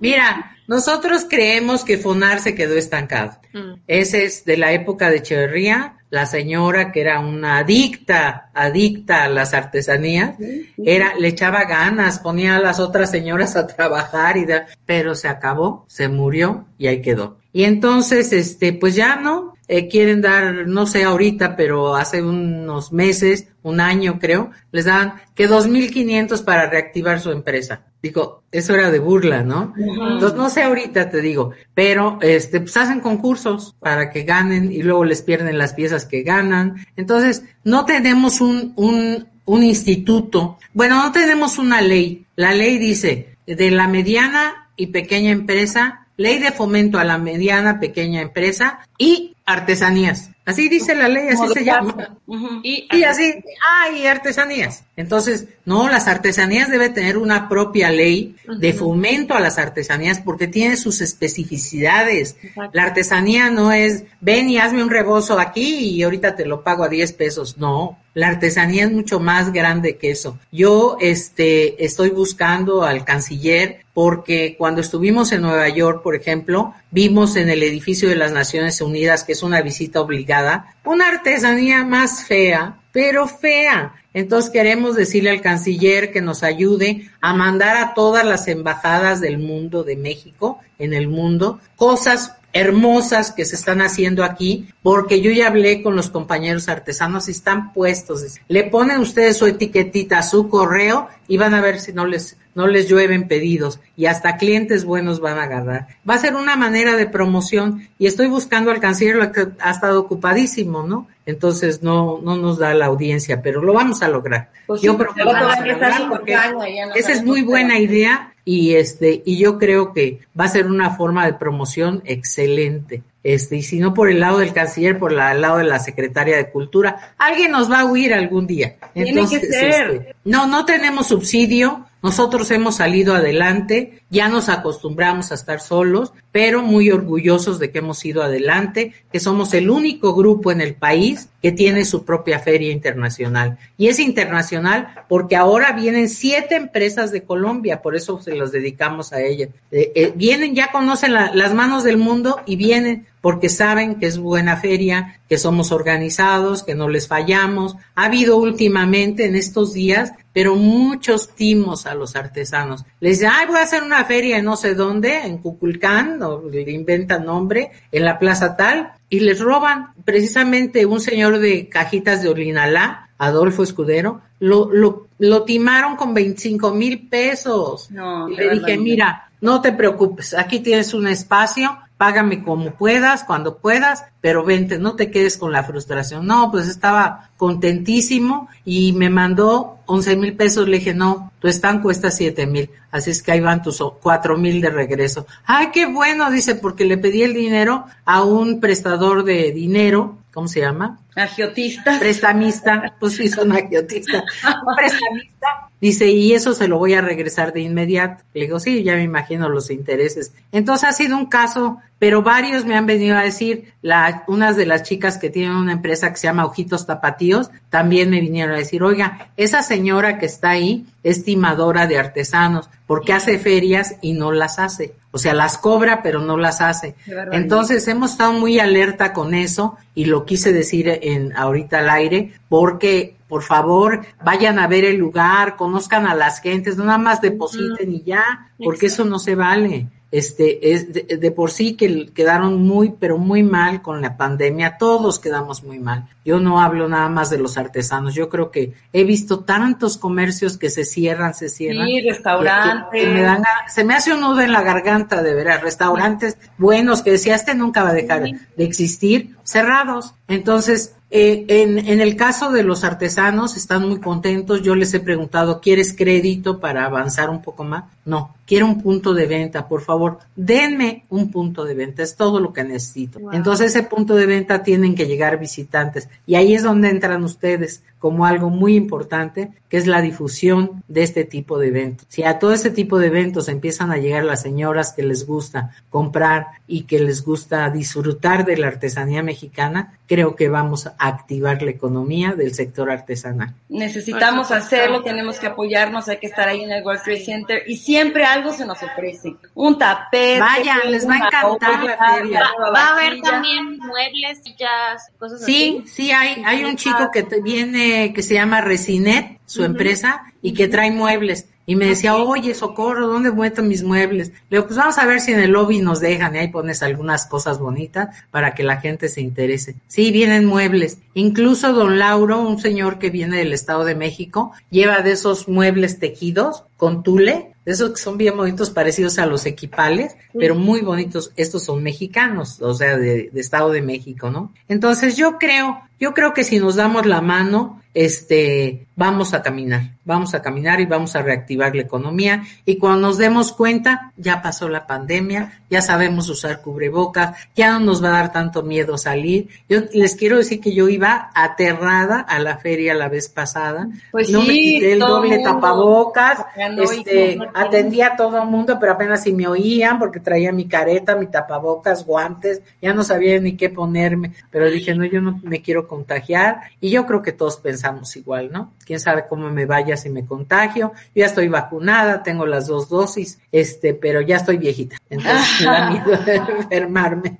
Mira, 0.00 0.56
nosotros 0.66 1.26
creemos 1.28 1.84
que 1.84 1.98
FONAR 1.98 2.40
se 2.40 2.54
quedó 2.54 2.76
estancado. 2.76 3.38
Ese 3.86 4.24
es 4.24 4.44
de 4.44 4.56
la 4.56 4.72
época 4.72 5.10
de 5.10 5.18
Echeverría, 5.18 5.96
la 6.08 6.26
señora 6.26 6.90
que 6.92 7.02
era 7.02 7.20
una 7.20 7.58
adicta, 7.58 8.50
adicta 8.54 9.24
a 9.24 9.28
las 9.28 9.54
artesanías, 9.54 10.36
era, 10.78 11.14
le 11.16 11.28
echaba 11.28 11.64
ganas, 11.64 12.18
ponía 12.20 12.56
a 12.56 12.60
las 12.60 12.80
otras 12.80 13.10
señoras 13.10 13.54
a 13.56 13.66
trabajar 13.66 14.36
y 14.36 14.46
da- 14.46 14.66
pero 14.86 15.14
se 15.14 15.28
acabó, 15.28 15.84
se 15.88 16.08
murió 16.08 16.66
y 16.78 16.86
ahí 16.88 17.00
quedó. 17.02 17.38
Y 17.52 17.64
entonces, 17.64 18.32
este, 18.32 18.72
pues 18.72 18.94
ya 18.94 19.16
no, 19.16 19.49
eh, 19.72 19.86
quieren 19.86 20.20
dar, 20.20 20.66
no 20.66 20.84
sé 20.84 21.04
ahorita, 21.04 21.54
pero 21.54 21.94
hace 21.94 22.20
unos 22.20 22.92
meses, 22.92 23.46
un 23.62 23.78
año 23.78 24.18
creo, 24.18 24.50
les 24.72 24.86
daban 24.86 25.14
que 25.36 25.48
2.500 25.48 26.42
para 26.42 26.68
reactivar 26.68 27.20
su 27.20 27.30
empresa. 27.30 27.84
Digo, 28.02 28.42
eso 28.50 28.74
era 28.74 28.90
de 28.90 28.98
burla, 28.98 29.44
¿no? 29.44 29.72
Entonces, 29.78 30.36
no 30.36 30.50
sé 30.50 30.64
ahorita, 30.64 31.08
te 31.08 31.20
digo, 31.20 31.52
pero 31.72 32.18
este, 32.20 32.60
pues 32.60 32.76
hacen 32.76 32.98
concursos 32.98 33.76
para 33.78 34.10
que 34.10 34.24
ganen 34.24 34.72
y 34.72 34.82
luego 34.82 35.04
les 35.04 35.22
pierden 35.22 35.56
las 35.56 35.74
piezas 35.74 36.04
que 36.04 36.24
ganan. 36.24 36.84
Entonces, 36.96 37.44
no 37.62 37.84
tenemos 37.84 38.40
un, 38.40 38.72
un, 38.74 39.28
un 39.44 39.62
instituto, 39.62 40.58
bueno, 40.74 40.96
no 41.00 41.12
tenemos 41.12 41.58
una 41.58 41.80
ley. 41.80 42.26
La 42.34 42.54
ley 42.54 42.76
dice, 42.78 43.36
de 43.46 43.70
la 43.70 43.86
mediana 43.86 44.68
y 44.74 44.88
pequeña 44.88 45.30
empresa, 45.30 45.99
ley 46.20 46.38
de 46.38 46.52
fomento 46.52 46.98
a 46.98 47.04
la 47.04 47.16
mediana, 47.16 47.80
pequeña 47.80 48.20
empresa 48.20 48.80
y 48.98 49.34
artesanías. 49.46 50.28
Así 50.44 50.68
dice 50.68 50.94
la 50.94 51.08
ley, 51.08 51.28
así 51.28 51.48
se 51.54 51.64
llama. 51.64 52.18
Y 52.62 53.02
así, 53.04 53.42
ah, 53.66 53.90
y 53.96 54.06
artesanías. 54.06 54.84
Entonces, 54.96 55.46
no, 55.64 55.88
las 55.88 56.08
artesanías 56.08 56.68
debe 56.68 56.90
tener 56.90 57.16
una 57.16 57.48
propia 57.48 57.90
ley 57.90 58.36
de 58.58 58.72
fomento 58.74 59.34
a 59.34 59.40
las 59.40 59.56
artesanías 59.56 60.20
porque 60.20 60.46
tiene 60.46 60.76
sus 60.76 61.00
especificidades. 61.00 62.36
La 62.74 62.82
artesanía 62.82 63.48
no 63.48 63.72
es, 63.72 64.04
ven 64.20 64.50
y 64.50 64.58
hazme 64.58 64.82
un 64.82 64.90
rebozo 64.90 65.38
aquí 65.38 65.78
y 65.78 66.02
ahorita 66.02 66.36
te 66.36 66.44
lo 66.44 66.62
pago 66.62 66.84
a 66.84 66.88
10 66.88 67.14
pesos. 67.14 67.56
No, 67.56 67.98
la 68.12 68.28
artesanía 68.28 68.84
es 68.84 68.92
mucho 68.92 69.20
más 69.20 69.52
grande 69.52 69.96
que 69.96 70.10
eso. 70.10 70.38
Yo, 70.52 70.98
este, 71.00 71.82
estoy 71.82 72.10
buscando 72.10 72.82
al 72.82 73.04
canciller 73.04 73.84
porque 74.02 74.54
cuando 74.56 74.80
estuvimos 74.80 75.30
en 75.30 75.42
Nueva 75.42 75.68
York, 75.68 76.02
por 76.02 76.14
ejemplo, 76.16 76.72
vimos 76.90 77.36
en 77.36 77.50
el 77.50 77.62
edificio 77.62 78.08
de 78.08 78.16
las 78.16 78.32
Naciones 78.32 78.80
Unidas, 78.80 79.24
que 79.24 79.32
es 79.32 79.42
una 79.42 79.60
visita 79.60 80.00
obligada, 80.00 80.74
una 80.86 81.08
artesanía 81.08 81.84
más 81.84 82.24
fea, 82.24 82.78
pero 82.92 83.28
fea. 83.28 83.92
Entonces 84.14 84.50
queremos 84.50 84.96
decirle 84.96 85.28
al 85.28 85.42
canciller 85.42 86.12
que 86.12 86.22
nos 86.22 86.42
ayude 86.42 87.10
a 87.20 87.34
mandar 87.34 87.76
a 87.76 87.92
todas 87.92 88.24
las 88.24 88.48
embajadas 88.48 89.20
del 89.20 89.36
mundo, 89.36 89.84
de 89.84 89.96
México, 89.96 90.60
en 90.78 90.94
el 90.94 91.06
mundo, 91.06 91.60
cosas 91.76 92.36
hermosas 92.52 93.32
que 93.32 93.44
se 93.44 93.54
están 93.54 93.80
haciendo 93.80 94.24
aquí, 94.24 94.68
porque 94.82 95.20
yo 95.20 95.30
ya 95.30 95.48
hablé 95.48 95.82
con 95.82 95.94
los 95.94 96.10
compañeros 96.10 96.68
artesanos 96.68 97.28
y 97.28 97.32
están 97.32 97.72
puestos. 97.72 98.24
Le 98.48 98.64
ponen 98.64 99.00
ustedes 99.00 99.36
su 99.36 99.46
etiquetita 99.46 100.22
su 100.22 100.48
correo 100.48 101.08
y 101.30 101.36
van 101.36 101.54
a 101.54 101.60
ver 101.60 101.78
si 101.78 101.92
no 101.92 102.06
les 102.06 102.36
no 102.56 102.66
les 102.66 102.88
llueven 102.88 103.28
pedidos 103.28 103.78
y 103.96 104.06
hasta 104.06 104.36
clientes 104.36 104.84
buenos 104.84 105.20
van 105.20 105.38
a 105.38 105.44
agarrar. 105.44 105.86
Va 106.08 106.14
a 106.14 106.18
ser 106.18 106.34
una 106.34 106.56
manera 106.56 106.96
de 106.96 107.06
promoción 107.06 107.88
y 108.00 108.06
estoy 108.06 108.26
buscando 108.26 108.72
al 108.72 108.80
canciller 108.80 109.14
lo 109.14 109.30
que 109.30 109.46
ha 109.60 109.70
estado 109.70 110.00
ocupadísimo, 110.00 110.82
¿no? 110.82 111.06
Entonces 111.26 111.84
no 111.84 112.20
no 112.20 112.36
nos 112.36 112.58
da 112.58 112.74
la 112.74 112.86
audiencia, 112.86 113.42
pero 113.42 113.62
lo 113.62 113.72
vamos 113.72 114.02
a 114.02 114.08
lograr. 114.08 114.50
Pues 114.66 114.82
yo 114.82 114.92
sí, 114.92 114.98
creo 114.98 115.14
que 115.14 115.22
porque 115.22 115.24
lo 115.24 115.32
va 115.32 115.38
a 115.38 115.42
vamos 115.42 115.54
a 115.54 115.58
empezar 115.60 115.78
lograr 115.78 116.02
su 116.02 116.08
porque 116.08 116.32
campaña, 116.32 116.74
ya 116.74 116.86
no 116.86 116.94
esa 116.96 117.12
es 117.12 117.24
muy 117.24 117.42
buena 117.42 117.78
idea 117.78 118.34
y 118.44 118.74
este 118.74 119.22
y 119.24 119.38
yo 119.38 119.56
creo 119.56 119.92
que 119.92 120.18
va 120.38 120.46
a 120.46 120.48
ser 120.48 120.66
una 120.66 120.90
forma 120.96 121.26
de 121.26 121.34
promoción 121.34 122.02
excelente. 122.04 123.04
Este, 123.22 123.56
y 123.56 123.62
si 123.62 123.78
no 123.78 123.92
por 123.92 124.08
el 124.10 124.20
lado 124.20 124.38
del 124.38 124.52
canciller, 124.54 124.98
por 124.98 125.12
la- 125.12 125.32
el 125.32 125.42
lado 125.42 125.58
de 125.58 125.64
la 125.64 125.78
secretaria 125.78 126.36
de 126.36 126.50
Cultura, 126.50 127.14
alguien 127.18 127.50
nos 127.50 127.70
va 127.70 127.80
a 127.80 127.84
huir 127.84 128.14
algún 128.14 128.46
día. 128.46 128.76
Tiene 128.94 129.10
Entonces, 129.10 129.40
que 129.40 129.46
ser. 129.48 129.90
este, 129.90 130.14
no, 130.24 130.46
no 130.46 130.64
tenemos 130.64 131.08
subsidio, 131.08 131.86
nosotros 132.02 132.50
hemos 132.50 132.76
salido 132.76 133.14
adelante, 133.14 134.00
ya 134.08 134.30
nos 134.30 134.48
acostumbramos 134.48 135.30
a 135.30 135.34
estar 135.34 135.60
solos, 135.60 136.14
pero 136.32 136.62
muy 136.62 136.90
orgullosos 136.90 137.58
de 137.58 137.70
que 137.70 137.80
hemos 137.80 138.02
ido 138.06 138.22
adelante, 138.22 138.94
que 139.12 139.20
somos 139.20 139.52
el 139.52 139.68
único 139.68 140.14
grupo 140.14 140.50
en 140.50 140.62
el 140.62 140.72
país 140.74 141.28
que 141.42 141.52
tiene 141.52 141.84
su 141.84 142.06
propia 142.06 142.38
feria 142.38 142.72
internacional. 142.72 143.58
Y 143.76 143.88
es 143.88 143.98
internacional 144.00 144.94
porque 145.10 145.36
ahora 145.36 145.72
vienen 145.72 146.08
siete 146.08 146.56
empresas 146.56 147.12
de 147.12 147.22
Colombia, 147.22 147.82
por 147.82 147.94
eso 147.94 148.18
se 148.22 148.34
los 148.34 148.50
dedicamos 148.50 149.12
a 149.12 149.20
ellas. 149.20 149.50
Eh, 149.70 149.92
eh, 149.94 150.12
vienen, 150.14 150.54
ya 150.54 150.70
conocen 150.72 151.12
la- 151.12 151.32
las 151.34 151.52
manos 151.52 151.84
del 151.84 151.98
mundo 151.98 152.40
y 152.46 152.56
vienen 152.56 153.06
porque 153.20 153.48
saben 153.48 153.96
que 153.96 154.06
es 154.06 154.18
buena 154.18 154.56
feria, 154.56 155.20
que 155.28 155.38
somos 155.38 155.72
organizados, 155.72 156.62
que 156.62 156.74
no 156.74 156.88
les 156.88 157.06
fallamos. 157.06 157.76
Ha 157.94 158.06
habido 158.06 158.36
últimamente 158.36 159.26
en 159.26 159.36
estos 159.36 159.74
días, 159.74 160.12
pero 160.32 160.54
muchos 160.54 161.34
timos 161.34 161.86
a 161.86 161.94
los 161.94 162.16
artesanos. 162.16 162.84
Les 163.00 163.18
dicen, 163.18 163.32
ay, 163.34 163.46
voy 163.46 163.58
a 163.58 163.62
hacer 163.62 163.82
una 163.82 164.04
feria 164.04 164.38
en 164.38 164.44
no 164.44 164.56
sé 164.56 164.74
dónde, 164.74 165.18
en 165.18 165.38
Cuculcán, 165.38 166.22
o 166.22 166.42
le 166.50 166.70
inventan 166.70 167.26
nombre, 167.26 167.70
en 167.92 168.04
la 168.04 168.18
plaza 168.18 168.56
tal, 168.56 168.92
y 169.08 169.20
les 169.20 169.40
roban. 169.40 169.92
Precisamente 170.04 170.86
un 170.86 171.00
señor 171.00 171.38
de 171.38 171.68
cajitas 171.68 172.22
de 172.22 172.28
Olinalá, 172.28 173.10
Adolfo 173.18 173.62
Escudero, 173.62 174.22
lo, 174.38 174.72
lo, 174.72 175.08
lo 175.18 175.42
timaron 175.42 175.96
con 175.96 176.14
25 176.14 176.72
mil 176.72 177.08
pesos. 177.08 177.90
No, 177.90 178.30
y 178.30 178.36
le 178.36 178.50
dije, 178.50 178.78
mira, 178.78 179.30
no 179.40 179.60
te 179.60 179.72
preocupes, 179.72 180.34
aquí 180.34 180.60
tienes 180.60 180.94
un 180.94 181.06
espacio, 181.06 181.78
págame 182.00 182.42
como 182.42 182.70
puedas, 182.70 183.24
cuando 183.24 183.58
puedas, 183.58 184.06
pero 184.22 184.42
vente, 184.42 184.78
no 184.78 184.96
te 184.96 185.10
quedes 185.10 185.36
con 185.36 185.52
la 185.52 185.64
frustración. 185.64 186.26
No, 186.26 186.50
pues 186.50 186.66
estaba 186.66 187.28
contentísimo 187.36 188.48
y 188.64 188.94
me 188.94 189.10
mandó 189.10 189.80
11 189.84 190.16
mil 190.16 190.34
pesos. 190.34 190.66
Le 190.66 190.78
dije, 190.78 190.94
no, 190.94 191.30
tu 191.40 191.48
stand 191.48 191.82
cuesta 191.82 192.10
7 192.10 192.46
mil, 192.46 192.70
así 192.90 193.10
es 193.10 193.22
que 193.22 193.32
ahí 193.32 193.40
van 193.40 193.62
tus 193.62 193.84
4 194.00 194.38
mil 194.38 194.62
de 194.62 194.70
regreso. 194.70 195.26
Ay, 195.44 195.68
qué 195.74 195.84
bueno, 195.84 196.30
dice, 196.30 196.54
porque 196.54 196.86
le 196.86 196.96
pedí 196.96 197.22
el 197.22 197.34
dinero 197.34 197.84
a 198.06 198.22
un 198.22 198.60
prestador 198.60 199.22
de 199.22 199.52
dinero, 199.52 200.16
¿cómo 200.32 200.48
se 200.48 200.60
llama? 200.60 201.00
Agiotista. 201.14 201.98
Prestamista, 201.98 202.96
pues 202.98 203.16
sí, 203.16 203.28
son 203.28 203.52
agiotistas. 203.52 204.22
Un 204.66 204.74
prestamista. 204.74 205.70
Dice, 205.80 206.08
y 206.08 206.34
eso 206.34 206.52
se 206.52 206.68
lo 206.68 206.78
voy 206.78 206.92
a 206.92 207.00
regresar 207.00 207.54
de 207.54 207.62
inmediato. 207.62 208.22
Le 208.34 208.42
digo, 208.42 208.60
sí, 208.60 208.82
ya 208.82 208.96
me 208.96 209.02
imagino 209.02 209.48
los 209.48 209.70
intereses. 209.70 210.32
Entonces 210.52 210.88
ha 210.88 210.92
sido 210.92 211.16
un 211.16 211.26
caso, 211.26 211.78
pero 212.00 212.22
varios 212.22 212.64
me 212.64 212.76
han 212.76 212.86
venido 212.86 213.16
a 213.16 213.22
decir, 213.22 213.74
la, 213.82 214.24
unas 214.26 214.56
de 214.56 214.64
las 214.64 214.84
chicas 214.84 215.18
que 215.18 215.28
tienen 215.28 215.54
una 215.54 215.72
empresa 215.72 216.10
que 216.10 216.16
se 216.16 216.26
llama 216.26 216.46
Ojitos 216.46 216.86
Tapatíos, 216.86 217.50
también 217.68 218.08
me 218.08 218.22
vinieron 218.22 218.54
a 218.54 218.58
decir, 218.58 218.82
oiga, 218.82 219.28
esa 219.36 219.62
señora 219.62 220.18
que 220.18 220.24
está 220.24 220.48
ahí 220.48 220.86
es 221.02 221.24
timadora 221.24 221.86
de 221.86 221.98
artesanos, 221.98 222.70
porque 222.86 223.12
hace 223.12 223.38
ferias 223.38 223.96
y 224.00 224.14
no 224.14 224.32
las 224.32 224.58
hace. 224.58 224.94
O 225.12 225.18
sea, 225.18 225.34
las 225.34 225.58
cobra, 225.58 226.02
pero 226.02 226.20
no 226.20 226.38
las 226.38 226.62
hace. 226.62 226.94
Entonces 227.32 227.86
hemos 227.86 228.12
estado 228.12 228.32
muy 228.32 228.58
alerta 228.60 229.12
con 229.12 229.34
eso 229.34 229.76
y 229.94 230.06
lo 230.06 230.24
quise 230.24 230.54
decir 230.54 230.88
en 231.02 231.36
ahorita 231.36 231.80
al 231.80 231.90
aire 231.90 232.32
porque 232.48 233.16
por 233.28 233.42
favor 233.42 234.00
vayan 234.24 234.58
a 234.58 234.66
ver 234.68 234.86
el 234.86 234.96
lugar, 234.96 235.56
conozcan 235.56 236.06
a 236.06 236.14
las 236.14 236.40
gentes, 236.40 236.78
no 236.78 236.84
nada 236.84 236.98
más 236.98 237.20
depositen 237.20 237.92
y 237.92 238.02
ya, 238.04 238.50
porque 238.58 238.86
eso 238.86 239.04
no 239.04 239.18
se 239.18 239.34
vale. 239.34 239.86
Este, 240.12 240.72
es 240.72 240.92
de, 240.92 241.02
de 241.18 241.30
por 241.30 241.52
sí 241.52 241.74
que 241.74 242.10
quedaron 242.12 242.60
muy, 242.66 242.94
pero 242.98 243.16
muy 243.16 243.44
mal 243.44 243.80
con 243.80 244.00
la 244.02 244.16
pandemia, 244.16 244.76
todos 244.76 245.20
quedamos 245.20 245.62
muy 245.62 245.78
mal. 245.78 246.08
Yo 246.24 246.40
no 246.40 246.60
hablo 246.60 246.88
nada 246.88 247.08
más 247.08 247.30
de 247.30 247.38
los 247.38 247.56
artesanos, 247.56 248.14
yo 248.14 248.28
creo 248.28 248.50
que 248.50 248.72
he 248.92 249.04
visto 249.04 249.40
tantos 249.44 249.96
comercios 249.98 250.58
que 250.58 250.68
se 250.68 250.84
cierran, 250.84 251.32
se 251.34 251.48
cierran. 251.48 251.86
Sí, 251.86 252.02
que- 252.02 252.10
restaurantes. 252.10 253.00
que 253.04 253.06
me 253.06 253.22
dan 253.22 253.42
a- 253.44 253.68
se 253.68 253.84
me 253.84 253.94
hace 253.94 254.12
un 254.12 254.20
nudo 254.20 254.40
en 254.40 254.50
la 254.52 254.62
garganta 254.62 255.22
de 255.22 255.32
veras, 255.32 255.62
restaurantes 255.62 256.36
buenos 256.58 257.02
que 257.02 257.12
decía, 257.12 257.36
este 257.36 257.54
nunca 257.54 257.84
va 257.84 257.90
a 257.90 257.94
dejar 257.94 258.22
de 258.24 258.64
existir, 258.64 259.36
cerrados. 259.44 260.14
Entonces, 260.26 260.94
eh, 261.10 261.44
en, 261.48 261.78
en 261.78 262.00
el 262.00 262.16
caso 262.16 262.50
de 262.52 262.62
los 262.62 262.84
artesanos, 262.84 263.56
están 263.56 263.88
muy 263.88 264.00
contentos. 264.00 264.62
Yo 264.62 264.74
les 264.74 264.94
he 264.94 265.00
preguntado, 265.00 265.60
¿quieres 265.60 265.94
crédito 265.96 266.60
para 266.60 266.84
avanzar 266.84 267.30
un 267.30 267.42
poco 267.42 267.64
más? 267.64 267.84
No, 268.04 268.34
quiero 268.46 268.66
un 268.66 268.80
punto 268.80 269.12
de 269.12 269.26
venta, 269.26 269.68
por 269.68 269.82
favor, 269.82 270.18
denme 270.34 271.04
un 271.10 271.30
punto 271.30 271.64
de 271.64 271.74
venta, 271.74 272.02
es 272.02 272.16
todo 272.16 272.40
lo 272.40 272.52
que 272.52 272.64
necesito. 272.64 273.18
Wow. 273.20 273.32
Entonces, 273.32 273.74
ese 273.74 273.82
punto 273.84 274.14
de 274.14 274.26
venta 274.26 274.62
tienen 274.62 274.94
que 274.94 275.06
llegar 275.06 275.38
visitantes. 275.38 276.08
Y 276.26 276.34
ahí 276.36 276.54
es 276.54 276.62
donde 276.62 276.88
entran 276.88 277.22
ustedes 277.24 277.82
como 278.00 278.26
algo 278.26 278.50
muy 278.50 278.74
importante, 278.74 279.52
que 279.68 279.76
es 279.76 279.86
la 279.86 280.00
difusión 280.02 280.82
de 280.88 281.04
este 281.04 281.22
tipo 281.24 281.58
de 281.58 281.68
eventos. 281.68 282.06
Si 282.08 282.24
a 282.24 282.40
todo 282.40 282.52
este 282.52 282.70
tipo 282.70 282.98
de 282.98 283.06
eventos 283.06 283.48
empiezan 283.48 283.92
a 283.92 283.98
llegar 283.98 284.24
las 284.24 284.42
señoras 284.42 284.92
que 284.92 285.04
les 285.04 285.24
gusta 285.26 285.70
comprar 285.90 286.46
y 286.66 286.82
que 286.84 286.98
les 286.98 287.24
gusta 287.24 287.70
disfrutar 287.70 288.44
de 288.44 288.56
la 288.56 288.66
artesanía 288.66 289.22
mexicana, 289.22 289.98
creo 290.08 290.34
que 290.34 290.48
vamos 290.48 290.86
a 290.88 290.94
activar 290.98 291.62
la 291.62 291.70
economía 291.70 292.32
del 292.32 292.54
sector 292.54 292.90
artesanal. 292.90 293.54
Necesitamos 293.68 294.50
hacerlo, 294.50 295.02
tenemos 295.02 295.38
que 295.38 295.46
apoyarnos, 295.46 296.08
hay 296.08 296.16
que 296.18 296.26
estar 296.26 296.48
ahí 296.48 296.64
en 296.64 296.72
el 296.72 296.82
World 296.84 297.02
Trade 297.04 297.24
Center 297.24 297.62
y 297.66 297.76
siempre 297.76 298.24
algo 298.24 298.52
se 298.52 298.64
nos 298.64 298.82
ofrece. 298.82 299.36
Un 299.54 299.78
tapete. 299.78 300.40
Vayan, 300.40 300.90
les 300.90 301.08
va 301.08 301.14
a 301.14 301.18
encantar 301.18 301.84
la 301.84 301.96
feria. 301.96 302.48
una 302.58 302.70
Va 302.70 302.86
a 302.86 302.92
haber 302.94 303.20
también 303.20 303.78
muebles, 303.78 304.42
sillas, 304.42 305.10
cosas 305.18 305.44
Sí, 305.44 305.82
así. 305.84 305.88
sí, 305.88 306.10
hay, 306.10 306.42
hay 306.44 306.64
un 306.64 306.76
chico 306.76 307.10
que 307.12 307.22
te 307.22 307.40
viene, 307.40 307.89
que 308.14 308.22
se 308.22 308.34
llama 308.34 308.60
Resinet, 308.60 309.38
su 309.46 309.64
empresa, 309.64 310.22
y 310.42 310.54
que 310.54 310.68
trae 310.68 310.90
muebles. 310.90 311.46
Y 311.66 311.76
me 311.76 311.86
decía, 311.86 312.16
oye, 312.16 312.52
socorro, 312.54 313.06
¿dónde 313.06 313.30
meto 313.30 313.62
mis 313.62 313.84
muebles? 313.84 314.30
Le 314.48 314.56
digo, 314.56 314.66
pues 314.66 314.76
vamos 314.76 314.98
a 314.98 315.06
ver 315.06 315.20
si 315.20 315.30
en 315.30 315.38
el 315.38 315.52
lobby 315.52 315.78
nos 315.78 316.00
dejan, 316.00 316.34
y 316.34 316.38
ahí 316.38 316.48
pones 316.48 316.82
algunas 316.82 317.26
cosas 317.26 317.60
bonitas 317.60 318.08
para 318.32 318.54
que 318.54 318.64
la 318.64 318.78
gente 318.80 319.08
se 319.08 319.20
interese. 319.20 319.76
Sí, 319.86 320.10
vienen 320.10 320.46
muebles. 320.46 320.98
Incluso 321.14 321.72
don 321.72 321.98
Lauro, 321.98 322.40
un 322.40 322.58
señor 322.58 322.98
que 322.98 323.10
viene 323.10 323.36
del 323.36 323.52
Estado 323.52 323.84
de 323.84 323.94
México, 323.94 324.52
lleva 324.70 325.02
de 325.02 325.12
esos 325.12 325.46
muebles 325.46 326.00
tejidos 326.00 326.64
con 326.76 327.04
tule, 327.04 327.54
de 327.64 327.72
esos 327.72 327.90
que 327.90 328.00
son 328.00 328.18
bien 328.18 328.36
bonitos, 328.36 328.70
parecidos 328.70 329.20
a 329.20 329.26
los 329.26 329.46
equipales, 329.46 330.16
pero 330.36 330.56
muy 330.56 330.80
bonitos. 330.80 331.32
Estos 331.36 331.64
son 331.64 331.84
mexicanos, 331.84 332.60
o 332.62 332.74
sea, 332.74 332.96
de, 332.96 333.30
de 333.32 333.40
Estado 333.40 333.70
de 333.70 333.82
México, 333.82 334.28
¿no? 334.28 334.52
Entonces 334.66 335.16
yo 335.16 335.38
creo, 335.38 335.80
yo 336.00 336.14
creo 336.14 336.32
que 336.32 336.42
si 336.42 336.58
nos 336.58 336.76
damos 336.76 337.06
la 337.06 337.20
mano, 337.20 337.80
este, 337.92 338.86
vamos 338.94 339.34
a 339.34 339.42
caminar, 339.42 339.82
vamos 340.04 340.34
a 340.34 340.42
caminar 340.42 340.80
y 340.80 340.86
vamos 340.86 341.16
a 341.16 341.22
reactivar 341.22 341.74
la 341.74 341.82
economía. 341.82 342.42
Y 342.64 342.76
cuando 342.76 343.08
nos 343.08 343.18
demos 343.18 343.52
cuenta, 343.52 344.12
ya 344.16 344.42
pasó 344.42 344.68
la 344.68 344.86
pandemia, 344.86 345.62
ya 345.68 345.82
sabemos 345.82 346.28
usar 346.28 346.60
cubrebocas, 346.60 347.36
ya 347.56 347.72
no 347.72 347.80
nos 347.80 348.04
va 348.04 348.08
a 348.08 348.20
dar 348.20 348.32
tanto 348.32 348.62
miedo 348.62 348.96
salir. 348.96 349.48
Yo 349.68 349.80
les 349.92 350.14
quiero 350.14 350.36
decir 350.36 350.60
que 350.60 350.72
yo 350.72 350.88
iba 350.88 351.30
aterrada 351.34 352.20
a 352.20 352.38
la 352.38 352.58
feria 352.58 352.94
la 352.94 353.08
vez 353.08 353.28
pasada. 353.28 353.88
Pues 354.12 354.30
no 354.30 354.40
me 354.42 354.52
quité 354.52 354.92
el 354.92 355.00
doble 355.00 355.38
mundo 355.38 355.50
tapabocas, 355.52 356.44
este, 356.82 357.38
atendía 357.54 358.08
a 358.08 358.16
todo 358.16 358.42
el 358.42 358.48
mundo, 358.48 358.76
pero 358.78 358.92
apenas 358.92 359.24
si 359.24 359.32
me 359.32 359.48
oían 359.48 359.98
porque 359.98 360.20
traía 360.20 360.52
mi 360.52 360.68
careta, 360.68 361.16
mi 361.16 361.26
tapabocas, 361.26 362.06
guantes, 362.06 362.62
ya 362.80 362.92
no 362.92 363.02
sabía 363.02 363.40
ni 363.40 363.56
qué 363.56 363.68
ponerme, 363.70 364.32
pero 364.50 364.70
dije, 364.70 364.94
no, 364.94 365.04
yo 365.04 365.20
no 365.20 365.40
me 365.42 365.60
quiero 365.62 365.88
contagiar 365.90 366.60
y 366.80 366.90
yo 366.90 367.04
creo 367.04 367.20
que 367.20 367.32
todos 367.32 367.56
pensamos 367.56 368.16
igual, 368.16 368.52
¿no? 368.52 368.72
Quién 368.90 368.98
sabe 368.98 369.26
cómo 369.28 369.48
me 369.50 369.66
vaya 369.66 369.96
si 369.96 370.10
me 370.10 370.26
contagio. 370.26 370.90
Yo 371.14 371.20
ya 371.20 371.26
estoy 371.26 371.46
vacunada, 371.46 372.24
tengo 372.24 372.44
las 372.44 372.66
dos 372.66 372.88
dosis, 372.88 373.38
este, 373.52 373.94
pero 373.94 374.20
ya 374.20 374.34
estoy 374.34 374.58
viejita, 374.58 374.96
entonces 375.08 375.60
me 375.60 375.66
da 375.66 375.90
miedo 375.92 376.16
de 376.24 376.34
enfermarme. 376.58 377.38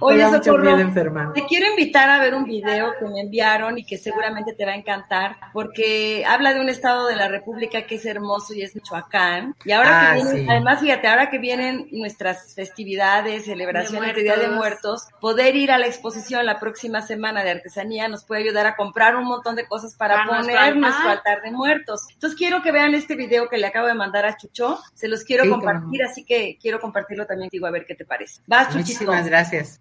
Oye, 0.00 0.16
me 0.18 0.22
da 0.24 0.28
mucho 0.28 0.44
Socorro, 0.44 0.64
miedo 0.64 0.80
enfermarme. 0.80 1.32
te 1.40 1.46
quiero 1.46 1.70
invitar 1.70 2.10
a 2.10 2.18
ver 2.20 2.34
un 2.34 2.44
video 2.44 2.92
que 2.98 3.06
me 3.06 3.22
enviaron 3.22 3.78
y 3.78 3.84
que 3.86 3.96
seguramente 3.96 4.52
te 4.52 4.66
va 4.66 4.72
a 4.72 4.76
encantar, 4.76 5.36
porque 5.54 6.22
habla 6.28 6.52
de 6.52 6.60
un 6.60 6.68
estado 6.68 7.06
de 7.06 7.16
la 7.16 7.28
República 7.28 7.86
que 7.86 7.94
es 7.94 8.04
hermoso 8.04 8.52
y 8.52 8.60
es 8.60 8.74
Michoacán. 8.74 9.54
Y 9.64 9.72
ahora 9.72 9.88
Ah, 10.10 10.14
que 10.16 10.22
vienen, 10.22 10.44
sí. 10.44 10.46
además, 10.50 10.80
fíjate, 10.80 11.08
ahora 11.08 11.30
que 11.30 11.38
vienen 11.38 11.88
nuestras 11.92 12.54
festividades, 12.54 13.46
celebraciones 13.46 14.14
de, 14.14 14.22
Día 14.22 14.36
de 14.36 14.48
Muertos. 14.50 15.08
Poder 15.18 15.56
ir 15.56 15.70
a 15.72 15.78
la 15.78 15.86
exposición 15.86 16.44
la 16.44 16.60
próxima 16.60 17.00
semana 17.00 17.42
de 17.42 17.52
artesanía 17.52 18.06
nos 18.08 18.24
puede 18.24 18.42
ayudar 18.42 18.66
a 18.66 18.76
comprar 18.76 19.16
un 19.16 19.24
montón 19.24 19.56
de 19.56 19.66
cosas 19.66 19.94
para 19.94 20.26
poner 20.26 20.57
altar. 20.66 20.76
nuestro 20.80 21.08
altar 21.10 21.42
de 21.42 21.50
muertos. 21.50 22.02
Entonces 22.12 22.38
quiero 22.38 22.62
que 22.62 22.72
vean 22.72 22.94
este 22.94 23.16
video 23.16 23.48
que 23.48 23.58
le 23.58 23.66
acabo 23.66 23.86
de 23.86 23.94
mandar 23.94 24.26
a 24.26 24.36
Chucho, 24.36 24.78
se 24.94 25.08
los 25.08 25.24
quiero 25.24 25.44
Sí, 25.44 25.50
compartir, 25.50 26.02
así 26.04 26.24
que 26.24 26.58
quiero 26.60 26.80
compartirlo 26.80 27.26
también 27.26 27.48
contigo 27.48 27.66
a 27.66 27.70
ver 27.70 27.86
qué 27.86 27.94
te 27.94 28.04
parece. 28.04 28.42
Vas, 28.46 28.66
Chuchito. 28.68 28.78
Muchísimas 28.78 29.26
gracias. 29.26 29.80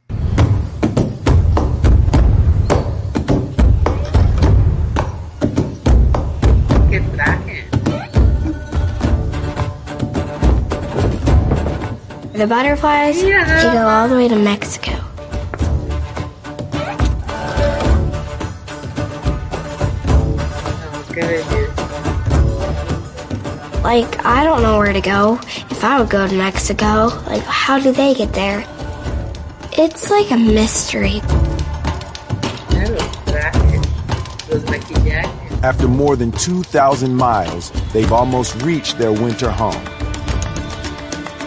Qué 6.89 7.01
traje. 7.15 7.65
The 12.33 12.45
butterflies, 12.45 13.21
they 13.21 13.31
go 13.73 13.87
all 13.87 14.07
the 14.07 14.15
way 14.15 14.29
to 14.29 14.35
Mexico. 14.35 14.91
Like, 23.83 24.23
I 24.23 24.43
don't 24.43 24.61
know 24.61 24.77
where 24.77 24.93
to 24.93 25.01
go. 25.01 25.39
If 25.71 25.83
I 25.83 25.99
would 25.99 26.11
go 26.11 26.27
to 26.27 26.35
Mexico, 26.35 27.07
like, 27.25 27.41
how 27.41 27.79
do 27.79 27.91
they 27.91 28.13
get 28.13 28.33
there? 28.33 28.63
It's 29.71 30.11
like 30.11 30.29
a 30.29 30.37
mystery. 30.37 31.21
After 35.63 35.87
more 35.87 36.15
than 36.15 36.31
2,000 36.33 37.15
miles, 37.15 37.71
they've 37.93 38.11
almost 38.11 38.61
reached 38.61 38.99
their 38.99 39.11
winter 39.11 39.49
home. 39.49 39.83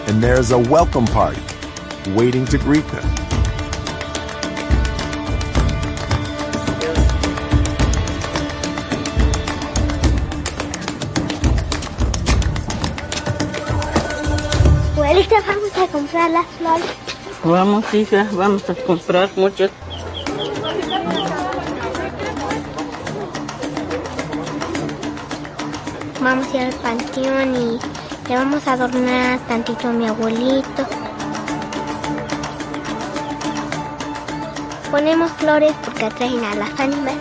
And 0.07 0.21
there's 0.21 0.51
a 0.51 0.59
welcome 0.59 1.05
party 1.05 1.41
waiting 2.09 2.43
to 2.47 2.57
greet 2.57 2.85
them. 2.87 3.20
Comprar 16.21 16.31
las 16.31 16.45
flores. 16.57 16.85
Vamos, 17.43 17.93
hija, 17.93 18.27
vamos 18.33 18.69
a 18.69 18.75
comprar 18.75 19.29
muchas. 19.35 19.71
Vamos 26.21 26.47
a 26.53 26.57
ir 26.57 26.61
al 26.61 26.73
panteón 26.73 27.55
y 27.55 28.29
le 28.29 28.35
vamos 28.35 28.67
a 28.67 28.73
adornar 28.73 29.39
tantito 29.47 29.87
a 29.87 29.91
mi 29.91 30.07
abuelito. 30.07 30.85
Ponemos 34.91 35.31
flores 35.31 35.73
porque 35.83 36.05
atraen 36.05 36.43
a 36.43 36.55
las 36.55 36.79
ánimas. 36.79 37.15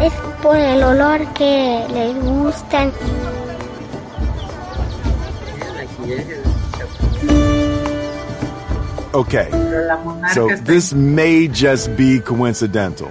Es 0.00 0.12
por 0.42 0.56
el 0.56 0.82
olor 0.82 1.26
que 1.34 1.84
les 1.92 2.14
gustan. 2.22 2.92
Okay, 9.16 9.48
so 10.34 10.54
this 10.56 10.92
may 10.92 11.48
just 11.48 11.96
be 11.96 12.20
coincidental, 12.20 13.10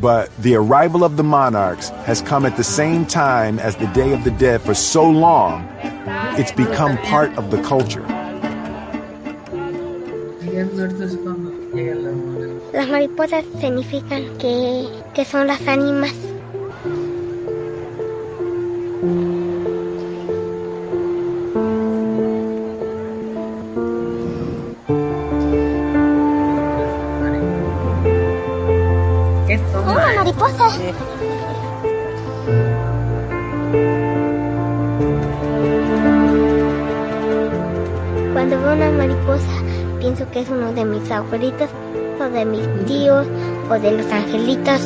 but 0.00 0.26
the 0.38 0.56
arrival 0.56 1.04
of 1.04 1.16
the 1.16 1.22
monarchs 1.22 1.90
has 2.02 2.20
come 2.20 2.44
at 2.44 2.56
the 2.56 2.64
same 2.64 3.06
time 3.06 3.60
as 3.60 3.76
the 3.76 3.86
Day 3.94 4.12
of 4.12 4.24
the 4.24 4.32
Dead 4.32 4.60
for 4.60 4.74
so 4.74 5.08
long, 5.08 5.62
it's 6.34 6.50
become 6.50 6.98
part 6.98 7.30
of 7.38 7.52
the 7.52 7.62
culture. 7.62 8.02
Las 12.72 12.88
mariposas 12.88 13.44
significan 13.60 14.36
que, 14.38 14.90
que 15.14 15.24
son 15.24 15.46
las 15.46 15.60
ánimas. 15.68 16.35
Mariposa. 30.66 30.92
Cuando 38.32 38.60
veo 38.60 38.72
una 38.74 38.90
mariposa, 38.90 39.62
pienso 39.98 40.30
que 40.30 40.40
es 40.40 40.48
uno 40.48 40.72
de 40.72 40.84
mis 40.84 41.10
abuelitos, 41.10 41.70
o 42.20 42.24
de 42.24 42.44
mis 42.44 42.84
tíos, 42.86 43.26
o 43.70 43.78
de 43.78 43.92
los 43.92 44.12
angelitos. 44.12 44.80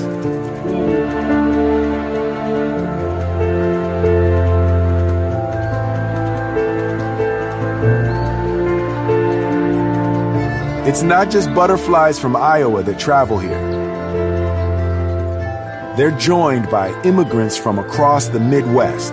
It's 10.86 11.02
not 11.02 11.30
just 11.30 11.54
butterflies 11.54 12.18
from 12.18 12.34
Iowa 12.34 12.82
that 12.82 12.98
travel 12.98 13.38
here. 13.38 13.69
They're 15.96 16.12
joined 16.12 16.70
by 16.70 16.92
immigrants 17.02 17.56
from 17.56 17.80
across 17.80 18.28
the 18.28 18.38
Midwest 18.38 19.12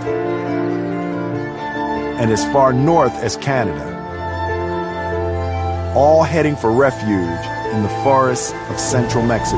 and 2.19 2.31
as 2.31 2.45
far 2.53 2.71
north 2.71 3.13
as 3.15 3.35
Canada, 3.37 3.95
all 5.95 6.21
heading 6.21 6.55
for 6.55 6.71
refuge 6.71 7.45
in 7.73 7.81
the 7.81 7.89
forests 8.03 8.53
of 8.69 8.79
central 8.79 9.23
Mexico. 9.23 9.57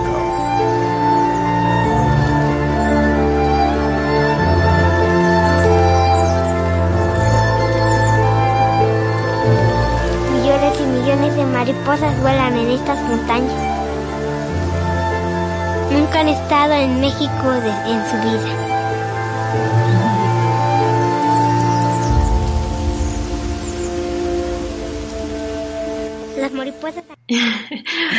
Millones 10.31 10.79
y 10.79 10.85
millones 10.85 11.35
de 11.35 11.45
mariposas 11.45 12.17
vuelan 12.21 12.55
en 12.55 12.69
estas 12.69 12.97
montañas. 13.01 13.78
Nunca 15.99 16.21
han 16.21 16.29
estado 16.29 16.73
en 16.75 17.01
México 17.01 17.51
de- 17.51 17.91
en 17.91 17.99
su 18.09 18.15
vida. 18.23 19.59
Las 26.39 26.51
mariposas. 26.53 27.03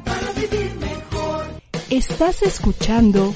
Para 0.05 0.33
vivir 0.33 0.75
mejor. 0.77 1.45
Estás 1.91 2.43
escuchando 2.43 3.35